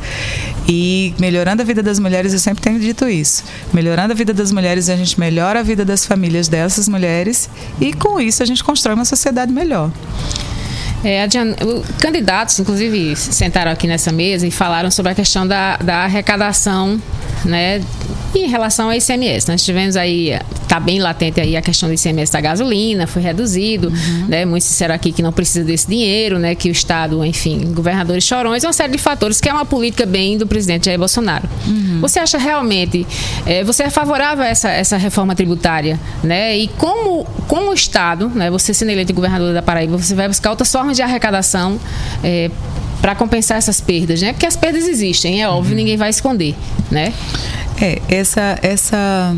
E 0.68 1.14
melhorando 1.20 1.62
a 1.62 1.66
vida 1.66 1.82
das 1.82 2.00
mulheres, 2.00 2.34
eu 2.34 2.40
sempre 2.40 2.62
tenho 2.62 2.80
dito 2.80 3.08
isso. 3.08 3.44
Melhorando 3.74 4.14
a 4.14 4.16
vida 4.16 4.34
das 4.34 4.52
mulheres, 4.52 4.90
a 4.90 4.96
gente 4.96 5.20
melhora 5.20 5.60
a 5.60 5.64
vida 5.64 5.84
das 5.84 6.06
famílias 6.06 6.48
dessas 6.48 6.88
mulheres 6.88 7.50
e 7.80 7.94
com 7.94 8.20
isso 8.20 8.42
a 8.44 8.46
gente 8.46 8.64
constrói 8.64 8.96
uma 8.96 9.06
sociedade 9.06 9.52
melhor. 9.52 9.92
É, 11.04 11.26
candidatos, 12.00 12.60
inclusive, 12.60 13.16
sentaram 13.16 13.72
aqui 13.72 13.88
nessa 13.88 14.12
mesa 14.12 14.46
e 14.46 14.52
falaram 14.52 14.92
sobre 14.92 15.12
a 15.12 15.16
questão 15.16 15.48
da, 15.48 15.78
da 15.78 15.98
arrecadação, 15.98 17.02
né? 17.46 17.82
Em 18.36 18.48
relação 18.48 18.90
ao 18.90 18.94
ICMS, 18.94 19.48
nós 19.48 19.64
tivemos 19.64 19.96
aí, 19.96 20.38
está 20.62 20.80
bem 20.80 21.00
latente 21.00 21.42
aí 21.42 21.58
a 21.58 21.62
questão 21.64 21.90
do 21.90 21.96
ICMS 21.96 22.32
da 22.32 22.40
gasolina, 22.40 23.08
foi 23.08 23.24
reduzido, 23.24 23.92
né? 24.28 24.46
Muitos 24.46 24.70
disseram 24.70 24.94
aqui 24.94 25.12
que 25.12 25.24
não 25.24 25.32
precisa 25.32 25.66
desse 25.66 25.88
dinheiro, 25.88 26.38
né? 26.38 26.54
Que 26.54 26.70
o 26.70 26.72
Estado, 26.72 27.26
enfim, 27.26 27.74
governadores 27.74 28.24
chorões, 28.24 28.64
uma 28.64 28.74
série 28.74 28.92
de 28.92 29.00
fatores, 29.00 29.42
que 29.42 29.50
é 29.50 29.54
uma 29.54 29.66
política 29.66 30.06
bem 30.06 30.38
do 30.38 30.46
presidente 30.46 30.86
Jair 30.86 31.00
Bolsonaro. 31.00 31.50
Você 32.02 32.20
acha 32.20 32.38
realmente, 32.38 33.06
eh, 33.48 33.64
você 33.64 33.84
é 33.84 33.90
favorável 33.90 34.44
a 34.44 34.48
essa, 34.48 34.70
essa 34.70 34.96
reforma 34.96 35.36
tributária, 35.36 36.00
né? 36.24 36.56
E 36.56 36.68
como, 36.68 37.26
como 37.48 37.72
o 37.72 37.74
Estado, 37.74 38.30
né? 38.30 38.52
Você 38.52 38.74
sendo 38.74 38.92
eleito 38.92 39.12
governador 39.12 39.54
da 39.54 39.62
Paraíba, 39.62 39.98
você 39.98 40.14
vai 40.14 40.28
buscar 40.28 40.52
outras 40.52 40.70
formas 40.90 40.98
de 40.98 41.04
arrecadação 41.04 41.80
para 43.02 43.16
compensar 43.16 43.58
essas 43.58 43.80
perdas, 43.80 44.22
né? 44.22 44.34
Porque 44.34 44.46
as 44.46 44.56
perdas 44.56 44.88
existem, 44.88 45.42
é 45.42 45.48
óbvio, 45.48 45.76
ninguém 45.76 45.96
vai 45.98 46.10
esconder, 46.10 46.56
né? 46.92 47.14
É, 47.82 48.02
essa, 48.10 48.58
essa. 48.62 49.36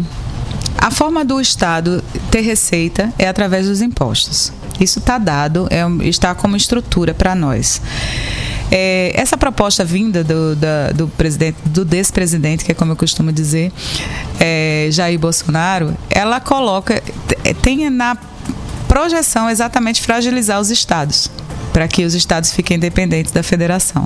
A 0.78 0.90
forma 0.90 1.24
do 1.24 1.40
Estado 1.40 2.04
ter 2.32 2.42
receita 2.42 3.14
é 3.20 3.28
através 3.28 3.68
dos 3.68 3.82
impostos. 3.82 4.52
Isso 4.80 4.98
está 4.98 5.18
dado, 5.20 5.68
é, 5.70 5.84
está 6.08 6.34
como 6.34 6.56
estrutura 6.56 7.14
para 7.14 7.36
nós. 7.36 7.80
É, 8.72 9.12
essa 9.14 9.38
proposta 9.38 9.84
vinda 9.86 10.24
do, 10.24 10.56
da- 10.56 10.92
do 10.94 11.08
presidente, 11.10 11.58
do 11.66 11.84
despresidente, 11.86 12.64
que 12.66 12.72
é 12.72 12.76
como 12.76 12.94
eu 12.94 12.96
costumo 12.96 13.32
dizer, 13.32 13.72
é, 14.40 14.88
Jair 14.90 15.20
Bolsonaro, 15.20 15.96
ela 16.10 16.40
coloca, 16.40 17.04
te- 17.28 17.54
tem 17.56 17.90
na 17.92 18.16
projeção 18.92 19.50
exatamente 19.50 20.02
fragilizar 20.02 20.60
os 20.60 20.70
estados, 20.70 21.32
para 21.72 21.88
que 21.88 22.04
os 22.04 22.14
estados 22.14 22.52
fiquem 22.52 22.78
dependentes 22.78 23.32
da 23.32 23.42
federação. 23.42 24.06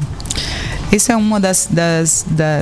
Isso 0.91 1.11
é 1.11 1.15
uma 1.17 1.39
das, 1.39 1.67
das, 1.71 2.23
da- 2.29 2.61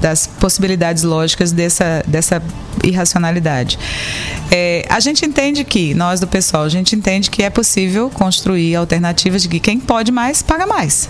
das 0.00 0.26
possibilidades 0.26 1.04
lógicas 1.04 1.52
dessa, 1.52 2.02
dessa 2.08 2.42
irracionalidade. 2.82 3.78
É, 4.50 4.84
a 4.88 4.98
gente 4.98 5.24
entende 5.24 5.62
que, 5.62 5.94
nós 5.94 6.18
do 6.18 6.26
pessoal, 6.26 6.64
a 6.64 6.68
gente 6.68 6.96
entende 6.96 7.30
que 7.30 7.40
é 7.44 7.48
possível 7.50 8.10
construir 8.10 8.74
alternativas 8.74 9.42
de 9.42 9.48
que 9.48 9.60
quem 9.60 9.78
pode 9.78 10.10
mais, 10.10 10.42
paga 10.42 10.66
mais. 10.66 11.08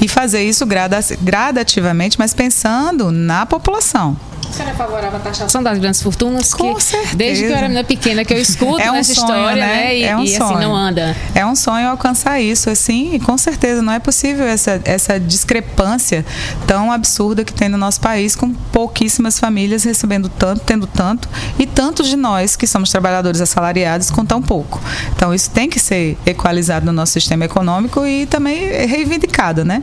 E 0.00 0.06
fazer 0.06 0.44
isso 0.44 0.64
grada- 0.64 1.00
gradativamente, 1.20 2.16
mas 2.16 2.32
pensando 2.32 3.10
na 3.10 3.44
população. 3.44 4.16
A 4.48 4.52
senhora 4.52 4.70
é 4.72 4.74
favorável 4.74 5.16
à 5.18 5.20
taxação 5.20 5.62
das 5.62 5.78
grandes 5.78 6.00
fortunas? 6.00 6.54
Com 6.54 6.74
que, 6.74 6.82
certeza. 6.82 7.16
Desde 7.16 7.44
que 7.44 7.50
eu 7.50 7.56
era 7.56 7.68
menina 7.68 7.84
pequena 7.84 8.24
que 8.24 8.32
eu 8.32 8.38
escuto 8.38 8.80
É 8.80 8.90
um 8.90 8.94
essa 8.94 9.14
sonho, 9.14 9.26
história, 9.26 9.66
né? 9.66 9.74
né? 9.76 9.96
E, 9.96 10.04
É 10.04 10.16
um 10.16 10.20
e, 10.20 10.28
assim, 10.28 10.36
sonho. 10.38 10.60
não 10.60 10.74
anda. 10.74 11.16
É 11.34 11.44
um 11.44 11.54
sonho 11.54 11.88
alcançar 11.88 12.40
isso, 12.40 12.70
assim, 12.70 13.14
e 13.14 13.20
com 13.20 13.36
certeza 13.36 13.82
não 13.82 13.92
é 13.92 13.98
possível 13.98 14.46
essa, 14.46 14.80
essa 14.84 15.20
discrepância 15.20 16.24
tão 16.66 16.90
absurda 16.90 17.44
que 17.44 17.52
tem 17.52 17.68
no 17.68 17.76
nosso 17.76 18.00
país, 18.00 18.34
com 18.34 18.52
pouquíssimas 18.52 19.38
famílias 19.38 19.84
recebendo 19.84 20.28
tanto, 20.28 20.62
tendo 20.64 20.86
tanto, 20.86 21.28
e 21.58 21.66
tantos 21.66 22.08
de 22.08 22.16
nós 22.16 22.56
que 22.56 22.66
somos 22.66 22.90
trabalhadores 22.90 23.40
assalariados 23.40 24.10
com 24.10 24.24
tão 24.24 24.40
pouco. 24.40 24.80
Então 25.14 25.34
isso 25.34 25.50
tem 25.50 25.68
que 25.68 25.78
ser 25.78 26.16
equalizado 26.24 26.86
no 26.86 26.92
nosso 26.92 27.12
sistema 27.12 27.44
econômico 27.44 28.06
e 28.06 28.24
também 28.26 28.86
reivindicado, 28.86 29.64
né? 29.64 29.82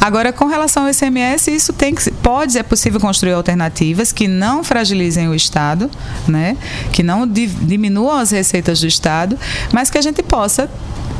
Agora, 0.00 0.32
com 0.32 0.46
relação 0.46 0.84
ao 0.84 0.90
ICMS, 0.90 1.54
isso 1.54 1.72
tem 1.72 1.94
que, 1.94 2.10
pode, 2.10 2.58
é 2.58 2.62
possível 2.62 2.98
construir 2.98 3.32
alternativas 3.32 3.99
que 4.12 4.26
não 4.26 4.64
fragilizem 4.64 5.28
o 5.28 5.34
Estado, 5.34 5.90
né? 6.26 6.56
Que 6.92 7.02
não 7.02 7.26
di- 7.26 7.46
diminuam 7.46 8.16
as 8.18 8.30
receitas 8.30 8.80
do 8.80 8.86
Estado, 8.86 9.38
mas 9.72 9.90
que 9.90 9.98
a 9.98 10.02
gente 10.02 10.22
possa 10.22 10.68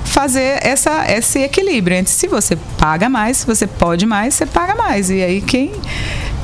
fazer 0.04 0.58
essa, 0.66 1.04
esse 1.12 1.38
equilíbrio 1.40 1.96
entre 1.96 2.12
se 2.12 2.26
você 2.26 2.56
paga 2.78 3.08
mais, 3.08 3.38
se 3.38 3.46
você 3.46 3.66
pode 3.66 4.06
mais, 4.06 4.34
você 4.34 4.46
paga 4.46 4.74
mais. 4.74 5.08
E 5.10 5.22
aí 5.22 5.40
quem 5.40 5.72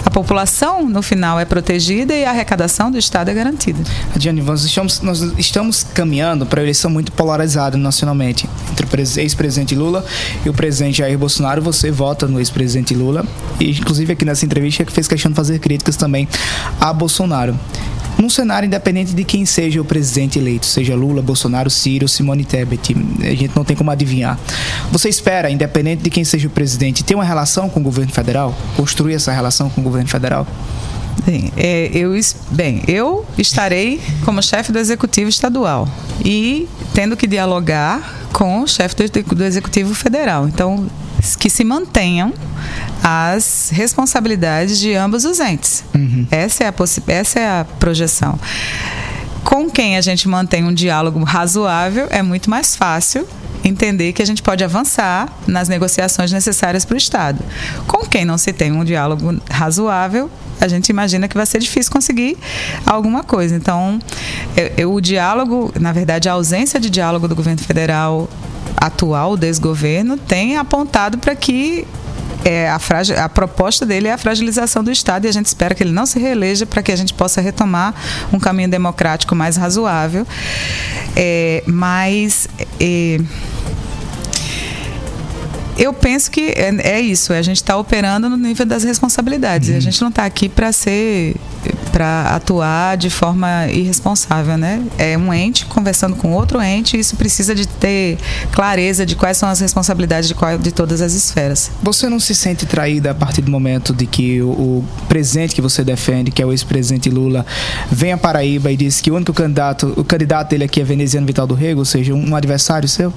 a 0.06 0.10
população, 0.10 0.88
no 0.88 1.02
final, 1.02 1.38
é 1.40 1.44
protegida 1.44 2.14
e 2.14 2.24
a 2.24 2.30
arrecadação 2.30 2.92
do 2.92 2.96
Estado 2.96 3.28
é 3.28 3.34
garantida. 3.34 3.82
Adiane, 4.14 4.40
nós 4.40 4.62
estamos, 4.62 5.00
nós 5.00 5.20
estamos 5.36 5.82
caminhando 5.82 6.46
para 6.46 6.60
uma 6.60 6.64
eleição 6.64 6.88
muito 6.88 7.10
polarizada 7.10 7.76
nacionalmente. 7.76 8.48
Entre 8.70 8.86
o 8.86 8.88
pres- 8.88 9.16
ex-presidente 9.16 9.74
Lula 9.74 10.06
e 10.44 10.48
o 10.48 10.54
presidente 10.54 10.98
Jair 10.98 11.18
Bolsonaro, 11.18 11.60
você 11.60 11.90
vota 11.90 12.28
no 12.28 12.38
ex-presidente 12.38 12.94
Lula. 12.94 13.26
E, 13.58 13.72
inclusive, 13.72 14.12
aqui 14.12 14.24
nessa 14.24 14.44
entrevista, 14.44 14.84
que 14.84 14.92
fez 14.92 15.08
questão 15.08 15.30
de 15.32 15.34
fazer 15.36 15.58
críticas 15.58 15.96
também 15.96 16.28
a 16.80 16.92
Bolsonaro. 16.92 17.58
Num 18.26 18.30
cenário 18.30 18.66
independente 18.66 19.14
de 19.14 19.22
quem 19.22 19.46
seja 19.46 19.80
o 19.80 19.84
presidente 19.84 20.36
eleito, 20.36 20.66
seja 20.66 20.96
Lula, 20.96 21.22
Bolsonaro, 21.22 21.70
Ciro, 21.70 22.08
Simone 22.08 22.44
Tebet, 22.44 22.92
a 23.20 23.34
gente 23.36 23.52
não 23.54 23.64
tem 23.64 23.76
como 23.76 23.88
adivinhar. 23.88 24.36
Você 24.90 25.08
espera, 25.08 25.48
independente 25.48 26.02
de 26.02 26.10
quem 26.10 26.24
seja 26.24 26.48
o 26.48 26.50
presidente, 26.50 27.04
ter 27.04 27.14
uma 27.14 27.22
relação 27.22 27.68
com 27.68 27.78
o 27.78 27.82
governo 27.84 28.10
federal? 28.10 28.52
Construir 28.76 29.14
essa 29.14 29.30
relação 29.30 29.70
com 29.70 29.80
o 29.80 29.84
governo 29.84 30.08
federal? 30.08 30.44
Bem, 31.24 31.52
é, 31.56 31.90
eu, 31.92 32.12
bem, 32.50 32.82
eu 32.86 33.24
estarei 33.38 34.00
como 34.24 34.42
chefe 34.42 34.70
do 34.70 34.78
executivo 34.78 35.28
estadual 35.28 35.88
e 36.24 36.68
tendo 36.94 37.16
que 37.16 37.26
dialogar 37.26 38.28
com 38.32 38.60
o 38.60 38.66
chefe 38.66 38.94
do, 38.94 39.34
do 39.34 39.44
executivo 39.44 39.94
federal. 39.94 40.46
Então, 40.46 40.86
que 41.38 41.48
se 41.50 41.64
mantenham 41.64 42.32
as 43.02 43.70
responsabilidades 43.72 44.78
de 44.78 44.94
ambos 44.94 45.24
os 45.24 45.40
entes. 45.40 45.82
Essa, 46.30 46.64
é 46.64 46.68
a 46.68 46.74
essa 47.08 47.40
é 47.40 47.60
a 47.60 47.66
projeção. 47.78 48.38
Com 49.48 49.70
quem 49.70 49.96
a 49.96 50.00
gente 50.00 50.26
mantém 50.28 50.64
um 50.64 50.74
diálogo 50.74 51.22
razoável, 51.22 52.08
é 52.10 52.20
muito 52.20 52.50
mais 52.50 52.74
fácil 52.74 53.24
entender 53.62 54.12
que 54.12 54.20
a 54.20 54.26
gente 54.26 54.42
pode 54.42 54.62
avançar 54.64 55.28
nas 55.46 55.68
negociações 55.68 56.32
necessárias 56.32 56.84
para 56.84 56.94
o 56.94 56.98
Estado. 56.98 57.38
Com 57.86 57.98
quem 58.06 58.24
não 58.24 58.36
se 58.36 58.52
tem 58.52 58.72
um 58.72 58.84
diálogo 58.84 59.40
razoável, 59.48 60.28
a 60.60 60.66
gente 60.66 60.88
imagina 60.88 61.28
que 61.28 61.36
vai 61.36 61.46
ser 61.46 61.60
difícil 61.60 61.92
conseguir 61.92 62.36
alguma 62.84 63.22
coisa. 63.22 63.54
Então, 63.54 64.00
eu- 64.56 64.72
eu- 64.76 64.92
o 64.94 65.00
diálogo, 65.00 65.72
na 65.80 65.92
verdade, 65.92 66.28
a 66.28 66.32
ausência 66.32 66.80
de 66.80 66.90
diálogo 66.90 67.28
do 67.28 67.36
governo 67.36 67.60
federal 67.62 68.28
atual, 68.76 69.36
desgoverno, 69.36 70.16
tem 70.16 70.56
apontado 70.56 71.18
para 71.18 71.36
que 71.36 71.86
é, 72.44 72.68
a, 72.70 72.78
fragi- 72.78 73.14
a 73.14 73.28
proposta 73.28 73.84
dele 73.84 74.08
é 74.08 74.12
a 74.12 74.18
fragilização 74.18 74.82
do 74.84 74.90
Estado 74.90 75.24
e 75.24 75.28
a 75.28 75.32
gente 75.32 75.46
espera 75.46 75.74
que 75.74 75.82
ele 75.82 75.92
não 75.92 76.06
se 76.06 76.18
reeleja 76.18 76.64
para 76.64 76.82
que 76.82 76.92
a 76.92 76.96
gente 76.96 77.12
possa 77.12 77.40
retomar 77.40 77.94
um 78.32 78.38
caminho 78.38 78.68
democrático 78.68 79.34
mais 79.34 79.56
razoável. 79.56 80.26
É, 81.16 81.62
mas 81.66 82.48
é, 82.78 83.18
eu 85.76 85.92
penso 85.92 86.30
que 86.30 86.52
é, 86.56 86.96
é 86.96 87.00
isso, 87.00 87.32
a 87.32 87.42
gente 87.42 87.56
está 87.56 87.76
operando 87.76 88.30
no 88.30 88.36
nível 88.36 88.64
das 88.64 88.84
responsabilidades. 88.84 89.68
E 89.68 89.74
a 89.74 89.80
gente 89.80 90.00
não 90.00 90.08
está 90.08 90.24
aqui 90.24 90.48
para 90.48 90.72
ser 90.72 91.36
para 91.96 92.36
atuar 92.36 92.94
de 92.98 93.08
forma 93.08 93.68
irresponsável, 93.68 94.58
né? 94.58 94.82
É 94.98 95.16
um 95.16 95.32
ente 95.32 95.64
conversando 95.64 96.14
com 96.14 96.30
outro 96.30 96.60
ente 96.60 96.94
e 96.94 97.00
isso 97.00 97.16
precisa 97.16 97.54
de 97.54 97.66
ter 97.66 98.18
clareza 98.52 99.06
de 99.06 99.16
quais 99.16 99.38
são 99.38 99.48
as 99.48 99.60
responsabilidades 99.60 100.28
de, 100.28 100.34
qual, 100.34 100.58
de 100.58 100.72
todas 100.72 101.00
as 101.00 101.14
esferas. 101.14 101.70
Você 101.82 102.06
não 102.10 102.20
se 102.20 102.34
sente 102.34 102.66
traída 102.66 103.12
a 103.12 103.14
partir 103.14 103.40
do 103.40 103.50
momento 103.50 103.94
de 103.94 104.04
que 104.04 104.42
o, 104.42 104.48
o 104.48 104.84
presidente 105.08 105.54
que 105.54 105.62
você 105.62 105.82
defende, 105.82 106.30
que 106.30 106.42
é 106.42 106.44
o 106.44 106.52
ex-presidente 106.52 107.08
Lula, 107.08 107.46
vem 107.90 108.12
a 108.12 108.18
Paraíba 108.18 108.70
e 108.70 108.76
diz 108.76 109.00
que 109.00 109.10
o 109.10 109.14
único 109.14 109.32
candidato, 109.32 109.94
o 109.96 110.04
candidato 110.04 110.50
dele 110.50 110.64
aqui 110.64 110.82
é 110.82 110.84
veneziano 110.84 111.26
Vital 111.26 111.46
do 111.46 111.54
Rego, 111.54 111.78
ou 111.78 111.86
seja, 111.86 112.12
um 112.12 112.36
adversário 112.36 112.86
seu? 112.86 113.10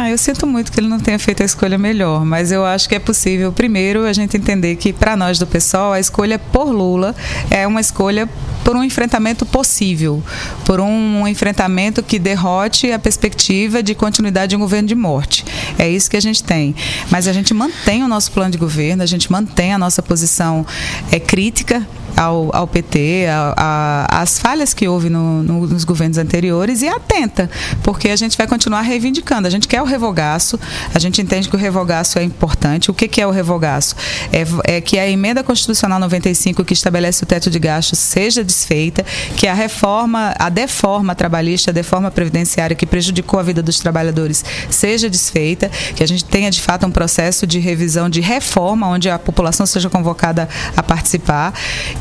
Ah, 0.00 0.08
eu 0.10 0.16
sinto 0.16 0.46
muito 0.46 0.70
que 0.70 0.78
ele 0.78 0.86
não 0.86 1.00
tenha 1.00 1.18
feito 1.18 1.42
a 1.42 1.46
escolha 1.46 1.76
melhor, 1.76 2.24
mas 2.24 2.52
eu 2.52 2.64
acho 2.64 2.88
que 2.88 2.94
é 2.94 3.00
possível, 3.00 3.50
primeiro, 3.52 4.04
a 4.06 4.12
gente 4.12 4.36
entender 4.36 4.76
que, 4.76 4.92
para 4.92 5.16
nós 5.16 5.40
do 5.40 5.46
PSOL, 5.46 5.92
a 5.92 5.98
escolha 5.98 6.38
por 6.38 6.70
Lula 6.70 7.16
é 7.50 7.66
uma 7.66 7.80
escolha 7.80 8.28
por 8.62 8.76
um 8.76 8.84
enfrentamento 8.84 9.44
possível, 9.44 10.22
por 10.64 10.78
um 10.80 11.26
enfrentamento 11.26 12.00
que 12.00 12.16
derrote 12.16 12.92
a 12.92 12.98
perspectiva 12.98 13.82
de 13.82 13.92
continuidade 13.96 14.50
de 14.50 14.56
um 14.56 14.60
governo 14.60 14.86
de 14.86 14.94
morte. 14.94 15.44
É 15.76 15.88
isso 15.88 16.08
que 16.08 16.16
a 16.16 16.20
gente 16.20 16.44
tem. 16.44 16.76
Mas 17.10 17.26
a 17.26 17.32
gente 17.32 17.52
mantém 17.52 18.04
o 18.04 18.08
nosso 18.08 18.30
plano 18.30 18.52
de 18.52 18.58
governo, 18.58 19.02
a 19.02 19.06
gente 19.06 19.32
mantém 19.32 19.72
a 19.74 19.78
nossa 19.78 20.00
posição 20.00 20.64
é, 21.10 21.18
crítica 21.18 21.84
ao, 22.16 22.54
ao 22.54 22.66
PT, 22.66 23.26
as 24.08 24.38
falhas 24.38 24.74
que 24.74 24.86
houve 24.88 25.08
no- 25.08 25.42
no- 25.42 25.66
nos 25.68 25.84
governos 25.84 26.18
anteriores 26.18 26.82
e 26.82 26.88
atenta, 26.88 27.48
porque 27.82 28.08
a 28.10 28.16
gente 28.16 28.36
vai 28.36 28.46
continuar 28.46 28.80
reivindicando. 28.82 29.46
A 29.46 29.50
gente 29.50 29.68
quer 29.68 29.80
o 29.80 29.84
revogaço, 29.88 30.58
a 30.94 30.98
gente 30.98 31.20
entende 31.20 31.48
que 31.48 31.56
o 31.56 31.58
revogaço 31.58 32.18
é 32.18 32.22
importante. 32.22 32.90
O 32.90 32.94
que, 32.94 33.08
que 33.08 33.20
é 33.20 33.26
o 33.26 33.30
revogaço? 33.30 33.96
É, 34.32 34.76
é 34.76 34.80
que 34.80 34.98
a 34.98 35.08
emenda 35.08 35.42
constitucional 35.42 35.98
95 35.98 36.64
que 36.64 36.72
estabelece 36.72 37.22
o 37.22 37.26
teto 37.26 37.50
de 37.50 37.58
gastos 37.58 37.98
seja 37.98 38.44
desfeita, 38.44 39.04
que 39.36 39.46
a 39.46 39.54
reforma, 39.54 40.34
a 40.38 40.48
deforma 40.48 41.14
trabalhista, 41.14 41.70
a 41.70 41.74
deforma 41.74 42.10
previdenciária 42.10 42.76
que 42.76 42.86
prejudicou 42.86 43.40
a 43.40 43.42
vida 43.42 43.62
dos 43.62 43.78
trabalhadores 43.78 44.44
seja 44.70 45.08
desfeita, 45.08 45.70
que 45.94 46.02
a 46.02 46.06
gente 46.06 46.24
tenha 46.24 46.50
de 46.50 46.60
fato 46.60 46.86
um 46.86 46.90
processo 46.90 47.46
de 47.46 47.58
revisão, 47.58 48.08
de 48.08 48.20
reforma, 48.20 48.88
onde 48.88 49.08
a 49.08 49.18
população 49.18 49.66
seja 49.66 49.88
convocada 49.88 50.48
a 50.76 50.82
participar 50.82 51.52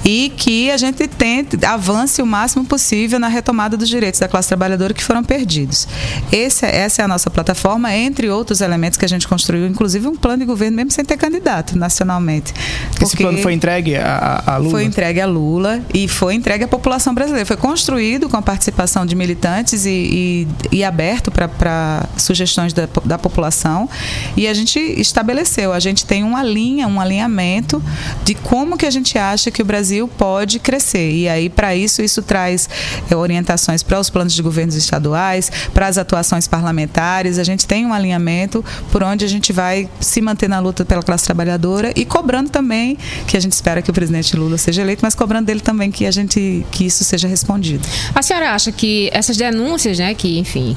e 0.04 0.34
que 0.36 0.70
a 0.72 0.78
gente 0.78 1.08
tente 1.08 1.64
avance 1.66 2.22
o 2.22 2.26
máximo 2.26 2.66
possível 2.66 3.20
na 3.20 3.28
retomada 3.28 3.78
dos 3.78 3.90
direitos 3.90 4.20
da 4.20 4.28
classe 4.28 4.48
trabalhadora 4.48 4.94
que 4.94 5.04
foram 5.04 5.24
perdidos. 5.24 5.88
Esse, 6.32 6.66
essa 6.66 7.02
é 7.02 7.06
a 7.06 7.08
nossa 7.08 7.30
plataforma, 7.30 7.66
entre 7.93 8.30
outros 8.30 8.61
elementos 8.61 8.97
que 8.97 9.05
a 9.05 9.07
gente 9.09 9.28
construiu, 9.28 9.68
inclusive 9.68 10.07
um 10.07 10.15
plano 10.15 10.39
de 10.39 10.45
governo 10.45 10.76
mesmo 10.78 10.91
sem 10.91 11.03
ter 11.03 11.18
candidato 11.18 11.78
nacionalmente. 11.78 12.53
Esse 13.01 13.18
plano 13.18 13.38
foi 13.39 13.53
entregue 13.53 13.95
a, 13.95 14.43
a 14.45 14.57
Lula? 14.57 14.72
foi 14.72 14.84
entregue 14.86 15.20
a 15.22 15.26
Lula 15.26 15.82
e 15.93 16.07
foi 16.07 16.36
entregue 16.36 16.63
à 16.63 16.68
população 16.68 17.13
brasileira. 17.13 17.45
Foi 17.45 17.57
construído 17.57 18.30
com 18.30 18.38
a 18.38 18.41
participação 18.41 19.05
de 19.05 19.15
militantes 19.15 19.86
e, 19.86 19.89
e- 19.89 20.47
e 20.78 20.84
aberto 20.84 21.32
para 21.32 22.05
sugestões 22.18 22.74
da, 22.74 22.88
da 23.03 23.18
população. 23.18 23.89
E 24.36 24.47
a 24.47 24.53
gente 24.53 24.80
estabeleceu, 24.80 25.74
a 25.74 25.80
gente 25.80 26.05
tem 26.05 26.24
uma 26.24 26.43
linha, 26.43 26.88
um 26.88 26.99
alinhamento 27.01 27.82
de 28.24 28.36
como 28.36 28.78
que 28.78 28.86
a 28.86 28.91
gente 28.91 29.18
acha 29.18 29.49
que 29.51 29.61
o 29.61 29.65
Brasil 29.65 30.07
pode 30.07 30.59
crescer. 30.59 31.11
E 31.11 31.28
aí, 31.30 31.49
para 31.49 31.76
isso, 31.76 32.01
isso 32.01 32.22
traz 32.22 32.70
eh, 33.09 33.15
orientações 33.15 33.82
para 33.84 33.99
os 33.99 34.09
planos 34.09 34.34
de 34.34 34.41
governos 34.41 34.76
estaduais, 34.76 35.51
para 35.74 35.88
as 35.88 35.97
atuações 35.97 36.47
parlamentares. 36.47 37.39
A 37.39 37.43
gente 37.43 37.57
tem 37.66 37.86
um 37.86 37.93
alinhamento 37.93 38.64
por 38.91 39.03
onde 39.03 39.26
a 39.26 39.28
gente 39.28 39.51
vai 39.51 39.89
se 39.99 40.22
manter 40.22 40.47
na 40.47 40.60
luta 40.60 40.86
pela 40.86 41.01
classe 41.01 41.26
trabalhadora 41.26 41.91
e 41.95 42.05
cobrando 42.05 42.49
também 42.49 42.97
que 43.28 43.38
a 43.38 43.39
gente 43.39 43.53
espera 43.53 43.82
que 43.82 43.89
o 43.89 43.93
presidente 43.93 44.36
Lula 44.36 44.58
seja 44.58 44.82
eleito, 44.82 45.01
mas 45.03 45.16
cobrando 45.16 45.47
dele 45.47 45.62
também 45.62 45.91
que 45.91 46.05
a 46.05 46.12
gente 46.12 46.66
que 46.72 46.86
isso 46.86 47.03
seja 47.03 47.28
respondido. 47.28 47.88
A 48.14 48.22
senhora 48.22 48.51
acha 48.51 48.72
que 48.72 49.10
essas 49.14 49.38
denúncias, 49.38 49.99
né, 49.99 50.14
que, 50.14 50.38
enfim, 50.39 50.76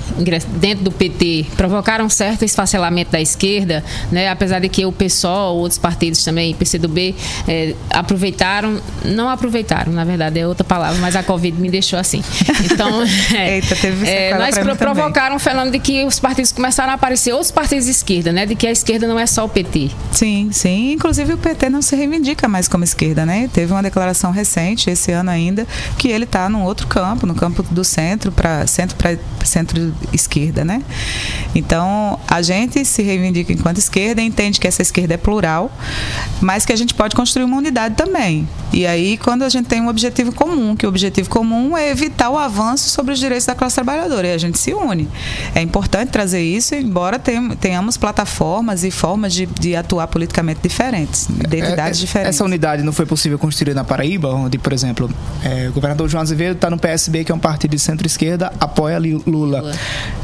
dentro 0.57 0.85
do 0.85 0.93
PT, 0.93 1.47
provocaram 1.57 2.05
um 2.05 2.11
certo 2.11 2.45
esfacelamento 2.45 3.11
da 3.11 3.21
esquerda, 3.21 3.85
né, 4.11 4.29
apesar 4.29 4.61
de 4.61 4.69
que 4.69 4.85
o 4.85 4.93
PSOL, 4.93 5.57
outros 5.57 5.79
partidos 5.79 6.23
também, 6.25 6.55
PCdoB, 6.55 7.15
eh, 7.49 7.75
aproveitaram, 7.91 8.81
não 9.05 9.29
aproveitaram, 9.29 9.93
na 9.93 10.05
verdade 10.05 10.39
é 10.39 10.47
outra 10.47 10.65
palavra, 10.65 10.99
mas 11.01 11.17
a 11.17 11.23
Covid 11.23 11.61
me 11.61 11.71
deixou 11.71 11.99
assim. 11.99 12.23
Então, 12.71 13.03
é, 13.35 13.57
Eita, 13.57 13.75
teve 13.75 14.09
é, 14.09 14.37
nós 14.37 14.55
também. 14.55 14.77
provocaram 14.77 15.37
um 15.37 15.39
fenômeno 15.39 15.73
de 15.73 15.79
que 15.79 16.05
os 16.05 16.21
partidos 16.21 16.53
começaram 16.53 16.70
a 16.93 16.95
aparecer, 16.95 17.33
outros 17.33 17.51
partidos 17.51 17.85
de 17.85 17.91
esquerda, 17.91 18.33
né, 18.33 18.47
de 18.47 18.55
que 18.55 18.67
a 18.67 18.71
esquerda 18.71 19.07
não 19.07 19.19
é 19.19 19.27
só 19.27 19.45
o 19.45 19.49
PT. 19.49 19.91
Sim, 20.13 20.51
sim. 20.53 20.93
Inclusive 20.93 21.35
o 21.35 21.39
PT 21.39 21.69
não 21.69 21.83
se 21.83 21.97
reivindica 21.97 22.49
mais 22.49 22.69
como 22.69 22.85
esquerda, 22.85 23.25
né? 23.25 23.49
Teve 23.53 23.73
uma 23.73 23.83
declaração 23.83 24.31
recente, 24.31 24.91
esse 24.91 25.13
ano 25.13 25.31
ainda, 25.31 25.67
que 25.99 26.09
ele 26.09 26.25
está 26.25 26.49
num 26.49 26.63
outro 26.63 26.87
campo, 26.87 27.27
no 27.27 27.35
campo 27.35 27.63
do 27.63 27.85
centro 27.85 28.31
para 28.33 28.67
centro 28.67 28.97
para 28.97 29.17
centro-esquerda, 29.45 30.65
né? 30.65 30.83
Então 31.55 32.19
a 32.29 32.43
gente 32.43 32.85
se 32.85 33.03
reivindica 33.03 33.53
enquanto 33.53 33.79
esquerda, 33.79 34.21
entende 34.21 34.61
que 34.61 34.67
essa 34.67 34.83
esquerda 34.83 35.15
é 35.15 35.17
plural, 35.17 35.71
mas 36.41 36.65
que 36.65 36.73
a 36.73 36.77
gente 36.77 36.95
pode 36.95 37.15
construir 37.15 37.45
uma 37.45 37.57
unidade 37.57 37.95
também. 37.95 38.49
E 38.73 38.87
aí 38.87 39.17
quando 39.17 39.43
a 39.43 39.49
gente 39.49 39.67
tem 39.67 39.81
um 39.81 39.89
objetivo 39.89 40.33
comum, 40.33 40.77
que 40.77 40.87
o 40.87 40.89
objetivo 40.89 41.29
comum 41.29 41.77
é 41.77 41.91
evitar 41.91 42.31
o 42.31 42.39
avanço 42.39 42.89
sobre 42.91 43.13
os 43.13 43.19
direitos 43.19 43.47
da 43.47 43.55
classe 43.55 43.75
trabalhadora, 43.75 44.29
e 44.29 44.33
a 44.33 44.39
gente 44.39 44.59
se 44.59 44.73
une. 44.75 45.09
É 45.55 45.63
importante 45.63 46.11
trazer 46.11 46.43
isso, 46.43 46.60
embora 46.73 47.19
tem- 47.19 47.51
tenhamos 47.57 47.97
plataformas 47.97 48.85
e 48.85 48.91
formas 48.91 49.33
de, 49.33 49.47
de 49.47 49.75
atuar 49.77 50.07
politicamente 50.09 50.61
diferentes, 50.63 51.29
identidades 51.29 51.99
É, 51.99 52.03
é, 52.03 52.07
diferentes. 52.07 52.35
Essa 52.37 52.45
unidade 52.45 52.83
não 52.83 52.93
foi 52.93 53.07
possível 53.07 53.39
construir 53.39 53.75
na 53.75 53.85
Paraíba, 53.85 54.29
onde, 54.35 54.59
por 54.59 54.73
exemplo, 54.73 55.11
é, 55.45 55.69
o 55.69 55.73
governador 55.73 56.09
João 56.09 56.23
Azevedo 56.23 56.57
está 56.57 56.69
no 56.71 56.79
PSB, 56.79 57.25
que 57.25 57.33
é 57.33 57.35
um 57.35 57.39
partido 57.39 57.71
de 57.73 57.79
centro-esquerda, 57.79 58.53
apoia 58.61 58.99
Li- 58.99 59.23
Lula. 59.27 59.73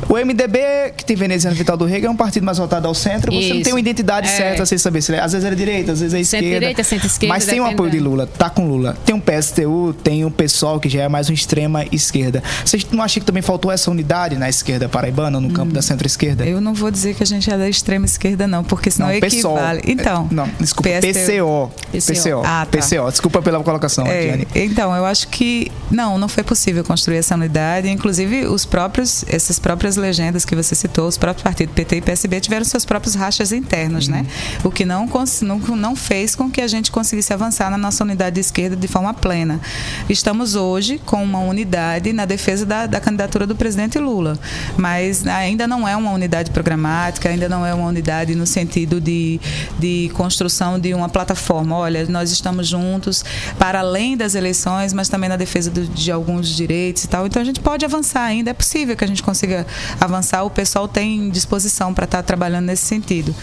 O 0.08 0.16
MDB, 0.16 0.58
que 0.96 1.04
tem 1.04 1.16
veneziano 1.16 1.56
Vital 1.56 1.76
do 1.76 1.84
Rego, 1.84 2.06
é 2.06 2.10
um 2.10 2.16
partido 2.16 2.44
mais 2.44 2.58
voltado 2.58 2.86
ao 2.86 2.94
centro. 2.94 3.32
Você 3.32 3.48
não 3.48 3.56
Isso. 3.56 3.64
tem 3.64 3.72
uma 3.72 3.80
identidade 3.80 4.28
É. 4.28 4.30
certa 4.36 4.66
sem 4.66 4.78
saber 4.78 5.02
se 5.02 5.14
é- 5.14 5.20
às 5.20 5.32
vezes 5.32 5.46
é 5.50 5.54
direita, 5.54 5.92
às 5.92 6.00
vezes 6.00 6.14
é 6.14 6.20
esquerda. 6.20 6.44
Centro-direita, 6.46 6.84
centro-esquerda, 6.84 7.34
Mas 7.34 7.44
tem 7.46 7.60
o 7.60 7.64
depende 7.64 7.74
apoio 7.74 7.90
de 7.90 7.98
Lula. 8.00 8.26
Tá 8.26 8.50
com 8.50 8.66
Lula. 8.68 8.96
Tem 9.04 9.14
um 9.14 9.20
PSTU, 9.20 9.94
tem 10.02 10.24
um 10.24 10.30
pessoal 10.30 10.78
que 10.80 10.88
já 10.88 11.02
é 11.02 11.08
mais 11.08 11.28
uma 11.28 11.34
extrema 11.34 11.84
esquerda. 11.90 12.42
Vocês 12.64 12.86
não 12.90 13.02
acham 13.02 13.20
que 13.20 13.26
também 13.26 13.42
faltou 13.42 13.70
essa 13.70 13.90
unidade 13.90 14.36
na 14.36 14.48
esquerda 14.48 14.88
paraibana, 14.88 15.40
no 15.40 15.50
campo 15.50 15.72
da 15.72 15.82
centro-esquerda? 15.82 16.25
Eu 16.46 16.60
não 16.60 16.74
vou 16.74 16.90
dizer 16.90 17.14
que 17.14 17.22
a 17.22 17.26
gente 17.26 17.50
é 17.50 17.56
da 17.56 17.68
extrema 17.68 18.06
esquerda, 18.06 18.46
não, 18.46 18.64
porque 18.64 18.90
senão 18.90 19.08
Não, 19.08 19.20
PSOL. 19.20 19.52
equivale. 19.56 19.82
Então. 19.86 20.28
É, 20.30 20.34
Não, 20.34 20.48
desculpa, 20.58 20.88
PCO. 21.00 21.70
PCO. 21.92 22.42
Ah, 22.44 22.66
tá. 22.70 22.78
PCO. 22.78 23.10
Desculpa 23.10 23.42
pela 23.42 23.62
colocação, 23.62 24.06
É, 24.06 24.22
Diane. 24.22 24.48
então, 24.54 24.94
eu 24.94 25.04
acho 25.04 25.28
que 25.28 25.70
não, 25.90 26.18
não 26.18 26.28
foi 26.28 26.42
possível 26.42 26.84
construir 26.84 27.16
essa 27.18 27.34
unidade. 27.34 27.88
Inclusive, 27.88 28.46
os 28.46 28.64
próprios, 28.64 29.24
essas 29.28 29.58
próprias 29.58 29.96
legendas 29.96 30.44
que 30.44 30.54
você 30.54 30.74
citou, 30.74 31.06
os 31.06 31.16
próprios 31.16 31.42
partidos 31.42 31.74
PT 31.74 31.96
e 31.96 32.00
PSB 32.00 32.40
tiveram 32.40 32.64
seus 32.64 32.84
próprios 32.84 33.14
rachas 33.14 33.52
internos, 33.52 34.08
né? 34.08 34.26
O 34.64 34.70
que 34.70 34.84
não, 34.84 35.08
não, 35.42 35.58
não 35.76 35.96
fez 35.96 36.34
com 36.34 36.50
que 36.50 36.60
a 36.60 36.68
gente 36.68 36.90
conseguisse 36.90 37.32
avançar 37.32 37.70
na 37.70 37.78
nossa 37.78 38.02
unidade 38.04 38.34
de 38.34 38.40
esquerda 38.40 38.76
de 38.76 38.88
forma 38.88 39.12
plena. 39.14 39.60
Estamos 40.08 40.54
hoje 40.54 41.00
com 41.04 41.22
uma 41.22 41.40
unidade 41.40 42.12
na 42.12 42.24
defesa 42.24 42.64
da, 42.64 42.86
da 42.86 43.00
candidatura 43.00 43.46
do 43.46 43.54
presidente 43.54 43.98
Lula, 43.98 44.38
mas 44.76 45.26
ainda 45.26 45.66
não 45.66 45.86
é 45.86 45.96
uma 45.96 46.12
unidade 46.16 46.50
programática, 46.50 47.28
ainda 47.28 47.48
não 47.48 47.64
é 47.64 47.72
uma 47.72 47.86
unidade 47.88 48.34
no 48.34 48.46
sentido 48.46 49.00
de, 49.00 49.40
de 49.78 50.10
construção 50.14 50.78
de 50.78 50.92
uma 50.92 51.08
plataforma. 51.08 51.76
Olha, 51.76 52.04
nós 52.06 52.30
estamos 52.30 52.66
juntos 52.66 53.24
para 53.58 53.80
além 53.80 54.16
das 54.16 54.34
eleições, 54.34 54.92
mas 54.92 55.08
também 55.08 55.28
na 55.28 55.36
defesa 55.36 55.70
do- 55.70 55.86
de 55.86 56.10
alguns 56.10 56.48
direitos 56.48 57.04
e 57.04 57.08
tal. 57.08 57.26
Então 57.26 57.40
a 57.40 57.44
gente 57.44 57.60
pode 57.60 57.84
avançar 57.84 58.22
ainda, 58.22 58.50
é 58.50 58.54
possível 58.54 58.96
que 58.96 59.04
a 59.04 59.08
gente 59.08 59.22
consiga 59.22 59.66
avançar. 60.00 60.42
O 60.44 60.50
pessoal 60.50 60.88
tem 60.88 61.30
disposição 61.30 61.94
para 61.94 62.04
estar 62.04 62.22
trabalhando 62.22 62.66
nesse 62.66 62.84
sentido. 62.84 63.34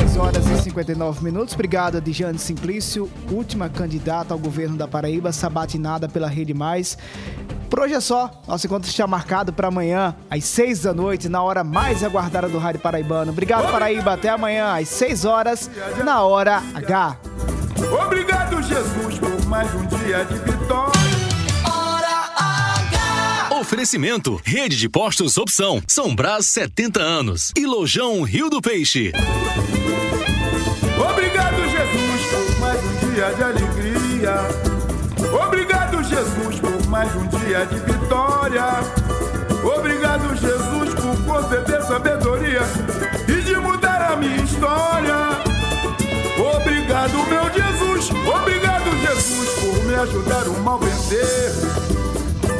3 0.00 0.16
horas 0.16 0.46
e 0.46 0.62
59 0.62 1.22
minutos. 1.22 1.52
Obrigado, 1.52 2.00
Dijane 2.00 2.38
Simplício, 2.38 3.10
última 3.30 3.68
candidata 3.68 4.32
ao 4.32 4.38
governo 4.38 4.74
da 4.74 4.88
Paraíba, 4.88 5.30
sabatinada 5.30 6.08
pela 6.08 6.26
Rede 6.26 6.54
Mais. 6.54 6.96
Por 7.68 7.80
hoje 7.80 7.94
é 7.94 8.00
só. 8.00 8.30
Nosso 8.48 8.66
encontro 8.66 8.88
está 8.88 9.06
marcado 9.06 9.52
para 9.52 9.68
amanhã, 9.68 10.16
às 10.30 10.44
6 10.44 10.82
da 10.82 10.94
noite, 10.94 11.28
na 11.28 11.42
hora 11.42 11.62
mais 11.62 12.02
aguardada 12.02 12.48
do 12.48 12.56
Rádio 12.56 12.80
Paraibano. 12.80 13.30
Obrigado, 13.30 13.70
Paraíba. 13.70 14.14
Até 14.14 14.30
amanhã, 14.30 14.74
às 14.74 14.88
6 14.88 15.26
horas, 15.26 15.70
na 16.02 16.22
hora 16.22 16.62
H. 16.74 17.18
Obrigado, 18.06 18.62
Jesus, 18.62 19.18
por 19.18 19.46
mais 19.48 19.68
um 19.74 19.84
dia 19.86 20.24
de 20.24 20.34
vitória. 20.50 20.99
Oferecimento: 23.60 24.40
Rede 24.42 24.74
de 24.74 24.88
Postos 24.88 25.36
Opção, 25.36 25.82
São 25.86 26.14
Brás 26.16 26.46
70 26.46 26.98
anos 26.98 27.52
e 27.54 27.66
Lojão 27.66 28.22
Rio 28.22 28.48
do 28.48 28.62
Peixe. 28.62 29.12
Obrigado, 30.98 31.68
Jesus, 31.68 32.26
por 32.30 32.58
mais 32.58 32.80
um 32.82 33.12
dia 33.12 33.34
de 33.34 33.42
alegria. 33.42 34.34
Obrigado, 35.44 36.02
Jesus, 36.02 36.58
por 36.58 36.86
mais 36.86 37.14
um 37.14 37.26
dia 37.26 37.66
de 37.66 37.78
vitória. 37.80 38.64
Obrigado, 39.76 40.34
Jesus, 40.36 40.94
por 40.94 41.24
conceder 41.26 41.82
sabedoria 41.82 42.62
e 43.28 43.42
de 43.42 43.56
mudar 43.56 44.12
a 44.12 44.16
minha 44.16 44.42
história. 44.42 45.16
Obrigado, 46.56 47.12
meu 47.28 47.44
Jesus. 47.52 48.10
Obrigado, 48.26 48.90
Jesus, 49.02 49.50
por 49.60 49.84
me 49.84 49.94
ajudar 49.96 50.48
o 50.48 50.58
mal 50.60 50.78
vencer. 50.78 51.89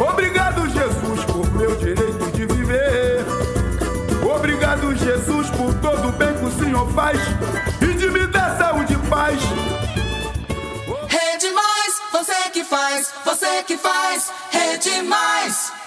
Obrigado, 0.01 0.67
Jesus, 0.71 1.25
por 1.27 1.53
meu 1.53 1.77
direito 1.77 2.31
de 2.33 2.47
viver. 2.47 3.23
Obrigado, 4.35 4.95
Jesus, 4.97 5.51
por 5.51 5.75
todo 5.75 6.09
o 6.09 6.13
bem 6.13 6.33
que 6.39 6.45
o 6.47 6.51
Senhor 6.51 6.91
faz 6.93 7.21
e 7.83 7.93
de 7.93 8.11
me 8.11 8.27
dar 8.29 8.57
saúde 8.57 8.95
e 8.95 9.09
paz. 9.11 9.39
Rede 11.07 11.51
Mais, 11.51 12.01
você 12.13 12.51
que 12.51 12.65
faz, 12.65 13.13
você 13.27 13.63
que 13.65 13.77
faz, 13.77 14.33
Rede 14.51 15.03
Mais. 15.03 15.80